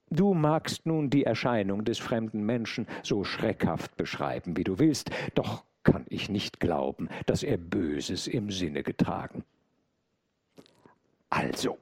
du 0.10 0.34
magst 0.34 0.86
nun 0.86 1.10
die 1.10 1.24
Erscheinung 1.24 1.86
des 1.86 2.00
fremden 2.00 2.46
Menschen 2.46 2.88
so 3.04 3.24
schreckhaft 3.24 3.96
beschreiben, 3.98 4.58
wie 4.58 4.64
du 4.64 4.80
willst, 4.80 5.12
doch 5.36 5.64
kann 5.84 6.06
ich 6.10 6.30
nicht 6.30 6.60
glauben, 6.60 7.10
dass 7.26 7.44
er 7.44 7.58
Böses 7.58 8.28
im 8.28 8.52
Sinne 8.52 8.84
getragen. 8.84 9.44
Also. 11.30 11.78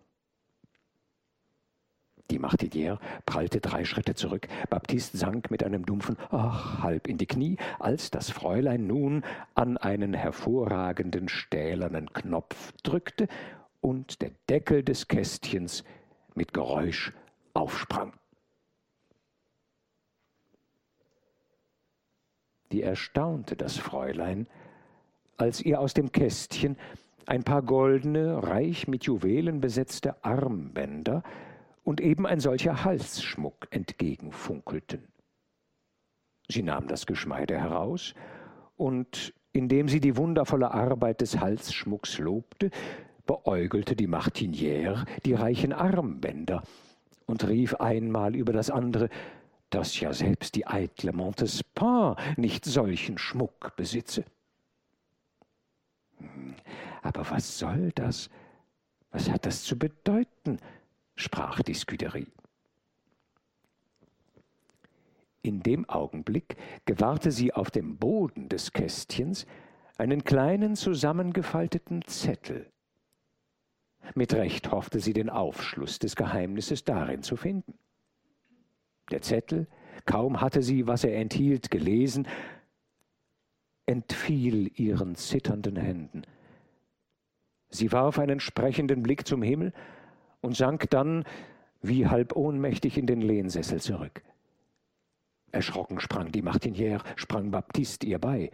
Die 2.29 2.39
Martinière 2.39 2.99
prallte 3.25 3.61
drei 3.61 3.85
Schritte 3.85 4.13
zurück. 4.13 4.49
Baptiste 4.69 5.17
sank 5.17 5.49
mit 5.49 5.63
einem 5.63 5.85
dumpfen 5.85 6.17
Ach 6.29 6.83
halb 6.83 7.07
in 7.07 7.17
die 7.17 7.25
Knie, 7.25 7.57
als 7.79 8.11
das 8.11 8.29
Fräulein 8.29 8.85
nun 8.85 9.23
an 9.55 9.77
einen 9.77 10.13
hervorragenden 10.13 11.29
stählernen 11.29 12.11
Knopf 12.11 12.73
drückte 12.83 13.29
und 13.79 14.21
der 14.21 14.31
Deckel 14.49 14.83
des 14.83 15.07
Kästchens 15.07 15.85
mit 16.37 16.53
Geräusch 16.53 17.11
aufsprang. 17.53 18.13
Die 22.71 22.83
erstaunte 22.83 23.55
das 23.55 23.77
Fräulein, 23.77 24.47
als 25.37 25.61
ihr 25.61 25.79
aus 25.79 25.93
dem 25.93 26.11
Kästchen 26.11 26.77
ein 27.25 27.43
paar 27.43 27.61
goldene, 27.61 28.43
reich 28.43 28.87
mit 28.87 29.05
Juwelen 29.05 29.59
besetzte 29.59 30.23
Armbänder 30.23 31.23
und 31.83 32.01
eben 32.01 32.25
ein 32.27 32.39
solcher 32.39 32.83
Halsschmuck 32.83 33.67
entgegenfunkelten. 33.71 35.07
Sie 36.49 36.61
nahm 36.61 36.87
das 36.87 37.05
Geschmeide 37.05 37.59
heraus 37.59 38.13
und, 38.75 39.33
indem 39.53 39.89
sie 39.89 39.99
die 39.99 40.15
wundervolle 40.15 40.71
Arbeit 40.71 41.21
des 41.21 41.39
Halsschmucks 41.39 42.19
lobte, 42.19 42.69
beäugelte 43.27 43.95
die 43.95 44.07
Martinière 44.07 45.05
die 45.25 45.35
reichen 45.35 45.73
Armbänder 45.73 46.63
und 47.27 47.47
rief 47.47 47.75
einmal 47.75 48.35
über 48.35 48.53
das 48.53 48.71
andere, 48.71 49.09
dass 49.69 49.99
ja 49.99 50.13
selbst 50.13 50.55
die 50.55 50.65
eitle 50.65 51.13
Montespan 51.13 52.15
nicht 52.37 52.65
solchen 52.65 53.17
Schmuck 53.17 53.75
besitze. 53.75 54.23
Aber 57.03 57.29
was 57.29 57.59
soll 57.59 57.91
das? 57.93 58.29
Was 59.11 59.29
hat 59.29 59.45
das 59.45 59.63
zu 59.63 59.77
bedeuten? 59.77 60.57
sprach 61.15 61.61
die 61.61 61.73
Scuderie. 61.73 62.27
In 65.41 65.63
dem 65.63 65.87
Augenblick 65.89 66.57
gewahrte 66.85 67.31
sie 67.31 67.53
auf 67.53 67.71
dem 67.71 67.97
Boden 67.97 68.49
des 68.49 68.73
Kästchens 68.73 69.45
einen 69.97 70.23
kleinen 70.23 70.75
zusammengefalteten 70.75 72.03
Zettel. 72.05 72.69
Mit 74.15 74.33
Recht 74.33 74.71
hoffte 74.71 74.99
sie 74.99 75.13
den 75.13 75.29
Aufschluss 75.29 75.99
des 75.99 76.15
Geheimnisses 76.15 76.83
darin 76.83 77.23
zu 77.23 77.35
finden. 77.35 77.73
Der 79.11 79.21
Zettel, 79.21 79.67
kaum 80.05 80.41
hatte 80.41 80.61
sie, 80.61 80.87
was 80.87 81.03
er 81.03 81.15
enthielt, 81.15 81.71
gelesen, 81.71 82.27
entfiel 83.85 84.71
ihren 84.79 85.15
zitternden 85.15 85.77
Händen 85.77 86.23
Sie 87.69 87.91
warf 87.91 88.19
einen 88.19 88.39
sprechenden 88.39 89.03
Blick 89.03 89.27
zum 89.27 89.41
Himmel 89.41 89.73
und 90.41 90.55
sank 90.55 90.89
dann 90.89 91.25
wie 91.81 92.07
halb 92.07 92.35
ohnmächtig 92.35 92.97
in 92.97 93.05
den 93.05 93.21
Lehnsessel 93.21 93.81
zurück. 93.81 94.23
Erschrocken 95.51 95.99
sprang 95.99 96.31
die 96.31 96.41
Martinière, 96.41 97.01
sprang 97.15 97.51
Baptiste 97.51 98.05
ihr 98.05 98.19
bei. 98.19 98.51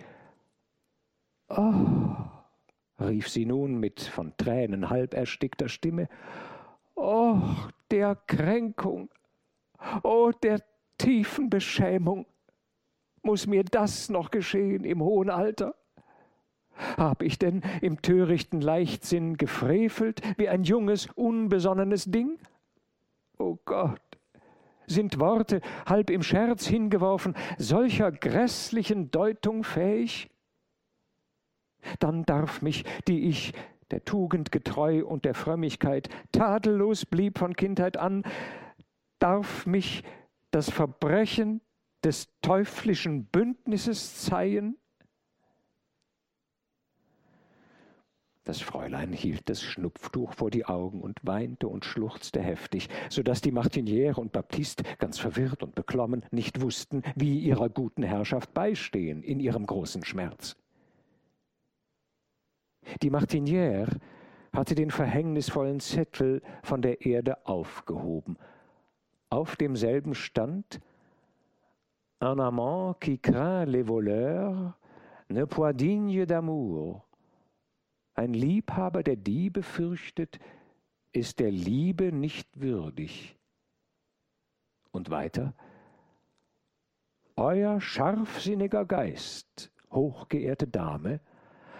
Oh, 1.49 2.15
rief 3.07 3.29
sie 3.29 3.45
nun 3.45 3.79
mit 3.79 4.01
von 4.01 4.33
Tränen 4.37 4.89
halb 4.89 5.13
erstickter 5.13 5.69
Stimme, 5.69 6.07
oh, 6.95 7.39
der 7.91 8.15
Kränkung, 8.27 9.09
oh, 10.03 10.31
der 10.41 10.61
tiefen 10.97 11.49
Beschämung, 11.49 12.25
muss 13.21 13.47
mir 13.47 13.63
das 13.63 14.09
noch 14.09 14.31
geschehen 14.31 14.83
im 14.83 15.01
hohen 15.01 15.29
Alter? 15.29 15.75
Hab 16.97 17.21
ich 17.21 17.37
denn 17.37 17.61
im 17.81 18.01
törichten 18.01 18.59
Leichtsinn 18.59 19.37
gefrevelt 19.37 20.21
wie 20.37 20.49
ein 20.49 20.63
junges, 20.63 21.07
unbesonnenes 21.15 22.05
Ding? 22.05 22.39
O 23.37 23.43
oh 23.43 23.59
Gott, 23.65 24.01
sind 24.87 25.19
Worte, 25.19 25.61
halb 25.85 26.09
im 26.09 26.23
Scherz 26.23 26.65
hingeworfen, 26.65 27.35
solcher 27.57 28.11
grässlichen 28.11 29.11
Deutung 29.11 29.63
fähig? 29.63 30.29
Dann 31.99 32.23
darf 32.25 32.61
mich, 32.61 32.85
die 33.07 33.27
ich 33.29 33.53
der 33.91 34.03
Tugend 34.05 34.51
getreu 34.51 35.05
und 35.05 35.25
der 35.25 35.33
Frömmigkeit 35.33 36.09
tadellos 36.31 37.05
blieb 37.05 37.37
von 37.37 37.55
Kindheit 37.55 37.97
an, 37.97 38.23
darf 39.19 39.65
mich 39.65 40.03
das 40.51 40.69
Verbrechen 40.69 41.61
des 42.03 42.27
teuflischen 42.41 43.25
Bündnisses 43.25 44.23
zeihen? 44.23 44.77
Das 48.45 48.59
Fräulein 48.59 49.13
hielt 49.13 49.47
das 49.47 49.61
Schnupftuch 49.61 50.33
vor 50.33 50.51
die 50.51 50.65
Augen 50.65 51.01
und 51.01 51.19
weinte 51.23 51.69
und 51.69 51.85
schluchzte 51.85 52.41
heftig, 52.41 52.89
so 53.09 53.23
dass 53.23 53.39
die 53.39 53.53
Martiniere 53.53 54.19
und 54.19 54.33
Baptiste, 54.33 54.83
ganz 54.99 55.17
verwirrt 55.17 55.63
und 55.63 55.75
beklommen, 55.75 56.25
nicht 56.29 56.59
wussten, 56.59 57.03
wie 57.15 57.39
ihrer 57.39 57.69
guten 57.69 58.03
Herrschaft 58.03 58.53
beistehen 58.53 59.23
in 59.23 59.39
ihrem 59.39 59.65
großen 59.65 60.03
Schmerz. 60.03 60.57
Die 63.01 63.09
Martiniere 63.09 63.99
hatte 64.53 64.75
den 64.75 64.91
verhängnisvollen 64.91 65.79
Zettel 65.79 66.41
von 66.61 66.81
der 66.81 67.05
Erde 67.05 67.45
aufgehoben. 67.45 68.37
Auf 69.29 69.55
demselben 69.55 70.13
stand 70.13 70.79
Un 72.21 72.39
amant 72.39 73.01
qui 73.01 73.17
craint 73.17 73.65
les 73.67 73.83
voleurs 73.83 74.73
ne 75.29 75.45
point 75.45 75.73
digne 75.73 76.25
d'amour. 76.25 77.03
Ein 78.15 78.33
Liebhaber, 78.33 79.03
der 79.03 79.15
Diebe 79.15 79.63
fürchtet, 79.63 80.39
ist 81.11 81.39
der 81.39 81.51
Liebe 81.51 82.11
nicht 82.11 82.61
würdig. 82.61 83.37
Und 84.91 85.09
weiter, 85.09 85.53
Euer 87.35 87.81
scharfsinniger 87.81 88.85
Geist, 88.85 89.71
hochgeehrte 89.91 90.67
Dame, 90.67 91.19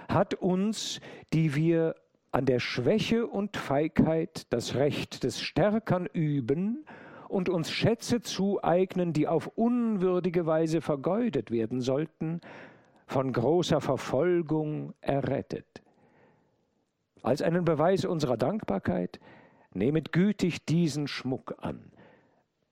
hat 0.08 0.34
uns, 0.36 0.99
die 1.34 1.56
wir 1.56 1.95
an 2.32 2.45
der 2.45 2.60
Schwäche 2.60 3.28
und 3.28 3.58
Feigheit 3.58 4.51
das 4.51 4.76
Recht 4.76 5.24
des 5.24 5.41
Stärkern 5.41 6.08
üben 6.08 6.86
und 7.30 7.49
uns 7.49 7.72
Schätze 7.72 8.22
zueignen, 8.22 9.14
die 9.14 9.28
auf 9.28 9.47
unwürdige 9.56 10.45
Weise 10.45 10.82
vergeudet 10.82 11.51
werden 11.51 11.82
sollten, 11.82 12.41
von 13.06 13.32
großer 13.32 13.82
Verfolgung 13.82 14.93
errettet. 15.01 15.84
Als 17.22 17.41
einen 17.41 17.66
Beweis 17.66 18.06
unserer 18.06 18.38
Dankbarkeit 18.38 19.20
nehmet 19.74 20.12
gütig 20.12 20.66
diesen 20.66 21.08
Schmuck 21.08 21.56
an. 21.60 21.91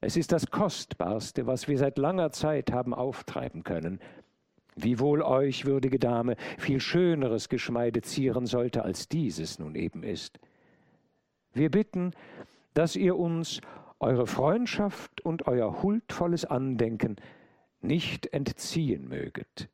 Es 0.01 0.17
ist 0.17 0.31
das 0.31 0.49
Kostbarste, 0.49 1.45
was 1.45 1.67
wir 1.67 1.77
seit 1.77 1.97
langer 1.97 2.31
Zeit 2.31 2.71
haben 2.71 2.93
auftreiben 2.93 3.63
können. 3.63 3.99
Wie 4.75 4.99
wohl 4.99 5.21
euch, 5.21 5.65
würdige 5.65 5.99
Dame, 5.99 6.35
viel 6.57 6.79
schöneres 6.79 7.49
Geschmeide 7.49 8.01
zieren 8.01 8.45
sollte, 8.45 8.83
als 8.83 9.09
dieses 9.09 9.59
nun 9.59 9.75
eben 9.75 10.03
ist. 10.03 10.39
Wir 11.53 11.69
bitten, 11.69 12.11
dass 12.73 12.95
ihr 12.95 13.17
uns 13.17 13.59
eure 13.99 14.25
Freundschaft 14.27 15.21
und 15.21 15.47
euer 15.47 15.83
huldvolles 15.83 16.45
Andenken 16.45 17.17
nicht 17.81 18.27
entziehen 18.27 19.07
möget. 19.07 19.69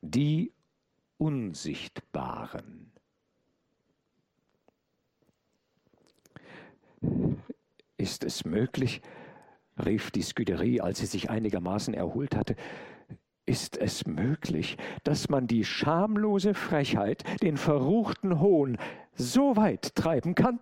Die 0.00 0.52
Unsichtbaren. 1.18 2.92
Ist 7.96 8.24
es 8.24 8.44
möglich, 8.44 9.02
rief 9.84 10.10
die 10.10 10.22
Scuderie, 10.22 10.80
als 10.80 10.98
sie 10.98 11.06
sich 11.06 11.30
einigermaßen 11.30 11.94
erholt 11.94 12.34
hatte, 12.34 12.56
ist 13.48 13.78
es 13.78 14.06
möglich, 14.06 14.76
dass 15.04 15.30
man 15.30 15.46
die 15.46 15.64
schamlose 15.64 16.52
Frechheit, 16.52 17.24
den 17.42 17.56
verruchten 17.56 18.40
Hohn 18.40 18.76
so 19.14 19.56
weit 19.56 19.94
treiben 19.94 20.34
kann? 20.34 20.60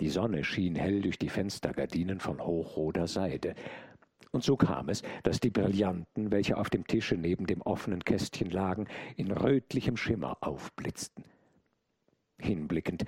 Die 0.00 0.08
Sonne 0.08 0.44
schien 0.44 0.76
hell 0.76 1.02
durch 1.02 1.18
die 1.18 1.28
Fenstergardinen 1.28 2.20
von 2.20 2.40
hochroter 2.40 3.08
Seide. 3.08 3.56
Und 4.30 4.44
so 4.44 4.56
kam 4.56 4.88
es, 4.88 5.02
dass 5.24 5.40
die 5.40 5.50
Brillanten, 5.50 6.30
welche 6.30 6.56
auf 6.56 6.70
dem 6.70 6.86
Tische 6.86 7.16
neben 7.16 7.46
dem 7.46 7.60
offenen 7.62 8.04
Kästchen 8.04 8.50
lagen, 8.50 8.86
in 9.16 9.32
rötlichem 9.32 9.96
Schimmer 9.96 10.38
aufblitzten. 10.40 11.24
Hinblickend 12.40 13.06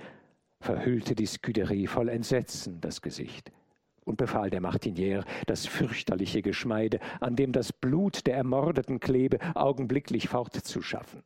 verhüllte 0.59 1.15
die 1.15 1.27
Scuderie 1.27 1.87
voll 1.87 2.09
Entsetzen 2.09 2.81
das 2.81 3.01
Gesicht 3.01 3.53
und 4.05 4.17
befahl 4.17 4.49
der 4.49 4.61
Martiniere, 4.61 5.25
das 5.47 5.65
fürchterliche 5.65 6.41
Geschmeide, 6.41 6.99
an 7.19 7.35
dem 7.35 7.51
das 7.51 7.71
Blut 7.73 8.25
der 8.27 8.35
Ermordeten 8.35 8.99
klebe, 8.99 9.39
augenblicklich 9.55 10.29
fortzuschaffen. 10.29 11.23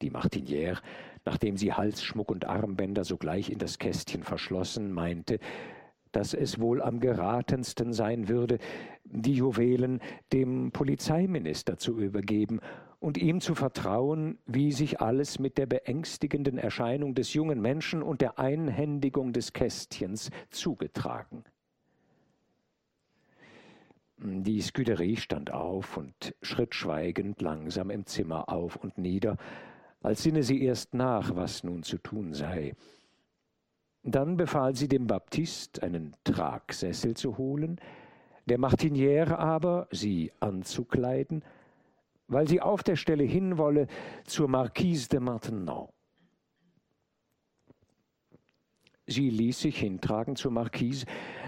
Die 0.00 0.10
Martiniere, 0.10 0.80
nachdem 1.24 1.56
sie 1.56 1.72
Halsschmuck 1.72 2.30
und 2.30 2.46
Armbänder 2.46 3.04
sogleich 3.04 3.50
in 3.50 3.58
das 3.58 3.78
Kästchen 3.78 4.24
verschlossen, 4.24 4.92
meinte, 4.92 5.38
dass 6.12 6.34
es 6.34 6.60
wohl 6.60 6.80
am 6.80 7.00
geratensten 7.00 7.92
sein 7.92 8.28
würde, 8.28 8.58
die 9.04 9.34
Juwelen 9.34 10.00
dem 10.32 10.70
Polizeiminister 10.72 11.78
zu 11.78 11.98
übergeben 11.98 12.60
und 13.00 13.18
ihm 13.18 13.40
zu 13.40 13.54
vertrauen, 13.54 14.38
wie 14.46 14.70
sich 14.72 15.00
alles 15.00 15.38
mit 15.38 15.58
der 15.58 15.66
beängstigenden 15.66 16.56
Erscheinung 16.56 17.14
des 17.14 17.34
jungen 17.34 17.60
Menschen 17.60 18.02
und 18.02 18.20
der 18.20 18.38
Einhändigung 18.38 19.32
des 19.32 19.52
Kästchens 19.52 20.30
zugetragen. 20.50 21.44
Die 24.24 24.60
Scuderie 24.60 25.16
stand 25.16 25.52
auf 25.52 25.96
und 25.96 26.36
schritt 26.42 26.76
schweigend 26.76 27.42
langsam 27.42 27.90
im 27.90 28.06
Zimmer 28.06 28.48
auf 28.48 28.76
und 28.76 28.96
nieder, 28.96 29.36
als 30.00 30.22
sinne 30.22 30.44
sie 30.44 30.62
erst 30.62 30.94
nach, 30.94 31.34
was 31.34 31.64
nun 31.64 31.82
zu 31.82 31.98
tun 31.98 32.32
sei. 32.34 32.74
Dann 34.02 34.36
befahl 34.36 34.74
sie 34.74 34.88
dem 34.88 35.06
Baptist, 35.06 35.82
einen 35.82 36.16
Tragsessel 36.24 37.14
zu 37.14 37.38
holen, 37.38 37.80
der 38.46 38.58
Martiniere 38.58 39.38
aber, 39.38 39.86
sie 39.92 40.32
anzukleiden, 40.40 41.44
weil 42.26 42.48
sie 42.48 42.60
auf 42.60 42.82
der 42.82 42.96
Stelle 42.96 43.24
hinwolle 43.24 43.86
zur 44.24 44.48
Marquise 44.48 45.08
de 45.08 45.20
Maintenon. 45.20 45.88
Sie 49.06 49.30
ließ 49.30 49.60
sich 49.60 49.78
hintragen 49.78 50.36
zur 50.36 50.52
Marquise, 50.52 51.06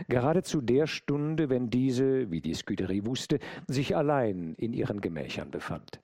gerade 0.09 0.42
zu 0.42 0.61
der 0.61 0.86
Stunde, 0.86 1.48
wenn 1.48 1.70
diese, 1.70 2.30
wie 2.30 2.40
die 2.40 2.55
Scuderie 2.55 3.07
wusste, 3.07 3.38
sich 3.66 3.96
allein 3.96 4.55
in 4.57 4.72
ihren 4.72 5.00
Gemächern 5.00 5.50
befand. 5.50 6.00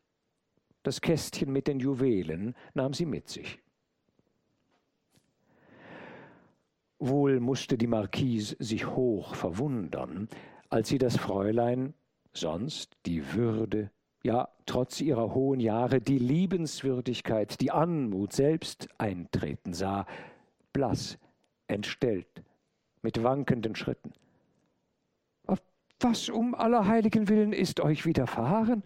Das 0.82 1.00
Kästchen 1.00 1.52
mit 1.52 1.66
den 1.66 1.78
Juwelen 1.80 2.54
nahm 2.74 2.94
sie 2.94 3.04
mit 3.04 3.28
sich. 3.28 3.60
Wohl 7.00 7.40
musste 7.40 7.78
die 7.78 7.86
Marquise 7.86 8.56
sich 8.58 8.86
hoch 8.86 9.34
verwundern, 9.34 10.28
als 10.68 10.88
sie 10.88 10.98
das 10.98 11.16
Fräulein, 11.16 11.94
sonst 12.32 12.96
die 13.06 13.32
Würde, 13.34 13.90
ja 14.22 14.48
trotz 14.66 15.00
ihrer 15.00 15.34
hohen 15.34 15.60
Jahre 15.60 16.00
die 16.00 16.18
Liebenswürdigkeit, 16.18 17.60
die 17.60 17.70
Anmut 17.70 18.32
selbst 18.32 18.88
eintreten 18.98 19.72
sah, 19.72 20.06
blass, 20.72 21.18
entstellt, 21.66 22.44
mit 23.02 23.22
wankenden 23.22 23.74
Schritten. 23.74 24.12
Was 26.02 26.30
um 26.30 26.54
aller 26.54 26.86
Heiligen 26.86 27.28
willen 27.28 27.52
ist 27.52 27.80
euch 27.80 28.06
widerfahren? 28.06 28.82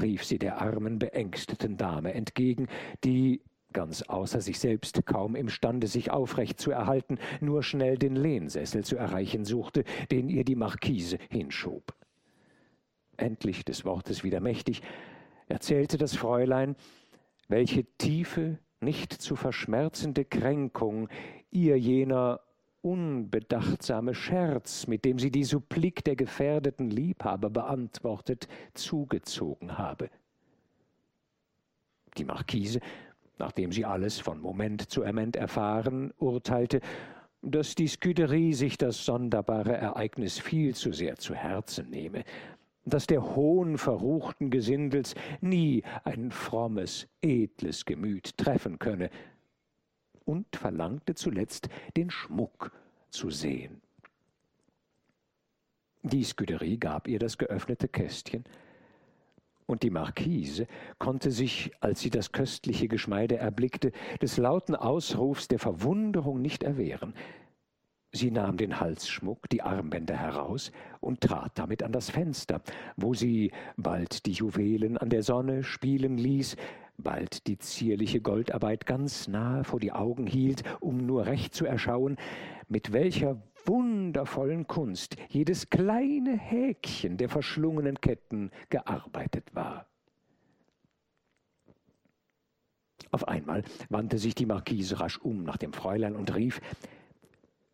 rief 0.00 0.24
sie 0.24 0.38
der 0.38 0.60
armen, 0.60 0.98
beängsteten 0.98 1.76
Dame 1.76 2.12
entgegen, 2.12 2.68
die, 3.04 3.40
ganz 3.76 4.02
außer 4.02 4.40
sich 4.40 4.58
selbst, 4.58 5.06
kaum 5.06 5.36
imstande, 5.36 5.86
sich 5.86 6.10
aufrecht 6.10 6.58
zu 6.58 6.72
erhalten, 6.72 7.18
nur 7.40 7.62
schnell 7.62 7.96
den 7.96 8.16
Lehnsessel 8.16 8.82
zu 8.82 8.96
erreichen 8.96 9.44
suchte, 9.44 9.84
den 10.10 10.28
ihr 10.28 10.44
die 10.44 10.56
Marquise 10.56 11.18
hinschob 11.30 11.94
endlich 13.16 13.64
des 13.64 13.84
Wortes 13.84 14.24
wieder 14.24 14.40
mächtig, 14.40 14.82
erzählte 15.48 15.98
das 15.98 16.16
Fräulein, 16.16 16.76
welche 17.48 17.84
tiefe, 17.98 18.58
nicht 18.80 19.12
zu 19.12 19.36
verschmerzende 19.36 20.24
Kränkung 20.24 21.08
ihr 21.50 21.78
jener 21.78 22.40
unbedachtsame 22.82 24.14
Scherz, 24.14 24.86
mit 24.86 25.04
dem 25.04 25.18
sie 25.18 25.30
die 25.30 25.44
Supplik 25.44 26.04
der 26.04 26.14
gefährdeten 26.14 26.90
Liebhaber 26.90 27.50
beantwortet, 27.50 28.48
zugezogen 28.74 29.78
habe. 29.78 30.10
Die 32.16 32.24
Marquise, 32.24 32.80
nachdem 33.38 33.72
sie 33.72 33.84
alles 33.84 34.18
von 34.18 34.40
Moment 34.40 34.90
zu 34.90 35.02
Moment 35.02 35.36
erfahren, 35.36 36.12
urteilte, 36.18 36.80
dass 37.42 37.74
die 37.74 37.88
Scuderie 37.88 38.54
sich 38.54 38.76
das 38.78 39.04
sonderbare 39.04 39.76
Ereignis 39.76 40.38
viel 40.38 40.74
zu 40.74 40.92
sehr 40.92 41.16
zu 41.16 41.34
Herzen 41.34 41.90
nehme, 41.90 42.24
dass 42.84 43.06
der 43.06 43.34
Hohn 43.34 43.78
verruchten 43.78 44.50
Gesindels 44.50 45.14
nie 45.40 45.82
ein 46.04 46.30
frommes, 46.30 47.08
edles 47.20 47.84
Gemüt 47.84 48.36
treffen 48.38 48.78
könne, 48.78 49.10
und 50.24 50.56
verlangte 50.56 51.14
zuletzt 51.14 51.68
den 51.96 52.10
Schmuck 52.10 52.72
zu 53.10 53.30
sehen. 53.30 53.80
Die 56.02 56.24
Scuderie 56.24 56.78
gab 56.78 57.08
ihr 57.08 57.18
das 57.18 57.38
geöffnete 57.38 57.88
Kästchen, 57.88 58.44
und 59.66 59.82
die 59.82 59.90
Marquise 59.90 60.66
konnte 60.98 61.30
sich, 61.30 61.72
als 61.80 62.00
sie 62.00 62.10
das 62.10 62.32
köstliche 62.32 62.88
Geschmeide 62.88 63.36
erblickte, 63.36 63.92
des 64.22 64.36
lauten 64.36 64.74
Ausrufs 64.74 65.48
der 65.48 65.58
Verwunderung 65.58 66.40
nicht 66.40 66.62
erwehren. 66.62 67.14
Sie 68.12 68.30
nahm 68.30 68.56
den 68.56 68.80
Halsschmuck, 68.80 69.48
die 69.50 69.62
Armbänder 69.62 70.16
heraus 70.16 70.72
und 71.00 71.20
trat 71.20 71.58
damit 71.58 71.82
an 71.82 71.92
das 71.92 72.08
Fenster, 72.08 72.62
wo 72.96 73.12
sie 73.12 73.50
bald 73.76 74.24
die 74.24 74.32
Juwelen 74.32 74.96
an 74.96 75.10
der 75.10 75.22
Sonne 75.22 75.64
spielen 75.64 76.16
ließ, 76.16 76.56
bald 76.96 77.46
die 77.46 77.58
zierliche 77.58 78.20
Goldarbeit 78.20 78.86
ganz 78.86 79.28
nahe 79.28 79.64
vor 79.64 79.80
die 79.80 79.92
Augen 79.92 80.26
hielt, 80.26 80.62
um 80.80 81.04
nur 81.04 81.26
recht 81.26 81.54
zu 81.54 81.66
erschauen, 81.66 82.16
mit 82.68 82.92
welcher 82.92 83.42
wundervollen 83.66 84.66
Kunst 84.66 85.16
jedes 85.28 85.70
kleine 85.70 86.36
Häkchen 86.36 87.16
der 87.16 87.28
verschlungenen 87.28 88.00
Ketten 88.00 88.50
gearbeitet 88.70 89.54
war. 89.54 89.86
Auf 93.10 93.28
einmal 93.28 93.62
wandte 93.88 94.18
sich 94.18 94.34
die 94.34 94.46
Marquise 94.46 95.00
rasch 95.00 95.18
um 95.18 95.44
nach 95.44 95.56
dem 95.56 95.72
Fräulein 95.72 96.16
und 96.16 96.34
rief 96.34 96.60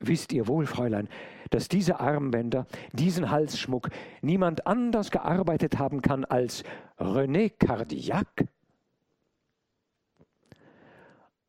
Wisst 0.05 0.33
ihr 0.33 0.49
wohl, 0.49 0.67
Fräulein, 0.67 1.09
dass 1.51 1.69
diese 1.69 2.01
Armbänder, 2.01 2.67
diesen 2.93 3.31
Halsschmuck 3.31 3.89
niemand 4.21 4.67
anders 4.67 5.13
gearbeitet 5.13 5.79
haben 5.79 6.03
kann 6.03 6.25
als 6.25 6.65
René 6.99 7.53
Cardillac? 7.57 8.47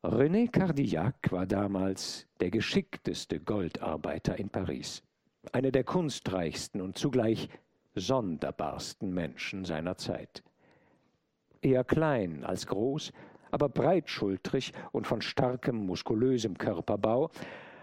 René 0.04 0.48
Cardillac 0.48 1.32
war 1.32 1.46
damals 1.46 2.26
der 2.38 2.50
geschickteste 2.50 3.40
Goldarbeiter 3.40 4.38
in 4.38 4.50
Paris, 4.50 5.02
einer 5.50 5.70
der 5.70 5.82
kunstreichsten 5.82 6.82
und 6.82 6.98
zugleich 6.98 7.48
sonderbarsten 7.94 9.14
Menschen 9.14 9.64
seiner 9.64 9.96
Zeit. 9.96 10.42
Eher 11.62 11.84
klein 11.84 12.44
als 12.44 12.66
groß, 12.66 13.14
aber 13.50 13.70
breitschultrig 13.70 14.74
und 14.92 15.06
von 15.06 15.22
starkem, 15.22 15.86
muskulösem 15.86 16.58
Körperbau, 16.58 17.30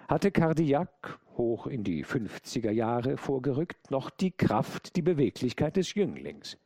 hatte 0.08 0.30
Cardillac, 0.30 1.18
hoch 1.38 1.66
in 1.66 1.84
die 1.84 2.06
50er 2.06 2.70
Jahre 2.70 3.18
vorgerückt, 3.18 3.90
noch 3.90 4.12
die 4.12 4.30
Kraft, 4.30 4.96
die 4.96 5.02
Beweglichkeit 5.02 5.76
des 5.76 5.96
Jünglings. 5.96 6.60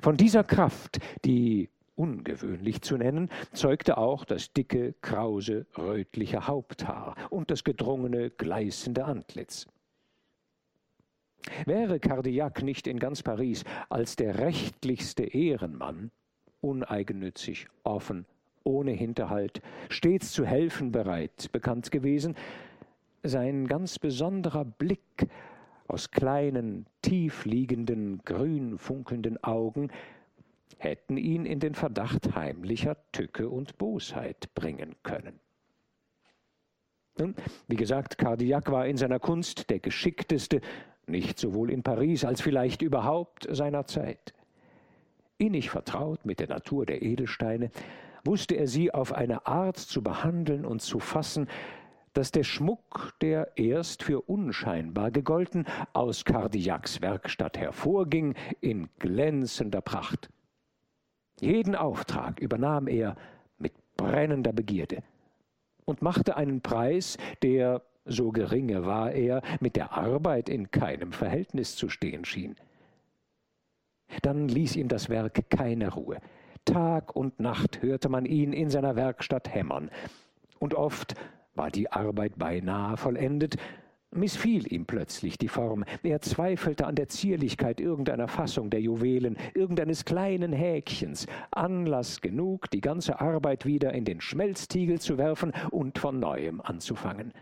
Von 0.00 0.16
dieser 0.16 0.42
Kraft, 0.42 0.98
die 1.24 1.68
ungewöhnlich 1.96 2.82
zu 2.82 2.96
nennen, 2.96 3.30
zeugte 3.52 3.98
auch 3.98 4.24
das 4.24 4.52
dicke, 4.52 4.94
krause, 5.00 5.66
rötliche 5.76 6.46
Haupthaar 6.46 7.16
und 7.30 7.50
das 7.50 7.64
gedrungene, 7.64 8.30
gleißende 8.30 9.04
Antlitz. 9.04 9.66
Wäre 11.64 12.00
Cardillac 12.00 12.62
nicht 12.62 12.86
in 12.86 12.98
ganz 12.98 13.22
Paris 13.22 13.64
als 13.88 14.16
der 14.16 14.38
rechtlichste 14.38 15.24
Ehrenmann, 15.24 16.10
uneigennützig, 16.60 17.68
offen, 17.84 18.26
ohne 18.64 18.90
Hinterhalt, 18.90 19.62
stets 19.88 20.32
zu 20.32 20.44
helfen 20.44 20.90
bereit, 20.90 21.50
bekannt 21.52 21.90
gewesen, 21.90 22.34
sein 23.22 23.66
ganz 23.66 23.98
besonderer 23.98 24.64
Blick 24.64 25.28
aus 25.88 26.10
kleinen, 26.10 26.86
tief 27.00 27.44
liegenden, 27.44 28.18
grün 28.24 28.76
funkelnden 28.76 29.42
Augen 29.44 29.90
hätten 30.78 31.16
ihn 31.16 31.46
in 31.46 31.60
den 31.60 31.74
Verdacht 31.74 32.34
heimlicher 32.34 32.96
Tücke 33.12 33.48
und 33.48 33.78
Bosheit 33.78 34.54
bringen 34.54 34.94
können. 35.02 35.40
Wie 37.66 37.76
gesagt, 37.76 38.18
Cardillac 38.18 38.70
war 38.70 38.86
in 38.86 38.98
seiner 38.98 39.18
Kunst 39.18 39.70
der 39.70 39.78
geschickteste, 39.78 40.60
nicht 41.06 41.38
sowohl 41.38 41.70
in 41.70 41.82
Paris 41.82 42.24
als 42.24 42.42
vielleicht 42.42 42.82
überhaupt 42.82 43.46
seiner 43.50 43.86
Zeit. 43.86 44.34
Innig 45.38 45.70
vertraut 45.70 46.26
mit 46.26 46.40
der 46.40 46.48
Natur 46.48 46.84
der 46.84 47.02
Edelsteine, 47.02 47.70
wusste 48.24 48.56
er 48.56 48.66
sie 48.66 48.92
auf 48.92 49.12
eine 49.12 49.46
Art 49.46 49.78
zu 49.78 50.02
behandeln 50.02 50.64
und 50.66 50.82
zu 50.82 50.98
fassen, 50.98 51.48
dass 52.12 52.32
der 52.32 52.44
Schmuck, 52.44 53.12
der 53.20 53.52
erst 53.56 54.02
für 54.02 54.22
unscheinbar 54.22 55.10
gegolten, 55.10 55.66
aus 55.92 56.24
Cardillacs 56.24 57.02
Werkstatt 57.02 57.58
hervorging, 57.58 58.34
in 58.60 58.88
glänzender 58.98 59.82
Pracht. 59.82 60.30
Jeden 61.40 61.74
Auftrag 61.74 62.40
übernahm 62.40 62.88
er 62.88 63.16
mit 63.58 63.72
brennender 63.96 64.52
Begierde 64.52 65.02
und 65.84 66.02
machte 66.02 66.36
einen 66.36 66.60
Preis, 66.60 67.18
der, 67.42 67.82
so 68.04 68.30
geringe 68.30 68.86
war 68.86 69.12
er, 69.12 69.42
mit 69.60 69.76
der 69.76 69.92
Arbeit 69.92 70.48
in 70.48 70.70
keinem 70.70 71.12
Verhältnis 71.12 71.76
zu 71.76 71.88
stehen 71.88 72.24
schien. 72.24 72.56
Dann 74.22 74.48
ließ 74.48 74.76
ihm 74.76 74.88
das 74.88 75.08
Werk 75.08 75.50
keine 75.50 75.92
Ruhe. 75.92 76.18
Tag 76.64 77.14
und 77.14 77.38
Nacht 77.40 77.82
hörte 77.82 78.08
man 78.08 78.24
ihn 78.24 78.52
in 78.52 78.70
seiner 78.70 78.96
Werkstatt 78.96 79.52
hämmern, 79.52 79.90
und 80.58 80.74
oft 80.74 81.14
war 81.54 81.70
die 81.70 81.90
Arbeit 81.92 82.38
beinahe 82.38 82.96
vollendet, 82.96 83.56
missfiel 84.16 84.72
ihm 84.72 84.86
plötzlich 84.86 85.38
die 85.38 85.48
Form. 85.48 85.84
Er 86.02 86.20
zweifelte 86.20 86.86
an 86.86 86.94
der 86.94 87.08
Zierlichkeit 87.08 87.80
irgendeiner 87.80 88.28
Fassung 88.28 88.70
der 88.70 88.80
Juwelen, 88.80 89.36
irgendeines 89.54 90.04
kleinen 90.04 90.52
Häkchens. 90.52 91.26
Anlass 91.50 92.20
genug, 92.20 92.70
die 92.70 92.80
ganze 92.80 93.20
Arbeit 93.20 93.66
wieder 93.66 93.92
in 93.92 94.04
den 94.04 94.20
Schmelztiegel 94.20 95.00
zu 95.00 95.18
werfen 95.18 95.52
und 95.70 95.98
von 95.98 96.18
neuem 96.18 96.60
anzufangen. 96.60 97.32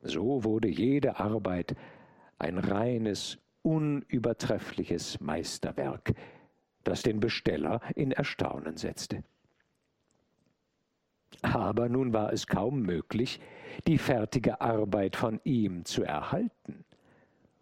So 0.00 0.44
wurde 0.44 0.68
jede 0.68 1.20
Arbeit 1.20 1.76
ein 2.38 2.58
reines, 2.58 3.38
unübertreffliches 3.62 5.20
Meisterwerk, 5.20 6.12
das 6.82 7.02
den 7.02 7.20
Besteller 7.20 7.80
in 7.94 8.10
Erstaunen 8.10 8.76
setzte. 8.76 9.22
Aber 11.40 11.88
nun 11.88 12.12
war 12.12 12.32
es 12.32 12.46
kaum 12.46 12.82
möglich, 12.82 13.40
die 13.86 13.98
fertige 13.98 14.60
Arbeit 14.60 15.16
von 15.16 15.40
ihm 15.44 15.84
zu 15.84 16.02
erhalten. 16.02 16.84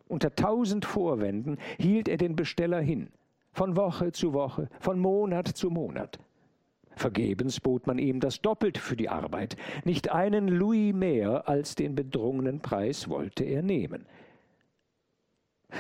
Unter 0.09 0.35
tausend 0.35 0.85
Vorwänden 0.85 1.59
hielt 1.79 2.09
er 2.09 2.17
den 2.17 2.35
Besteller 2.35 2.81
hin, 2.81 3.11
von 3.53 3.77
Woche 3.77 4.11
zu 4.11 4.33
Woche, 4.33 4.69
von 4.81 4.99
Monat 4.99 5.47
zu 5.47 5.71
Monat. 5.71 6.19
Vergebens 6.97 7.61
bot 7.61 7.87
man 7.87 7.99
ihm 7.99 8.21
das 8.21 8.43
Doppelte 8.43 8.81
für 8.81 8.97
die 8.97 9.09
Arbeit, 9.09 9.57
nicht 9.85 10.11
einen 10.11 10.49
Louis 10.49 10.93
mehr 10.93 11.49
als 11.49 11.77
den 11.77 11.95
bedrungenen 11.95 12.61
Preis 12.61 13.09
wollte 13.09 13.45
er 13.45 13.63
nehmen. 13.63 14.05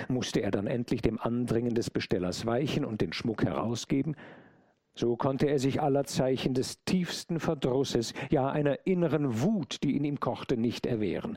Musste 0.09 0.41
er 0.41 0.53
dann 0.53 0.66
endlich 0.66 1.03
dem 1.03 1.20
Andringen 1.20 1.74
des 1.74 1.91
Bestellers 1.91 2.47
weichen 2.47 2.84
und 2.84 3.01
den 3.01 3.12
Schmuck 3.12 3.43
herausgeben, 3.43 4.14
so 4.95 5.16
konnte 5.16 5.47
er 5.47 5.59
sich 5.59 5.80
aller 5.80 6.05
Zeichen 6.05 6.55
des 6.55 6.84
tiefsten 6.84 7.41
Verdrusses, 7.41 8.12
ja 8.30 8.49
einer 8.49 8.86
inneren 8.86 9.41
Wut, 9.41 9.82
die 9.82 9.97
in 9.97 10.05
ihm 10.05 10.20
kochte, 10.20 10.57
nicht 10.57 10.86
erwehren. 10.86 11.36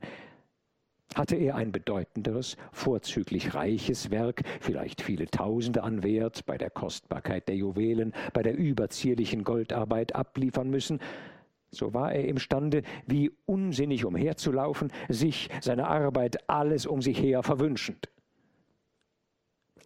Hatte 1.15 1.35
er 1.35 1.55
ein 1.55 1.71
bedeutenderes, 1.71 2.57
vorzüglich 2.71 3.53
reiches 3.53 4.09
Werk, 4.09 4.41
vielleicht 4.59 5.01
viele 5.01 5.27
Tausende 5.27 5.83
an 5.83 6.01
Wert, 6.01 6.45
bei 6.45 6.57
der 6.57 6.71
Kostbarkeit 6.71 7.47
der 7.47 7.55
Juwelen, 7.55 8.13
bei 8.33 8.41
der 8.41 8.57
überzierlichen 8.57 9.43
Goldarbeit 9.43 10.15
abliefern 10.15 10.69
müssen, 10.69 10.99
so 11.73 11.93
war 11.93 12.13
er 12.13 12.25
imstande, 12.25 12.83
wie 13.07 13.31
unsinnig 13.45 14.05
umherzulaufen, 14.05 14.91
sich, 15.09 15.49
seine 15.61 15.87
Arbeit, 15.87 16.49
alles 16.49 16.85
um 16.85 17.01
sich 17.01 17.19
her 17.19 17.43
verwünschend. 17.43 18.09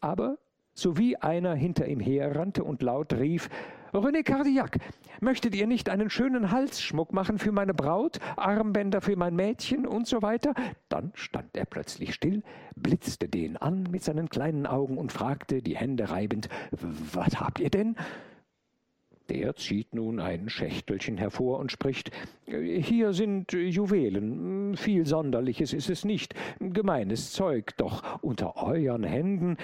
Aber 0.01 0.37
sowie 0.77 1.15
einer 1.17 1.55
hinter 1.55 1.87
ihm 1.87 1.99
herrannte 1.99 2.63
und 2.63 2.81
laut 2.81 3.13
rief 3.13 3.49
René 3.93 4.21
Cardillac, 4.21 4.77
möchtet 5.21 5.55
ihr 5.55 5.65
nicht 5.65 5.89
einen 5.89 6.09
schönen 6.09 6.51
Halsschmuck 6.51 7.13
machen 7.13 7.39
für 7.39 7.51
meine 7.51 7.73
Braut, 7.73 8.19
Armbänder 8.35 9.01
für 9.01 9.15
mein 9.15 9.35
Mädchen 9.35 9.87
und 9.87 10.07
so 10.07 10.21
weiter? 10.21 10.53
Dann 10.89 11.11
stand 11.15 11.55
er 11.55 11.65
plötzlich 11.65 12.13
still, 12.13 12.43
blitzte 12.75 13.27
den 13.29 13.57
an 13.57 13.87
mit 13.89 14.03
seinen 14.03 14.29
kleinen 14.29 14.67
Augen 14.67 14.97
und 14.97 15.11
fragte, 15.11 15.61
die 15.61 15.77
Hände 15.77 16.09
reibend, 16.09 16.49
was 16.71 17.39
habt 17.39 17.59
ihr 17.59 17.69
denn? 17.69 17.95
Der 19.29 19.55
zieht 19.55 19.93
nun 19.95 20.19
ein 20.19 20.47
Schächtelchen 20.47 21.17
hervor 21.17 21.59
und 21.59 21.71
spricht 21.71 22.11
Hier 22.45 23.13
sind 23.13 23.51
Juwelen, 23.51 24.77
viel 24.77 25.05
Sonderliches 25.05 25.73
ist 25.73 25.89
es 25.89 26.05
nicht, 26.05 26.33
gemeines 26.59 27.31
Zeug, 27.31 27.75
doch 27.77 28.21
unter 28.21 28.55
euren 28.57 29.03
Händen 29.03 29.57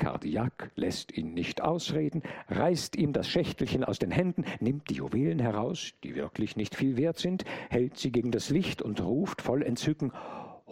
Kardiak 0.00 0.72
lässt 0.76 1.16
ihn 1.16 1.34
nicht 1.34 1.60
ausreden, 1.60 2.22
reißt 2.48 2.96
ihm 2.96 3.12
das 3.12 3.28
Schächtelchen 3.28 3.84
aus 3.84 3.98
den 3.98 4.10
Händen, 4.10 4.44
nimmt 4.58 4.88
die 4.88 4.94
Juwelen 4.94 5.38
heraus, 5.38 5.92
die 6.02 6.16
wirklich 6.16 6.56
nicht 6.56 6.74
viel 6.74 6.96
wert 6.96 7.18
sind, 7.18 7.44
hält 7.68 7.98
sie 7.98 8.10
gegen 8.10 8.32
das 8.32 8.48
Licht 8.48 8.80
und 8.82 9.00
ruft 9.02 9.42
voll 9.42 9.62
Entzücken 9.62 10.12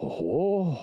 Oh, 0.01 0.77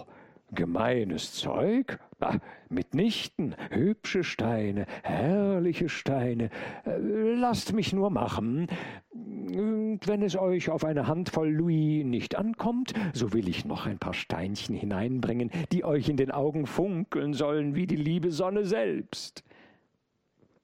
Gemeines 0.53 1.33
Zeug? 1.33 1.99
Ah, 2.21 2.39
mitnichten. 2.69 3.57
Hübsche 3.71 4.25
Steine, 4.25 4.87
herrliche 5.03 5.89
Steine. 5.89 6.51
Äh, 6.85 6.99
lasst 7.35 7.73
mich 7.73 7.93
nur 7.93 8.11
machen. 8.11 8.69
Wenn 9.13 10.23
es 10.23 10.37
euch 10.37 10.71
auf 10.71 10.85
eine 10.85 11.09
Handvoll 11.09 11.51
Louis 11.51 12.05
nicht 12.05 12.37
ankommt, 12.37 12.95
so 13.13 13.33
will 13.33 13.49
ich 13.49 13.65
noch 13.65 13.87
ein 13.87 13.99
paar 13.99 14.15
Steinchen 14.15 14.75
hineinbringen, 14.75 15.51
die 15.73 15.85
euch 15.85 16.09
in 16.09 16.17
den 16.17 16.31
Augen 16.31 16.67
funkeln 16.67 17.35
sollen 17.35 17.75
wie 17.75 17.87
die 17.87 17.97
liebe 17.97 18.31
Sonne 18.31 18.65
selbst. 18.65 19.45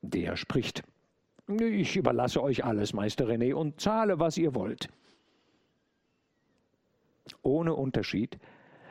Der 0.01 0.37
spricht. 0.37 0.83
Ich 1.61 1.97
überlasse 1.97 2.43
euch 2.43 2.65
alles, 2.65 2.93
Meister 2.93 3.27
René, 3.27 3.53
und 3.53 3.81
zahle, 3.81 4.21
was 4.21 4.39
ihr 4.39 4.55
wollt. 4.55 4.89
Ohne 7.43 7.75
Unterschied 7.75 8.39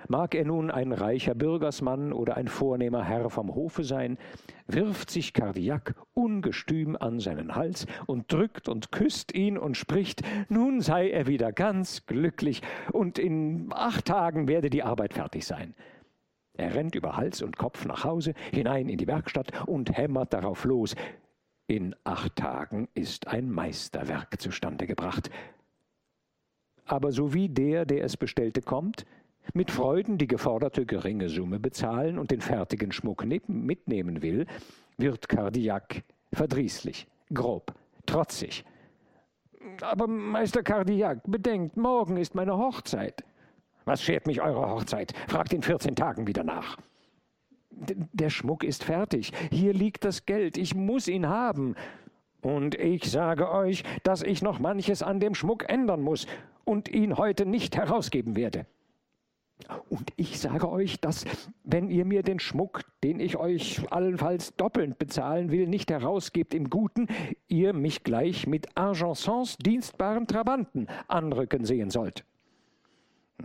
Mag 0.08 0.36
er 0.36 0.45
nun 0.45 0.72
ein 0.72 0.91
reicher 0.91 1.36
Bürgersmann 1.36 2.14
oder 2.14 2.38
ein 2.38 2.47
vornehmer 2.47 3.04
Herr 3.04 3.30
vom 3.30 3.54
Hofe 3.56 3.84
sein, 3.84 4.18
wirft 4.68 5.10
sich 5.10 5.34
Kardiak 5.34 5.95
ungestüm 6.14 6.95
an 6.99 7.20
seinen 7.20 7.56
Hals 7.56 7.86
und 8.08 8.32
drückt 8.32 8.70
und 8.70 8.91
küsst 8.91 9.34
ihn 9.34 9.58
und 9.58 9.78
spricht, 9.78 10.22
nun 10.49 10.82
sei 10.82 11.10
er 11.10 11.28
wieder 11.28 11.52
ganz 11.52 12.06
glücklich 12.06 12.62
und 12.91 13.20
in 13.20 13.70
acht 13.72 14.06
Tagen 14.06 14.47
werde 14.47 14.70
die 14.70 14.84
Arbeit 14.84 15.14
fertig 15.14 15.45
sein. 15.45 15.76
Er 16.54 16.76
rennt 16.76 16.95
über 16.95 17.18
Hals 17.18 17.41
und 17.41 17.58
Kopf 17.58 17.86
nach 17.86 18.04
Hause, 18.04 18.34
hinein 18.52 18.89
in 18.89 18.97
die 18.97 19.08
Werkstatt 19.08 19.68
und 19.68 19.97
hämmert 19.97 20.34
darauf 20.34 20.66
los. 20.66 20.95
In 21.68 21.95
acht 22.04 22.36
Tagen 22.36 22.89
ist 22.93 23.28
ein 23.28 23.49
Meisterwerk 23.49 24.39
zustande 24.41 24.88
gebracht. 24.88 25.30
Aber 26.86 27.12
so 27.12 27.34
wie 27.34 27.47
der, 27.47 27.86
der 27.86 28.04
es 28.04 28.18
bestellte, 28.18 28.62
kommt, 28.62 29.06
mit 29.54 29.72
Freuden 29.72 30.18
die 30.18 30.28
geforderte 30.28 30.86
geringe 30.86 31.30
Summe 31.30 31.60
bezahlen 31.60 32.18
und 32.18 32.32
den 32.32 32.42
fertigen 32.42 32.92
Schmuck 32.92 33.26
mitnehmen 33.48 34.22
will, 34.22 34.46
wird 34.98 35.28
Kardiak 35.28 36.04
verdrießlich, 36.34 37.08
grob, 37.34 37.74
trotzig. 38.06 38.64
Aber 39.82 40.08
Meister 40.08 40.64
Kardiak, 40.64 41.22
bedenkt, 41.26 41.78
morgen 41.78 42.18
ist 42.18 42.36
meine 42.36 42.58
Hochzeit. 42.58 43.24
Was 43.86 44.02
schert 44.02 44.28
mich 44.28 44.42
eure 44.42 44.70
Hochzeit? 44.70 45.14
Fragt 45.28 45.54
in 45.54 45.62
vierzehn 45.62 45.96
Tagen 45.96 46.28
wieder 46.28 46.44
nach. 46.44 46.78
Der 47.72 48.30
Schmuck 48.30 48.64
ist 48.64 48.84
fertig. 48.84 49.32
Hier 49.50 49.74
liegt 49.74 50.06
das 50.06 50.26
Geld. 50.26 50.58
Ich 50.58 50.76
muss 50.76 51.08
ihn 51.08 51.28
haben. 51.28 51.76
Und 52.42 52.76
ich 52.76 53.10
sage 53.10 53.52
euch, 53.52 53.84
dass 54.04 54.22
ich 54.24 54.42
noch 54.42 54.60
manches 54.60 55.04
an 55.04 55.20
dem 55.20 55.36
Schmuck 55.36 55.70
ändern 55.70 56.02
muss 56.02 56.28
und 56.64 56.89
ihn 56.89 57.18
heute 57.18 57.46
nicht 57.46 57.76
herausgeben 57.76 58.36
werde. 58.36 58.66
Und 59.89 60.12
ich 60.16 60.39
sage 60.39 60.70
euch, 60.70 60.99
dass, 60.99 61.26
wenn 61.64 61.89
ihr 61.89 62.05
mir 62.05 62.24
den 62.24 62.39
Schmuck, 62.39 62.82
den 63.03 63.20
ich 63.20 63.38
euch 63.38 63.82
allenfalls 63.91 64.55
doppelt 64.55 64.97
bezahlen 64.97 65.51
will, 65.51 65.68
nicht 65.68 65.91
herausgebt 65.91 66.53
im 66.53 66.70
Guten, 66.70 67.07
ihr 67.47 67.74
mich 67.74 68.03
gleich 68.03 68.47
mit 68.47 68.76
Argensons 68.76 69.57
dienstbaren 69.57 70.28
Trabanten 70.28 70.88
anrücken 71.07 71.66
sehen 71.66 71.89
sollt. 71.89 72.26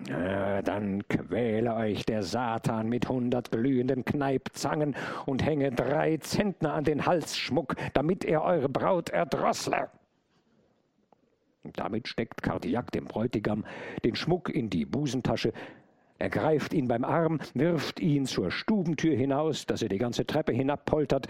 Äh, 0.09 0.63
dann 0.63 1.09
quäle 1.09 1.75
euch 1.75 2.05
der 2.05 2.23
Satan 2.23 2.89
mit 2.89 3.09
hundert 3.09 3.51
glühenden 3.51 4.05
Kneipzangen 4.05 4.95
und 5.25 5.45
hänge 5.45 5.73
drei 5.73 6.19
Zentner 6.19 6.75
an 6.75 6.85
den 6.85 7.07
Halsschmuck, 7.07 7.77
damit 7.95 8.25
er 8.25 8.43
eure 8.43 8.69
Braut 8.69 9.09
erdrossle. 9.09 9.89
Damit 11.73 12.09
steckt 12.09 12.43
Kardiak 12.43 12.93
dem 12.93 13.07
Bräutigam 13.07 13.65
den 14.05 14.15
Schmuck 14.15 14.51
in 14.51 14.71
die 14.71 14.85
Busentasche, 14.85 15.53
er 16.19 16.31
greift 16.31 16.73
ihn 16.73 16.89
beim 16.89 17.05
Arm, 17.05 17.41
wirft 17.55 18.01
ihn 18.01 18.27
zur 18.27 18.51
Stubentür 18.51 19.17
hinaus, 19.17 19.67
dass 19.67 19.83
er 19.83 19.89
die 19.89 19.99
ganze 19.99 20.27
Treppe 20.27 20.53
hinappoltert, 20.53 21.29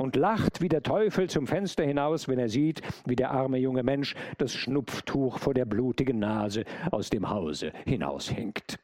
und 0.00 0.16
lacht 0.16 0.62
wie 0.62 0.70
der 0.70 0.82
Teufel 0.82 1.28
zum 1.28 1.46
Fenster 1.46 1.84
hinaus, 1.84 2.26
wenn 2.26 2.38
er 2.38 2.48
sieht, 2.48 2.80
wie 3.04 3.16
der 3.16 3.32
arme 3.32 3.58
junge 3.58 3.82
Mensch 3.82 4.14
das 4.38 4.54
Schnupftuch 4.54 5.38
vor 5.38 5.52
der 5.52 5.66
blutigen 5.66 6.18
Nase 6.18 6.64
aus 6.90 7.10
dem 7.10 7.28
Hause 7.28 7.72
hinaushängt. 7.84 8.78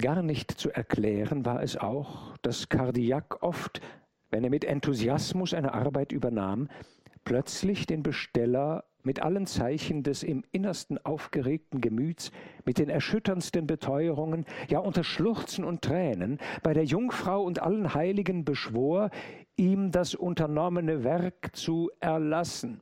Gar 0.00 0.22
nicht 0.22 0.52
zu 0.52 0.70
erklären 0.70 1.44
war 1.44 1.62
es 1.62 1.76
auch, 1.76 2.36
dass 2.42 2.68
Kardiak 2.68 3.42
oft, 3.42 3.80
wenn 4.30 4.44
er 4.44 4.50
mit 4.50 4.64
Enthusiasmus 4.64 5.52
eine 5.52 5.74
Arbeit 5.74 6.12
übernahm, 6.12 6.68
plötzlich 7.24 7.86
den 7.86 8.04
Besteller 8.04 8.84
mit 9.04 9.22
allen 9.22 9.46
Zeichen 9.46 10.02
des 10.02 10.22
im 10.22 10.42
Innersten 10.50 10.98
aufgeregten 11.04 11.80
Gemüts, 11.80 12.32
mit 12.64 12.78
den 12.78 12.88
erschütterndsten 12.88 13.66
Beteuerungen, 13.66 14.46
ja 14.68 14.80
unter 14.80 15.04
Schluchzen 15.04 15.64
und 15.64 15.82
Tränen, 15.82 16.38
bei 16.62 16.72
der 16.72 16.84
Jungfrau 16.84 17.42
und 17.42 17.62
allen 17.62 17.94
Heiligen 17.94 18.44
beschwor, 18.44 19.10
ihm 19.56 19.92
das 19.92 20.14
unternommene 20.14 21.04
Werk 21.04 21.54
zu 21.54 21.90
erlassen. 22.00 22.80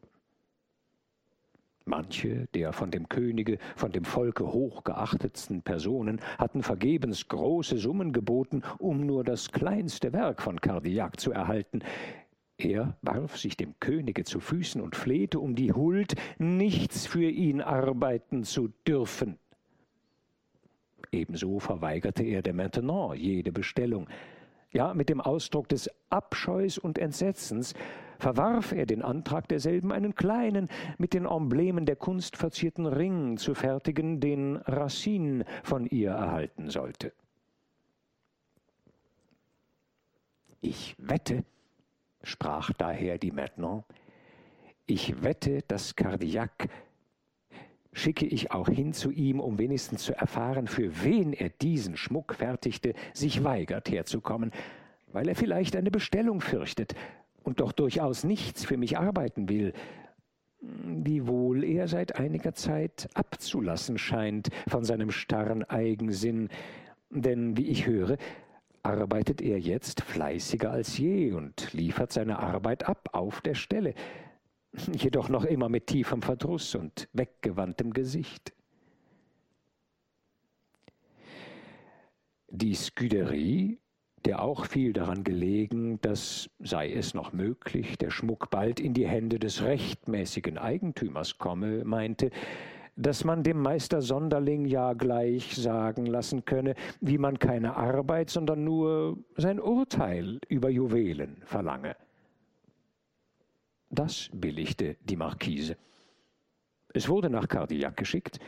Manche 1.84 2.46
der 2.54 2.72
von 2.72 2.92
dem 2.92 3.08
Könige, 3.08 3.58
von 3.74 3.90
dem 3.90 4.04
Volke 4.04 4.46
hochgeachtetsten 4.46 5.62
Personen 5.62 6.20
hatten 6.38 6.62
vergebens 6.62 7.26
große 7.26 7.76
Summen 7.76 8.12
geboten, 8.12 8.62
um 8.78 9.04
nur 9.04 9.24
das 9.24 9.50
kleinste 9.50 10.12
Werk 10.12 10.42
von 10.42 10.60
Kardiak 10.60 11.18
zu 11.18 11.32
erhalten, 11.32 11.82
er 12.64 12.96
warf 13.02 13.36
sich 13.36 13.56
dem 13.56 13.74
Könige 13.80 14.24
zu 14.24 14.40
Füßen 14.40 14.80
und 14.80 14.96
flehte 14.96 15.40
um 15.40 15.54
die 15.54 15.72
Huld, 15.72 16.14
nichts 16.38 17.06
für 17.06 17.28
ihn 17.28 17.60
arbeiten 17.60 18.44
zu 18.44 18.68
dürfen. 18.86 19.38
Ebenso 21.10 21.58
verweigerte 21.58 22.22
er 22.22 22.42
der 22.42 22.54
Maintenant 22.54 23.16
jede 23.16 23.52
Bestellung. 23.52 24.08
Ja, 24.72 24.94
mit 24.94 25.10
dem 25.10 25.20
Ausdruck 25.20 25.68
des 25.68 25.90
Abscheus 26.08 26.78
und 26.78 26.98
Entsetzens 26.98 27.74
verwarf 28.18 28.72
er 28.72 28.86
den 28.86 29.02
Antrag 29.02 29.46
derselben, 29.48 29.92
einen 29.92 30.14
kleinen, 30.14 30.68
mit 30.96 31.12
den 31.12 31.26
Emblemen 31.26 31.84
der 31.84 31.96
Kunst 31.96 32.38
verzierten 32.38 32.86
Ring 32.86 33.36
zu 33.36 33.54
fertigen, 33.54 34.20
den 34.20 34.56
Racine 34.56 35.44
von 35.62 35.84
ihr 35.86 36.12
erhalten 36.12 36.70
sollte. 36.70 37.12
Ich 40.62 40.94
wette, 40.96 41.44
sprach 42.22 42.72
daher 42.72 43.18
die 43.18 43.32
Maintenant, 43.32 43.84
ich 44.86 45.22
wette, 45.22 45.62
dass 45.68 45.96
Cardillac 45.96 46.68
schicke 47.92 48.26
ich 48.26 48.50
auch 48.52 48.68
hin 48.68 48.92
zu 48.92 49.10
ihm, 49.10 49.38
um 49.38 49.58
wenigstens 49.58 50.02
zu 50.02 50.16
erfahren, 50.16 50.66
für 50.66 51.04
wen 51.04 51.32
er 51.32 51.50
diesen 51.50 51.96
Schmuck 51.96 52.34
fertigte, 52.34 52.94
sich 53.12 53.44
weigert 53.44 53.90
herzukommen, 53.90 54.50
weil 55.12 55.28
er 55.28 55.36
vielleicht 55.36 55.76
eine 55.76 55.90
Bestellung 55.90 56.40
fürchtet 56.40 56.94
und 57.42 57.60
doch 57.60 57.72
durchaus 57.72 58.24
nichts 58.24 58.64
für 58.64 58.76
mich 58.76 58.98
arbeiten 58.98 59.48
will, 59.48 59.74
wiewohl 60.60 61.64
er 61.64 61.88
seit 61.88 62.16
einiger 62.16 62.54
Zeit 62.54 63.08
abzulassen 63.14 63.98
scheint 63.98 64.48
von 64.68 64.84
seinem 64.84 65.10
starren 65.10 65.64
Eigensinn, 65.64 66.48
denn 67.10 67.56
wie 67.56 67.66
ich 67.66 67.86
höre, 67.86 68.16
arbeitet 68.82 69.40
er 69.40 69.58
jetzt 69.58 70.02
fleißiger 70.02 70.70
als 70.70 70.98
je 70.98 71.32
und 71.32 71.72
liefert 71.72 72.12
seine 72.12 72.38
Arbeit 72.38 72.88
ab 72.88 73.10
auf 73.12 73.40
der 73.40 73.54
Stelle, 73.54 73.94
jedoch 74.92 75.28
noch 75.28 75.44
immer 75.44 75.68
mit 75.68 75.86
tiefem 75.86 76.22
Verdruss 76.22 76.74
und 76.74 77.08
weggewandtem 77.12 77.92
Gesicht. 77.92 78.52
Die 82.48 82.74
Scuderie, 82.74 83.78
der 84.24 84.42
auch 84.42 84.66
viel 84.66 84.92
daran 84.92 85.24
gelegen, 85.24 86.00
dass, 86.00 86.50
sei 86.58 86.92
es 86.92 87.14
noch 87.14 87.32
möglich, 87.32 87.98
der 87.98 88.10
Schmuck 88.10 88.50
bald 88.50 88.78
in 88.78 88.94
die 88.94 89.08
Hände 89.08 89.38
des 89.38 89.62
rechtmäßigen 89.62 90.58
Eigentümers 90.58 91.38
komme, 91.38 91.84
meinte, 91.84 92.30
dass 92.96 93.24
man 93.24 93.42
dem 93.42 93.60
Meister 93.60 94.02
Sonderling 94.02 94.66
ja 94.66 94.92
gleich 94.92 95.56
sagen 95.56 96.06
lassen 96.06 96.44
könne, 96.44 96.74
wie 97.00 97.18
man 97.18 97.38
keine 97.38 97.76
Arbeit, 97.76 98.30
sondern 98.30 98.64
nur 98.64 99.18
sein 99.36 99.60
Urteil 99.60 100.40
über 100.48 100.68
Juwelen 100.68 101.42
verlange. 101.44 101.96
Das 103.90 104.30
billigte 104.32 104.96
die 105.04 105.16
Marquise. 105.16 105.76
Es 106.94 107.08
wurde 107.08 107.30
nach 107.30 107.48
Cardillac 107.48 107.96
geschickt, 107.96 108.38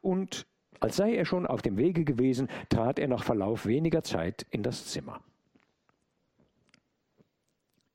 und 0.00 0.46
als 0.80 0.96
sei 0.96 1.14
er 1.14 1.24
schon 1.24 1.46
auf 1.46 1.62
dem 1.62 1.76
Wege 1.76 2.04
gewesen, 2.04 2.48
trat 2.68 2.98
er 2.98 3.06
nach 3.06 3.22
Verlauf 3.22 3.66
weniger 3.66 4.02
Zeit 4.02 4.44
in 4.50 4.64
das 4.64 4.86
Zimmer. 4.86 5.20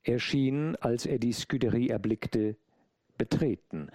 Er 0.04 0.20
schien, 0.20 0.78
als 0.78 1.06
er 1.06 1.20
die 1.20 1.34
Scuderie 1.34 1.90
erblickte, 1.90 2.56
betreten 3.18 3.90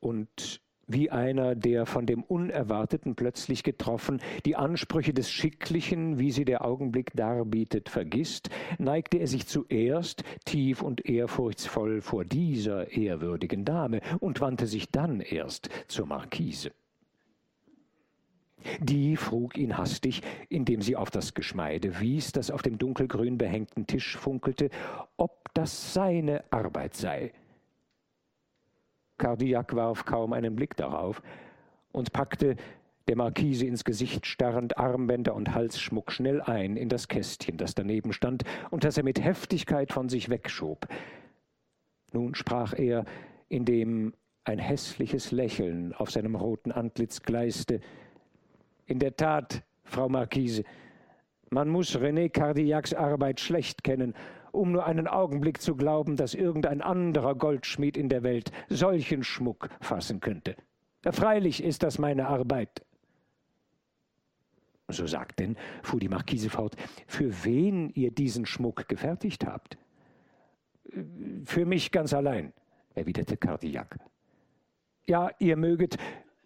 und 0.00 0.60
wie 0.86 1.10
einer, 1.10 1.54
der 1.54 1.86
von 1.86 2.06
dem 2.06 2.22
Unerwarteten 2.22 3.14
plötzlich 3.14 3.62
getroffen, 3.62 4.20
die 4.44 4.56
Ansprüche 4.56 5.12
des 5.12 5.30
Schicklichen, 5.30 6.18
wie 6.18 6.30
sie 6.30 6.44
der 6.44 6.64
Augenblick 6.64 7.12
darbietet, 7.14 7.88
vergisst, 7.88 8.50
neigte 8.78 9.18
er 9.18 9.26
sich 9.26 9.46
zuerst 9.46 10.22
tief 10.44 10.82
und 10.82 11.06
ehrfurchtsvoll 11.06 12.00
vor 12.00 12.24
dieser 12.24 12.92
ehrwürdigen 12.92 13.64
Dame 13.64 14.00
und 14.20 14.40
wandte 14.40 14.66
sich 14.66 14.90
dann 14.90 15.20
erst 15.20 15.68
zur 15.88 16.06
Marquise. 16.06 16.70
Die 18.80 19.16
frug 19.16 19.56
ihn 19.56 19.78
hastig, 19.78 20.22
indem 20.48 20.82
sie 20.82 20.96
auf 20.96 21.10
das 21.10 21.34
Geschmeide 21.34 22.00
wies, 22.00 22.32
das 22.32 22.50
auf 22.50 22.62
dem 22.62 22.78
dunkelgrün 22.78 23.38
behängten 23.38 23.86
Tisch 23.86 24.16
funkelte, 24.16 24.70
ob 25.16 25.52
das 25.54 25.94
seine 25.94 26.44
Arbeit 26.50 26.94
sei. 26.94 27.32
Cardillac 29.18 29.74
warf 29.74 30.04
kaum 30.04 30.32
einen 30.32 30.56
Blick 30.56 30.76
darauf 30.76 31.22
und 31.92 32.12
packte, 32.12 32.56
der 33.08 33.16
Marquise 33.16 33.66
ins 33.66 33.84
Gesicht 33.84 34.26
starrend, 34.26 34.78
Armbänder 34.78 35.34
und 35.34 35.54
Halsschmuck 35.54 36.10
schnell 36.10 36.42
ein 36.42 36.76
in 36.76 36.88
das 36.88 37.06
Kästchen, 37.06 37.56
das 37.56 37.74
daneben 37.74 38.12
stand 38.12 38.42
und 38.70 38.82
das 38.84 38.96
er 38.96 39.04
mit 39.04 39.22
Heftigkeit 39.22 39.92
von 39.92 40.08
sich 40.08 40.28
wegschob. 40.28 40.88
Nun 42.12 42.34
sprach 42.34 42.72
er, 42.72 43.04
indem 43.48 44.12
ein 44.44 44.58
hässliches 44.58 45.32
Lächeln 45.32 45.92
auf 45.92 46.10
seinem 46.10 46.34
roten 46.34 46.72
Antlitz 46.72 47.22
gleiste. 47.22 47.80
In 48.86 48.98
der 48.98 49.16
Tat, 49.16 49.62
Frau 49.84 50.08
Marquise, 50.08 50.64
man 51.50 51.68
muss 51.68 51.96
René 51.96 52.28
Cardillacs 52.28 52.92
Arbeit 52.92 53.38
schlecht 53.38 53.84
kennen, 53.84 54.14
um 54.56 54.72
nur 54.72 54.86
einen 54.86 55.06
Augenblick 55.06 55.60
zu 55.60 55.76
glauben, 55.76 56.16
dass 56.16 56.34
irgendein 56.34 56.82
anderer 56.82 57.34
Goldschmied 57.34 57.96
in 57.96 58.08
der 58.08 58.22
Welt 58.22 58.50
solchen 58.68 59.22
Schmuck 59.22 59.68
fassen 59.80 60.20
könnte. 60.20 60.56
Freilich 61.10 61.62
ist 61.62 61.82
das 61.82 61.98
meine 61.98 62.26
Arbeit. 62.26 62.84
So 64.88 65.06
sagt 65.06 65.40
denn, 65.40 65.56
fuhr 65.82 66.00
die 66.00 66.08
Marquise 66.08 66.48
fort, 66.48 66.76
für 67.06 67.44
wen 67.44 67.90
ihr 67.90 68.10
diesen 68.10 68.46
Schmuck 68.46 68.88
gefertigt 68.88 69.44
habt. 69.44 69.78
Für 71.44 71.66
mich 71.66 71.90
ganz 71.90 72.14
allein, 72.14 72.52
erwiderte 72.94 73.36
Cardillac. 73.36 73.98
Ja, 75.08 75.30
ihr 75.38 75.56
möget, 75.56 75.96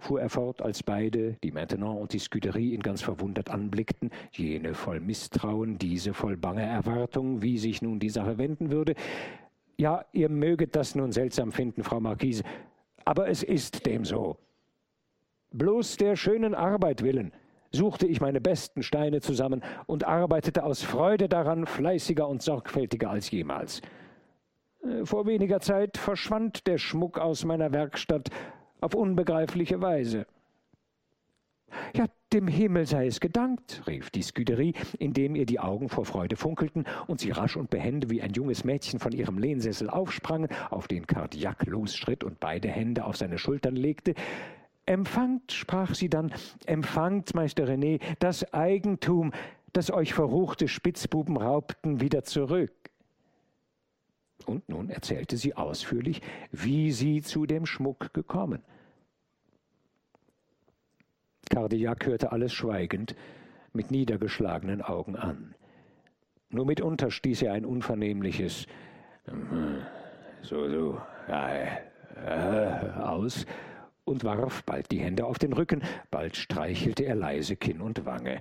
fuhr 0.01 0.21
er 0.21 0.29
fort, 0.29 0.63
als 0.63 0.83
beide, 0.83 1.37
die 1.45 1.53
Maintenant 1.53 2.01
und 2.01 2.13
die 2.13 2.19
Scuderie, 2.19 2.75
ihn 2.75 2.81
ganz 2.81 3.03
verwundert 3.03 3.51
anblickten, 3.51 4.11
jene 4.33 4.75
voll 4.75 5.01
Misstrauen, 5.01 5.79
diese 5.79 6.15
voll 6.15 6.37
banger 6.37 6.63
Erwartung, 6.63 7.43
wie 7.43 7.59
sich 7.59 7.83
nun 7.83 8.01
die 8.01 8.11
Sache 8.11 8.39
wenden 8.39 8.71
würde. 8.71 8.95
Ja, 9.77 10.05
ihr 10.13 10.29
möget 10.29 10.77
das 10.77 10.95
nun 10.95 11.13
seltsam 11.13 11.53
finden, 11.53 11.85
Frau 11.85 12.01
Marquise, 12.01 12.43
aber 13.05 13.29
es 13.29 13.43
ist 13.43 13.87
dem 13.87 14.05
so. 14.05 14.37
Bloß 15.53 15.97
der 15.97 16.17
schönen 16.17 16.55
Arbeit 16.55 17.03
willen 17.03 17.33
suchte 17.73 18.07
ich 18.07 18.21
meine 18.21 18.41
besten 18.41 18.83
Steine 18.83 19.21
zusammen 19.21 19.63
und 19.87 20.05
arbeitete 20.05 20.65
aus 20.65 20.83
Freude 20.83 21.29
daran 21.29 21.67
fleißiger 21.67 22.27
und 22.29 22.43
sorgfältiger 22.43 23.11
als 23.11 23.31
jemals. 23.31 23.81
Äh, 24.83 25.05
vor 25.05 25.27
weniger 25.27 25.61
Zeit 25.61 25.97
verschwand 25.97 26.67
der 26.67 26.79
Schmuck 26.79 27.19
aus 27.19 27.45
meiner 27.45 27.73
Werkstatt, 27.73 28.31
auf 28.81 28.95
unbegreifliche 28.95 29.81
Weise. 29.81 30.27
Ja, 31.95 32.07
dem 32.33 32.49
Himmel 32.49 32.87
sei 32.87 33.07
es 33.07 33.21
gedankt, 33.21 33.83
rief 33.87 34.11
die 34.11 34.23
Scuderie, 34.23 34.75
indem 34.99 35.35
ihr 35.35 35.47
die 35.47 35.61
Augen 35.61 35.89
vor 35.89 36.05
Freude 36.05 36.37
funkelten 36.37 36.85
und 37.07 37.21
sie 37.21 37.31
rasch 37.31 37.57
und 37.57 37.71
behende 37.71 38.11
wie 38.11 38.23
ein 38.23 38.33
junges 38.33 38.65
Mädchen 38.65 38.99
von 38.99 39.13
ihrem 39.13 39.39
Lehnsessel 39.39 39.91
aufsprang, 39.91 40.49
auf 40.71 40.89
den 40.89 41.07
Kardiak 41.07 41.67
losschritt 41.67 42.25
und 42.25 42.41
beide 42.41 42.69
Hände 42.69 43.05
auf 43.05 43.17
seine 43.17 43.39
Schultern 43.39 43.77
legte. 43.77 44.15
Empfangt, 44.87 45.53
sprach 45.53 45.95
sie 45.95 46.09
dann, 46.09 46.33
empfangt, 46.67 47.35
Meister 47.35 47.65
René, 47.65 48.01
das 48.19 48.53
Eigentum, 48.53 49.33
das 49.73 49.91
euch 49.93 50.15
verruchte 50.15 50.69
Spitzbuben 50.69 51.37
raubten, 51.37 52.01
wieder 52.01 52.25
zurück. 52.25 52.73
Und 54.47 54.69
nun 54.69 54.91
erzählte 54.91 55.37
sie 55.37 55.55
ausführlich, 55.55 56.23
wie 56.51 56.93
sie 56.93 57.23
zu 57.23 57.47
dem 57.47 57.67
Schmuck 57.67 58.13
gekommen. 58.15 58.63
Cardillac 61.51 62.07
hörte 62.07 62.33
alles 62.33 62.53
schweigend, 62.53 63.15
mit 63.73 63.91
niedergeschlagenen 63.91 64.83
Augen 64.83 65.17
an. 65.17 65.55
Nur 66.49 66.67
mitunter 66.67 67.11
stieß 67.11 67.43
er 67.43 67.53
ein 67.53 67.65
unvernehmliches 67.65 68.67
hm, 69.27 69.83
so, 70.43 70.69
so, 70.69 71.01
äh, 71.29 71.67
aus 72.99 73.47
und 74.05 74.25
warf 74.25 74.65
bald 74.65 74.91
die 74.91 75.01
Hände 75.01 75.25
auf 75.25 75.39
den 75.39 75.53
Rücken, 75.53 75.83
bald 76.11 76.37
streichelte 76.37 77.05
er 77.05 77.15
leise 77.15 77.57
Kinn 77.57 77.81
und 77.81 78.05
Wange. 78.05 78.41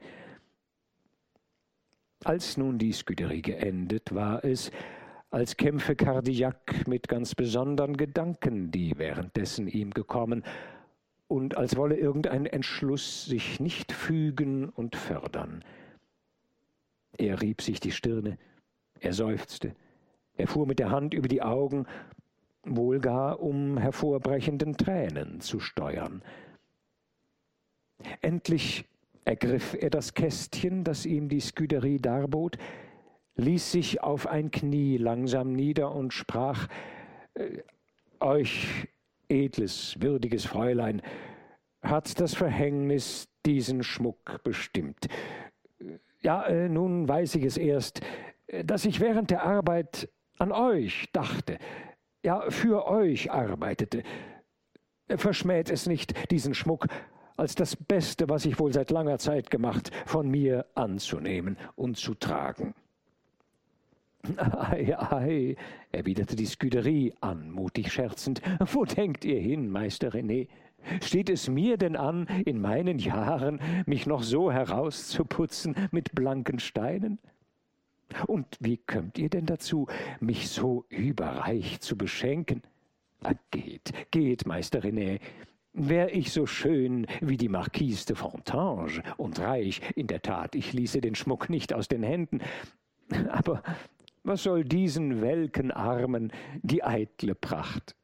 Als 2.23 2.57
nun 2.57 2.77
die 2.77 2.91
Scuderie 2.91 3.41
geendet, 3.41 4.13
war 4.13 4.43
es, 4.43 4.71
als 5.29 5.57
kämpfe 5.57 5.95
Cardillac 5.95 6.87
mit 6.87 7.07
ganz 7.07 7.35
besonderen 7.35 7.97
Gedanken, 7.97 8.71
die 8.71 8.97
währenddessen 8.97 9.67
ihm 9.67 9.91
gekommen, 9.91 10.43
und 11.27 11.55
als 11.55 11.77
wolle 11.77 11.95
irgendein 11.95 12.47
Entschluss 12.47 13.25
sich 13.25 13.59
nicht 13.59 13.91
fügen 13.91 14.69
und 14.69 14.95
fördern. 14.95 15.63
Er 17.17 17.41
rieb 17.41 17.61
sich 17.61 17.79
die 17.79 17.91
Stirne, 17.91 18.39
er 18.99 19.13
seufzte, 19.13 19.75
er 20.35 20.47
fuhr 20.47 20.65
mit 20.65 20.79
der 20.79 20.89
Hand 20.89 21.13
über 21.13 21.27
die 21.27 21.43
Augen, 21.43 21.85
wohl 22.63 22.99
gar 22.99 23.39
um 23.41 23.77
hervorbrechenden 23.77 24.75
Tränen 24.75 25.41
zu 25.41 25.59
steuern. 25.59 26.23
Endlich 28.21 28.85
ergriff 29.25 29.75
er 29.79 29.91
das 29.91 30.13
Kästchen, 30.13 30.83
das 30.83 31.05
ihm 31.05 31.29
die 31.29 31.41
Scuderie 31.41 31.97
darbot, 31.97 32.57
ließ 33.39 33.71
sich 33.71 34.01
auf 34.01 34.27
ein 34.27 34.51
Knie 34.51 34.97
langsam 34.97 35.53
nieder 35.53 35.93
und 35.93 36.13
sprach 36.13 36.67
äh, 37.33 37.59
Euch, 38.21 38.87
edles, 39.29 39.95
würdiges 39.99 40.43
Fräulein, 40.45 41.01
hat 41.81 42.19
das 42.19 42.33
Verhängnis 42.33 43.29
diesen 43.45 43.81
Schmuck 43.81 44.43
bestimmt. 44.43 45.07
Ja, 46.21 46.45
äh, 46.45 46.67
nun 46.67 47.07
weiß 47.07 47.35
ich 47.35 47.45
es 47.45 47.55
erst, 47.55 48.01
dass 48.65 48.83
ich 48.83 48.99
während 48.99 49.31
der 49.31 49.43
Arbeit 49.43 50.09
an 50.37 50.51
euch 50.51 51.09
dachte, 51.13 51.59
ja, 52.25 52.49
für 52.49 52.87
euch 52.87 53.31
arbeitete. 53.31 54.03
Verschmäht 55.07 55.69
es 55.69 55.87
nicht, 55.87 56.31
diesen 56.31 56.53
Schmuck 56.53 56.87
als 57.37 57.55
das 57.55 57.77
Beste, 57.77 58.27
was 58.27 58.45
ich 58.45 58.59
wohl 58.59 58.73
seit 58.73 58.91
langer 58.91 59.17
Zeit 59.17 59.49
gemacht, 59.49 59.91
von 60.05 60.29
mir 60.29 60.65
anzunehmen 60.75 61.57
und 61.75 61.97
zu 61.97 62.13
tragen. 62.15 62.75
Ei, 64.37 64.95
ei, 64.97 65.55
erwiderte 65.91 66.35
die 66.35 66.45
Scuderie 66.45 67.13
anmutig 67.21 67.91
scherzend, 67.91 68.41
wo 68.73 68.83
denkt 68.85 69.23
ihr 69.23 69.39
hin, 69.39 69.69
Meister 69.69 70.09
René? 70.09 70.47
Steht 71.01 71.29
es 71.29 71.49
mir 71.49 71.77
denn 71.77 71.95
an, 71.95 72.27
in 72.45 72.61
meinen 72.61 72.99
Jahren 72.99 73.59
mich 73.85 74.05
noch 74.05 74.23
so 74.23 74.51
herauszuputzen 74.51 75.75
mit 75.91 76.13
blanken 76.13 76.59
Steinen? 76.59 77.19
Und 78.27 78.45
wie 78.59 78.77
kommt 78.77 79.17
ihr 79.17 79.29
denn 79.29 79.45
dazu, 79.45 79.87
mich 80.19 80.49
so 80.49 80.85
überreich 80.89 81.79
zu 81.79 81.97
beschenken? 81.97 82.63
Ah, 83.21 83.33
geht, 83.51 83.91
geht, 84.11 84.45
Meister 84.45 84.79
René. 84.79 85.19
Wär 85.73 86.15
ich 86.15 86.31
so 86.31 86.45
schön 86.45 87.05
wie 87.21 87.37
die 87.37 87.49
Marquise 87.49 88.07
de 88.07 88.15
Fontange 88.15 89.03
und 89.17 89.39
reich, 89.39 89.81
in 89.95 90.07
der 90.07 90.21
Tat, 90.21 90.55
ich 90.55 90.73
ließe 90.73 91.01
den 91.01 91.15
Schmuck 91.15 91.49
nicht 91.49 91.73
aus 91.73 91.87
den 91.87 92.03
Händen. 92.03 92.41
Aber 93.29 93.61
was 94.29 94.43
soll 94.43 94.63
diesen 94.63 95.21
welken 95.21 95.71
Armen 95.71 96.31
die 96.61 96.83
eitle 96.83 97.33
Pracht? 97.33 97.95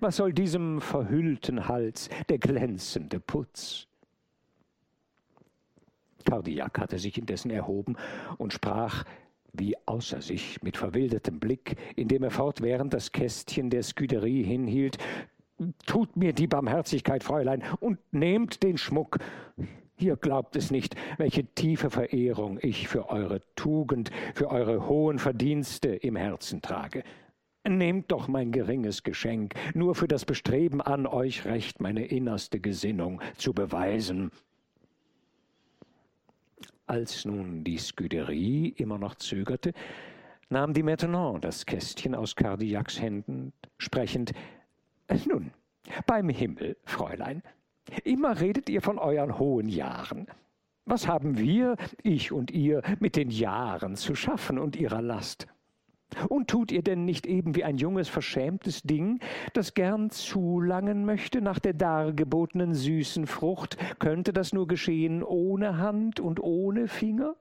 Was 0.00 0.16
soll 0.16 0.32
diesem 0.32 0.80
verhüllten 0.80 1.68
Hals 1.68 2.08
der 2.30 2.38
glänzende 2.38 3.20
Putz? 3.20 3.86
Cardillac 6.24 6.78
hatte 6.78 6.98
sich 6.98 7.18
indessen 7.18 7.50
erhoben 7.50 7.96
und 8.38 8.54
sprach 8.54 9.04
wie 9.52 9.76
außer 9.84 10.22
sich 10.22 10.62
mit 10.62 10.78
verwildertem 10.78 11.38
Blick, 11.38 11.76
indem 11.96 12.24
er 12.24 12.30
fortwährend 12.30 12.94
das 12.94 13.12
Kästchen 13.12 13.68
der 13.68 13.82
Scuderie 13.82 14.42
hinhielt. 14.42 14.96
Tut 15.86 16.16
mir 16.16 16.32
die 16.32 16.46
Barmherzigkeit, 16.46 17.22
Fräulein, 17.22 17.62
und 17.78 17.98
nehmt 18.10 18.62
den 18.62 18.78
Schmuck. 18.78 19.18
Ihr 19.96 20.16
glaubt 20.16 20.56
es 20.56 20.70
nicht, 20.70 20.96
welche 21.18 21.44
tiefe 21.44 21.88
Verehrung 21.88 22.58
ich 22.60 22.88
für 22.88 23.08
eure 23.10 23.40
Tugend, 23.54 24.10
für 24.34 24.50
eure 24.50 24.88
hohen 24.88 25.18
Verdienste 25.18 25.88
im 25.88 26.16
Herzen 26.16 26.60
trage. 26.60 27.04
Nehmt 27.66 28.10
doch 28.10 28.28
mein 28.28 28.52
geringes 28.52 29.04
Geschenk, 29.04 29.54
nur 29.74 29.94
für 29.94 30.08
das 30.08 30.24
Bestreben 30.24 30.80
an 30.82 31.06
euch 31.06 31.44
recht 31.44 31.80
meine 31.80 32.04
innerste 32.04 32.60
Gesinnung 32.60 33.22
zu 33.36 33.54
beweisen. 33.54 34.30
Als 36.86 37.24
nun 37.24 37.64
die 37.64 37.78
Scuderie 37.78 38.68
immer 38.76 38.98
noch 38.98 39.14
zögerte, 39.14 39.72
nahm 40.50 40.74
die 40.74 40.82
Maintenant 40.82 41.42
das 41.42 41.64
Kästchen 41.64 42.14
aus 42.14 42.36
Cardiacs 42.36 43.00
Händen, 43.00 43.52
sprechend 43.78 44.32
Nun, 45.26 45.52
beim 46.06 46.28
Himmel, 46.28 46.76
Fräulein, 46.84 47.42
immer 48.04 48.40
redet 48.40 48.68
ihr 48.68 48.82
von 48.82 48.98
euren 48.98 49.38
hohen 49.38 49.68
Jahren. 49.68 50.26
Was 50.86 51.08
haben 51.08 51.38
wir, 51.38 51.76
ich 52.02 52.30
und 52.30 52.50
ihr, 52.50 52.82
mit 53.00 53.16
den 53.16 53.30
Jahren 53.30 53.96
zu 53.96 54.14
schaffen 54.14 54.58
und 54.58 54.76
ihrer 54.76 55.00
Last? 55.00 55.46
Und 56.28 56.48
tut 56.48 56.70
ihr 56.70 56.82
denn 56.82 57.04
nicht 57.04 57.26
eben 57.26 57.54
wie 57.54 57.64
ein 57.64 57.78
junges, 57.78 58.08
verschämtes 58.08 58.82
Ding, 58.82 59.20
das 59.54 59.74
gern 59.74 60.10
zulangen 60.10 61.04
möchte 61.04 61.40
nach 61.40 61.58
der 61.58 61.72
dargebotenen 61.72 62.74
süßen 62.74 63.26
Frucht, 63.26 63.76
könnte 63.98 64.32
das 64.32 64.52
nur 64.52 64.68
geschehen 64.68 65.22
ohne 65.22 65.78
Hand 65.78 66.20
und 66.20 66.40
ohne 66.40 66.86
Finger? 66.88 67.34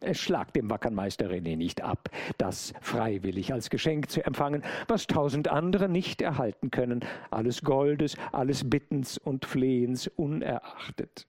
Es 0.00 0.18
schlagt 0.18 0.54
dem 0.54 0.70
wackern 0.70 0.94
Meister 0.94 1.28
René 1.28 1.56
nicht 1.56 1.82
ab, 1.82 2.08
das 2.38 2.72
freiwillig 2.80 3.52
als 3.52 3.68
Geschenk 3.68 4.10
zu 4.10 4.24
empfangen, 4.24 4.62
was 4.86 5.08
tausend 5.08 5.48
andere 5.48 5.88
nicht 5.88 6.22
erhalten 6.22 6.70
können, 6.70 7.04
alles 7.30 7.62
Goldes, 7.62 8.16
alles 8.30 8.68
Bittens 8.70 9.18
und 9.18 9.44
Flehens 9.44 10.06
unerachtet. 10.06 11.26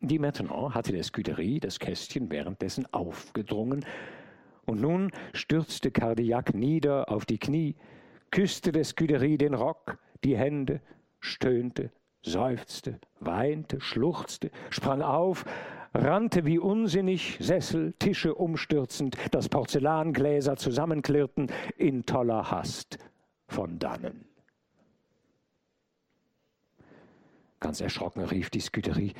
Die 0.00 0.18
Maintenant 0.18 0.74
hatte 0.74 0.90
der 0.90 1.04
Scuderie 1.04 1.60
das 1.60 1.78
Kästchen 1.78 2.30
währenddessen 2.30 2.92
aufgedrungen, 2.92 3.84
und 4.64 4.80
nun 4.80 5.10
stürzte 5.32 5.90
Cardillac 5.90 6.54
nieder 6.54 7.08
auf 7.08 7.24
die 7.24 7.38
Knie, 7.38 7.76
küsste 8.30 8.72
der 8.72 8.84
Scuderie 8.84 9.36
den 9.36 9.54
Rock, 9.54 9.98
die 10.24 10.36
Hände, 10.36 10.80
stöhnte, 11.20 11.90
seufzte, 12.22 12.98
weinte, 13.20 13.80
schluchzte, 13.80 14.50
sprang 14.70 15.02
auf, 15.02 15.44
rannte 15.94 16.44
wie 16.44 16.58
unsinnig, 16.58 17.36
Sessel, 17.40 17.92
Tische 17.98 18.34
umstürzend, 18.34 19.16
dass 19.32 19.48
Porzellangläser 19.48 20.56
zusammenklirrten, 20.56 21.50
in 21.76 22.06
toller 22.06 22.50
Hast 22.50 22.98
von 23.48 23.78
dannen. 23.78 24.24
Ganz 27.60 27.80
erschrocken 27.80 28.24
rief 28.24 28.50
die 28.50 28.60
Scuderie, 28.60 29.12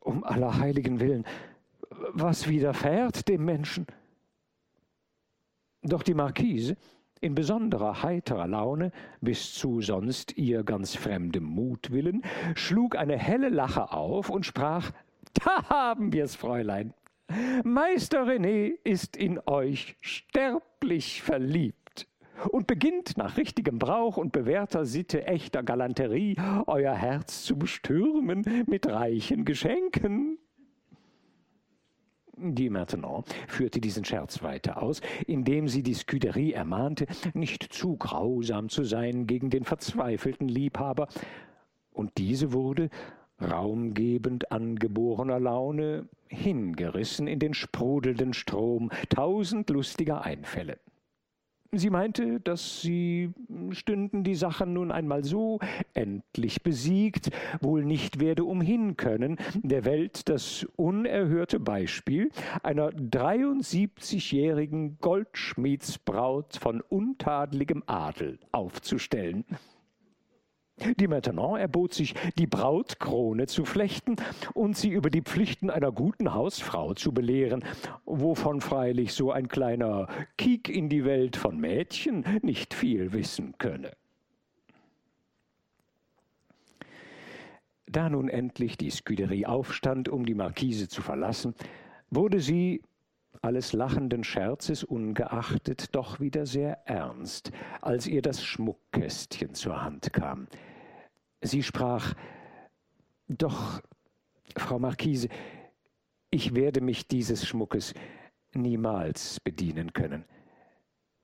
um 0.00 0.24
aller 0.24 0.58
Heiligen 0.58 0.98
willen, 0.98 1.24
was 2.12 2.48
widerfährt 2.48 3.28
dem 3.28 3.44
Menschen? 3.44 3.86
Doch 5.82 6.02
die 6.02 6.14
Marquise, 6.14 6.76
in 7.22 7.34
besonderer 7.34 8.02
heiterer 8.02 8.46
Laune, 8.46 8.90
bis 9.20 9.54
zu 9.54 9.80
sonst 9.80 10.36
ihr 10.36 10.64
ganz 10.64 10.96
fremdem 10.96 11.44
Mutwillen, 11.44 12.22
schlug 12.54 12.96
eine 12.96 13.16
helle 13.16 13.48
Lache 13.48 13.92
auf 13.92 14.28
und 14.28 14.44
sprach, 14.44 14.90
da 15.34 15.68
haben 15.68 16.12
wir's, 16.12 16.34
Fräulein. 16.34 16.92
Meister 17.64 18.24
René 18.24 18.72
ist 18.84 19.16
in 19.16 19.40
euch 19.46 19.96
sterblich 20.00 21.22
verliebt 21.22 22.08
und 22.50 22.66
beginnt 22.66 23.16
nach 23.16 23.36
richtigem 23.36 23.78
Brauch 23.78 24.16
und 24.16 24.32
bewährter 24.32 24.84
Sitte 24.84 25.26
echter 25.26 25.62
Galanterie 25.62 26.36
euer 26.66 26.94
Herz 26.94 27.44
zu 27.44 27.56
bestürmen 27.56 28.44
mit 28.66 28.86
reichen 28.86 29.44
Geschenken. 29.44 30.38
Die 32.36 32.70
Maintenant 32.70 33.26
führte 33.46 33.80
diesen 33.80 34.04
Scherz 34.04 34.42
weiter 34.42 34.82
aus, 34.82 35.00
indem 35.26 35.68
sie 35.68 35.82
die 35.82 35.94
Scuderie 35.94 36.52
ermahnte, 36.52 37.06
nicht 37.34 37.72
zu 37.72 37.96
grausam 37.96 38.68
zu 38.68 38.84
sein 38.84 39.26
gegen 39.26 39.50
den 39.50 39.64
verzweifelten 39.64 40.48
Liebhaber, 40.48 41.08
und 41.92 42.16
diese 42.16 42.52
wurde, 42.52 42.88
raumgebend 43.40 44.50
angeborener 44.50 45.38
Laune, 45.38 46.08
hingerissen 46.28 47.26
in 47.26 47.38
den 47.38 47.54
sprudelnden 47.54 48.32
Strom 48.32 48.90
tausend 49.10 49.68
lustiger 49.68 50.22
Einfälle. 50.22 50.78
Sie 51.74 51.88
meinte, 51.88 52.38
dass 52.38 52.82
sie 52.82 53.32
stünden 53.70 54.24
die 54.24 54.34
Sachen 54.34 54.74
nun 54.74 54.92
einmal 54.92 55.24
so 55.24 55.58
endlich 55.94 56.62
besiegt, 56.62 57.30
wohl 57.62 57.82
nicht 57.82 58.20
werde 58.20 58.44
umhin 58.44 58.98
können, 58.98 59.38
der 59.54 59.86
Welt 59.86 60.28
das 60.28 60.66
unerhörte 60.76 61.58
Beispiel 61.58 62.28
einer 62.62 62.90
73-jährigen 62.90 64.98
Goldschmiedsbraut 65.00 66.58
von 66.60 66.82
untadligem 66.82 67.82
Adel 67.86 68.38
aufzustellen. 68.52 69.46
Die 70.98 71.08
Maintenant 71.08 71.58
erbot 71.58 71.94
sich, 71.94 72.14
die 72.38 72.46
Brautkrone 72.46 73.46
zu 73.46 73.64
flechten 73.64 74.16
und 74.54 74.76
sie 74.76 74.90
über 74.90 75.10
die 75.10 75.22
Pflichten 75.22 75.70
einer 75.70 75.92
guten 75.92 76.34
Hausfrau 76.34 76.94
zu 76.94 77.12
belehren, 77.12 77.64
wovon 78.04 78.60
freilich 78.60 79.12
so 79.12 79.32
ein 79.32 79.48
kleiner 79.48 80.08
Kiek 80.36 80.68
in 80.68 80.88
die 80.88 81.04
Welt 81.04 81.36
von 81.36 81.58
Mädchen 81.58 82.24
nicht 82.42 82.74
viel 82.74 83.12
wissen 83.12 83.54
könne. 83.58 83.92
Da 87.86 88.08
nun 88.08 88.28
endlich 88.28 88.78
die 88.78 88.90
Scuderie 88.90 89.44
aufstand, 89.44 90.08
um 90.08 90.24
die 90.24 90.34
Markise 90.34 90.88
zu 90.88 91.02
verlassen, 91.02 91.54
wurde 92.10 92.40
sie, 92.40 92.82
alles 93.42 93.72
lachenden 93.72 94.24
Scherzes 94.24 94.84
ungeachtet, 94.84 95.94
doch 95.94 96.20
wieder 96.20 96.46
sehr 96.46 96.86
ernst, 96.86 97.50
als 97.80 98.06
ihr 98.06 98.22
das 98.22 98.44
Schmuckkästchen 98.44 99.54
zur 99.54 99.82
Hand 99.82 100.12
kam. 100.12 100.46
Sie 101.42 101.64
sprach, 101.64 102.14
doch, 103.28 103.82
Frau 104.56 104.78
Marquise, 104.78 105.28
ich 106.30 106.54
werde 106.54 106.80
mich 106.80 107.08
dieses 107.08 107.46
Schmuckes 107.46 107.94
niemals 108.54 109.40
bedienen 109.40 109.92
können. 109.92 110.24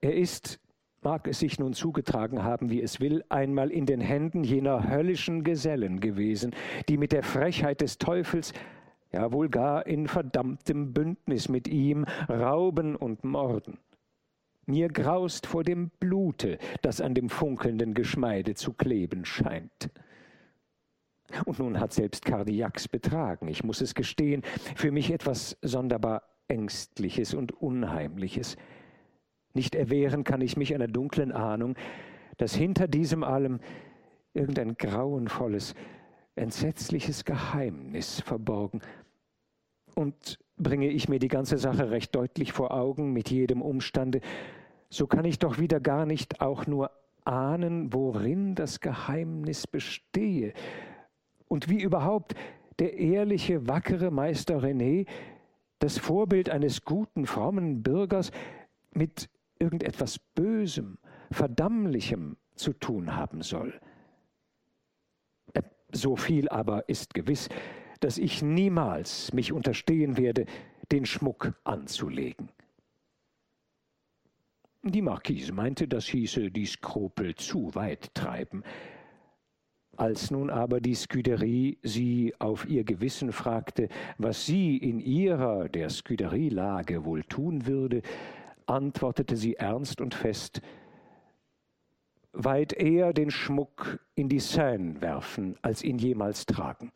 Er 0.00 0.14
ist, 0.14 0.58
mag 1.02 1.28
es 1.28 1.38
sich 1.38 1.58
nun 1.58 1.72
zugetragen 1.72 2.42
haben, 2.42 2.68
wie 2.70 2.82
es 2.82 3.00
will, 3.00 3.24
einmal 3.28 3.70
in 3.70 3.86
den 3.86 4.00
Händen 4.00 4.42
jener 4.42 4.88
höllischen 4.88 5.44
Gesellen 5.44 6.00
gewesen, 6.00 6.54
die 6.88 6.96
mit 6.96 7.12
der 7.12 7.22
Frechheit 7.22 7.80
des 7.80 7.98
Teufels, 7.98 8.52
ja 9.12 9.32
wohl 9.32 9.48
gar 9.48 9.86
in 9.86 10.08
verdammtem 10.08 10.92
Bündnis 10.92 11.48
mit 11.48 11.68
ihm, 11.68 12.04
rauben 12.28 12.96
und 12.96 13.24
morden. 13.24 13.78
Mir 14.66 14.88
graust 14.88 15.46
vor 15.46 15.64
dem 15.64 15.90
Blute, 15.98 16.58
das 16.82 17.00
an 17.00 17.14
dem 17.14 17.30
funkelnden 17.30 17.94
Geschmeide 17.94 18.54
zu 18.54 18.72
kleben 18.72 19.24
scheint. 19.24 19.90
Und 21.44 21.58
nun 21.58 21.78
hat 21.78 21.92
selbst 21.92 22.24
Kardiax 22.24 22.88
betragen, 22.88 23.48
ich 23.48 23.62
muss 23.64 23.80
es 23.80 23.94
gestehen, 23.94 24.42
für 24.74 24.90
mich 24.90 25.10
etwas 25.10 25.56
sonderbar 25.62 26.22
Ängstliches 26.48 27.34
und 27.34 27.52
Unheimliches. 27.52 28.56
Nicht 29.52 29.74
erwehren 29.74 30.24
kann 30.24 30.40
ich 30.40 30.56
mich 30.56 30.74
einer 30.74 30.88
dunklen 30.88 31.32
Ahnung, 31.32 31.74
dass 32.38 32.54
hinter 32.54 32.88
diesem 32.88 33.24
allem 33.24 33.60
irgendein 34.32 34.76
grauenvolles, 34.76 35.74
entsetzliches 36.36 37.24
Geheimnis 37.24 38.20
verborgen. 38.20 38.80
Und 39.94 40.38
bringe 40.56 40.88
ich 40.88 41.08
mir 41.08 41.18
die 41.18 41.28
ganze 41.28 41.58
Sache 41.58 41.90
recht 41.90 42.14
deutlich 42.14 42.52
vor 42.52 42.72
Augen 42.72 43.12
mit 43.12 43.30
jedem 43.30 43.62
Umstande, 43.62 44.20
so 44.90 45.06
kann 45.06 45.24
ich 45.24 45.38
doch 45.38 45.58
wieder 45.58 45.80
gar 45.80 46.06
nicht 46.06 46.40
auch 46.40 46.66
nur 46.66 46.90
ahnen, 47.24 47.92
worin 47.92 48.54
das 48.54 48.80
Geheimnis 48.80 49.66
bestehe, 49.66 50.54
und 51.48 51.68
wie 51.68 51.82
überhaupt 51.82 52.34
der 52.78 52.96
ehrliche, 52.98 53.66
wackere 53.66 54.10
Meister 54.10 54.58
René, 54.58 55.06
das 55.80 55.98
Vorbild 55.98 56.50
eines 56.50 56.84
guten, 56.84 57.26
frommen 57.26 57.82
Bürgers, 57.82 58.30
mit 58.92 59.28
irgendetwas 59.58 60.18
Bösem, 60.18 60.98
Verdammlichem 61.30 62.36
zu 62.54 62.72
tun 62.72 63.14
haben 63.14 63.42
soll. 63.42 63.80
Äh, 65.54 65.62
so 65.92 66.16
viel 66.16 66.48
aber 66.48 66.88
ist 66.88 67.14
gewiss, 67.14 67.48
dass 68.00 68.18
ich 68.18 68.42
niemals 68.42 69.32
mich 69.32 69.52
unterstehen 69.52 70.16
werde, 70.16 70.46
den 70.92 71.04
Schmuck 71.04 71.52
anzulegen. 71.64 72.50
Die 74.82 75.02
Marquise 75.02 75.52
meinte, 75.52 75.88
das 75.88 76.06
hieße 76.06 76.50
die 76.50 76.66
Skrupel 76.66 77.34
zu 77.34 77.74
weit 77.74 78.14
treiben. 78.14 78.62
Als 79.98 80.30
nun 80.30 80.48
aber 80.48 80.80
die 80.80 80.94
Scuderie 80.94 81.76
sie 81.82 82.32
auf 82.38 82.68
ihr 82.68 82.84
Gewissen 82.84 83.32
fragte, 83.32 83.88
was 84.16 84.46
sie 84.46 84.76
in 84.76 85.00
ihrer, 85.00 85.68
der 85.68 85.90
Scuderie-Lage 85.90 87.04
wohl 87.04 87.24
tun 87.24 87.66
würde, 87.66 88.02
antwortete 88.66 89.36
sie 89.36 89.56
ernst 89.56 90.00
und 90.00 90.14
fest, 90.14 90.62
weit 92.32 92.74
eher 92.74 93.12
den 93.12 93.32
Schmuck 93.32 93.98
in 94.14 94.28
die 94.28 94.38
Seine 94.38 95.00
werfen, 95.00 95.58
als 95.62 95.82
ihn 95.82 95.98
jemals 95.98 96.46
tragen. 96.46 96.92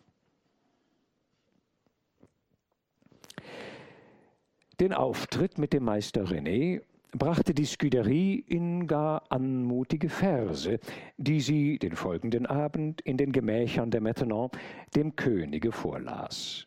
Den 4.78 4.92
Auftritt 4.92 5.58
mit 5.58 5.72
dem 5.72 5.82
Meister 5.82 6.26
René 6.26 6.82
brachte 7.12 7.54
die 7.54 7.66
Scuderie 7.66 8.44
in 8.48 8.86
gar 8.86 9.22
anmutige 9.30 10.08
Verse, 10.08 10.80
die 11.16 11.40
sie 11.40 11.78
den 11.78 11.94
folgenden 11.94 12.46
Abend 12.46 13.00
in 13.02 13.16
den 13.16 13.32
Gemächern 13.32 13.90
der 13.90 14.00
Maintenant 14.00 14.56
dem 14.96 15.14
Könige 15.14 15.72
vorlas. 15.72 16.66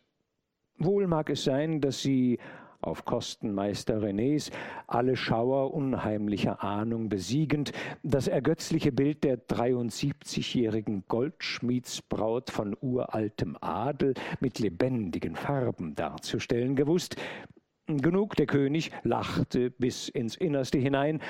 Wohl 0.78 1.06
mag 1.06 1.30
es 1.30 1.44
sein, 1.44 1.80
dass 1.80 2.00
sie 2.00 2.38
auf 2.80 3.04
Kosten 3.04 3.52
Meister 3.52 3.98
Renés, 3.98 4.50
alle 4.86 5.16
Schauer 5.16 5.74
unheimlicher 5.74 6.62
Ahnung 6.62 7.08
besiegend, 7.08 7.72
das 8.02 8.28
ergötzliche 8.28 8.92
Bild 8.92 9.24
der 9.24 9.38
73-jährigen 9.38 11.04
Goldschmiedsbraut 11.08 12.50
von 12.50 12.76
uraltem 12.80 13.56
Adel 13.60 14.14
mit 14.40 14.58
lebendigen 14.58 15.34
Farben 15.34 15.94
darzustellen 15.94 16.76
gewusst. 16.76 17.16
Genug, 17.86 18.34
der 18.34 18.46
König 18.46 18.90
lachte 19.04 19.70
bis 19.70 20.08
ins 20.08 20.34
Innerste 20.36 20.78
hinein 20.78 21.22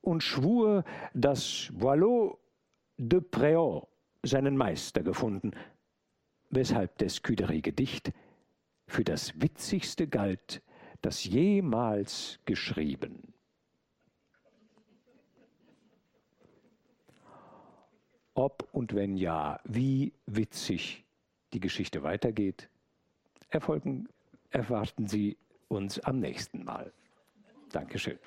und 0.00 0.22
schwur, 0.22 0.84
dass 1.12 1.68
Boileau 1.74 2.38
de 2.96 3.20
Préau 3.20 3.86
seinen 4.22 4.56
Meister 4.56 5.02
gefunden, 5.02 5.52
weshalb 6.48 6.96
das 6.98 7.16
Scuderie-Gedicht 7.16 8.12
für 8.86 9.04
das 9.04 9.38
Witzigste 9.40 10.08
galt, 10.08 10.62
das 11.02 11.24
jemals 11.24 12.40
geschrieben. 12.46 13.34
Ob 18.32 18.68
und 18.72 18.94
wenn 18.94 19.18
ja, 19.18 19.60
wie 19.64 20.14
witzig 20.24 21.04
die 21.52 21.60
Geschichte 21.60 22.02
weitergeht, 22.02 22.70
erfolgen, 23.50 24.08
erwarten 24.50 25.06
Sie 25.06 25.36
uns 25.70 25.98
am 26.00 26.18
nächsten 26.18 26.64
Mal. 26.64 26.92
Dankeschön. 27.72 28.18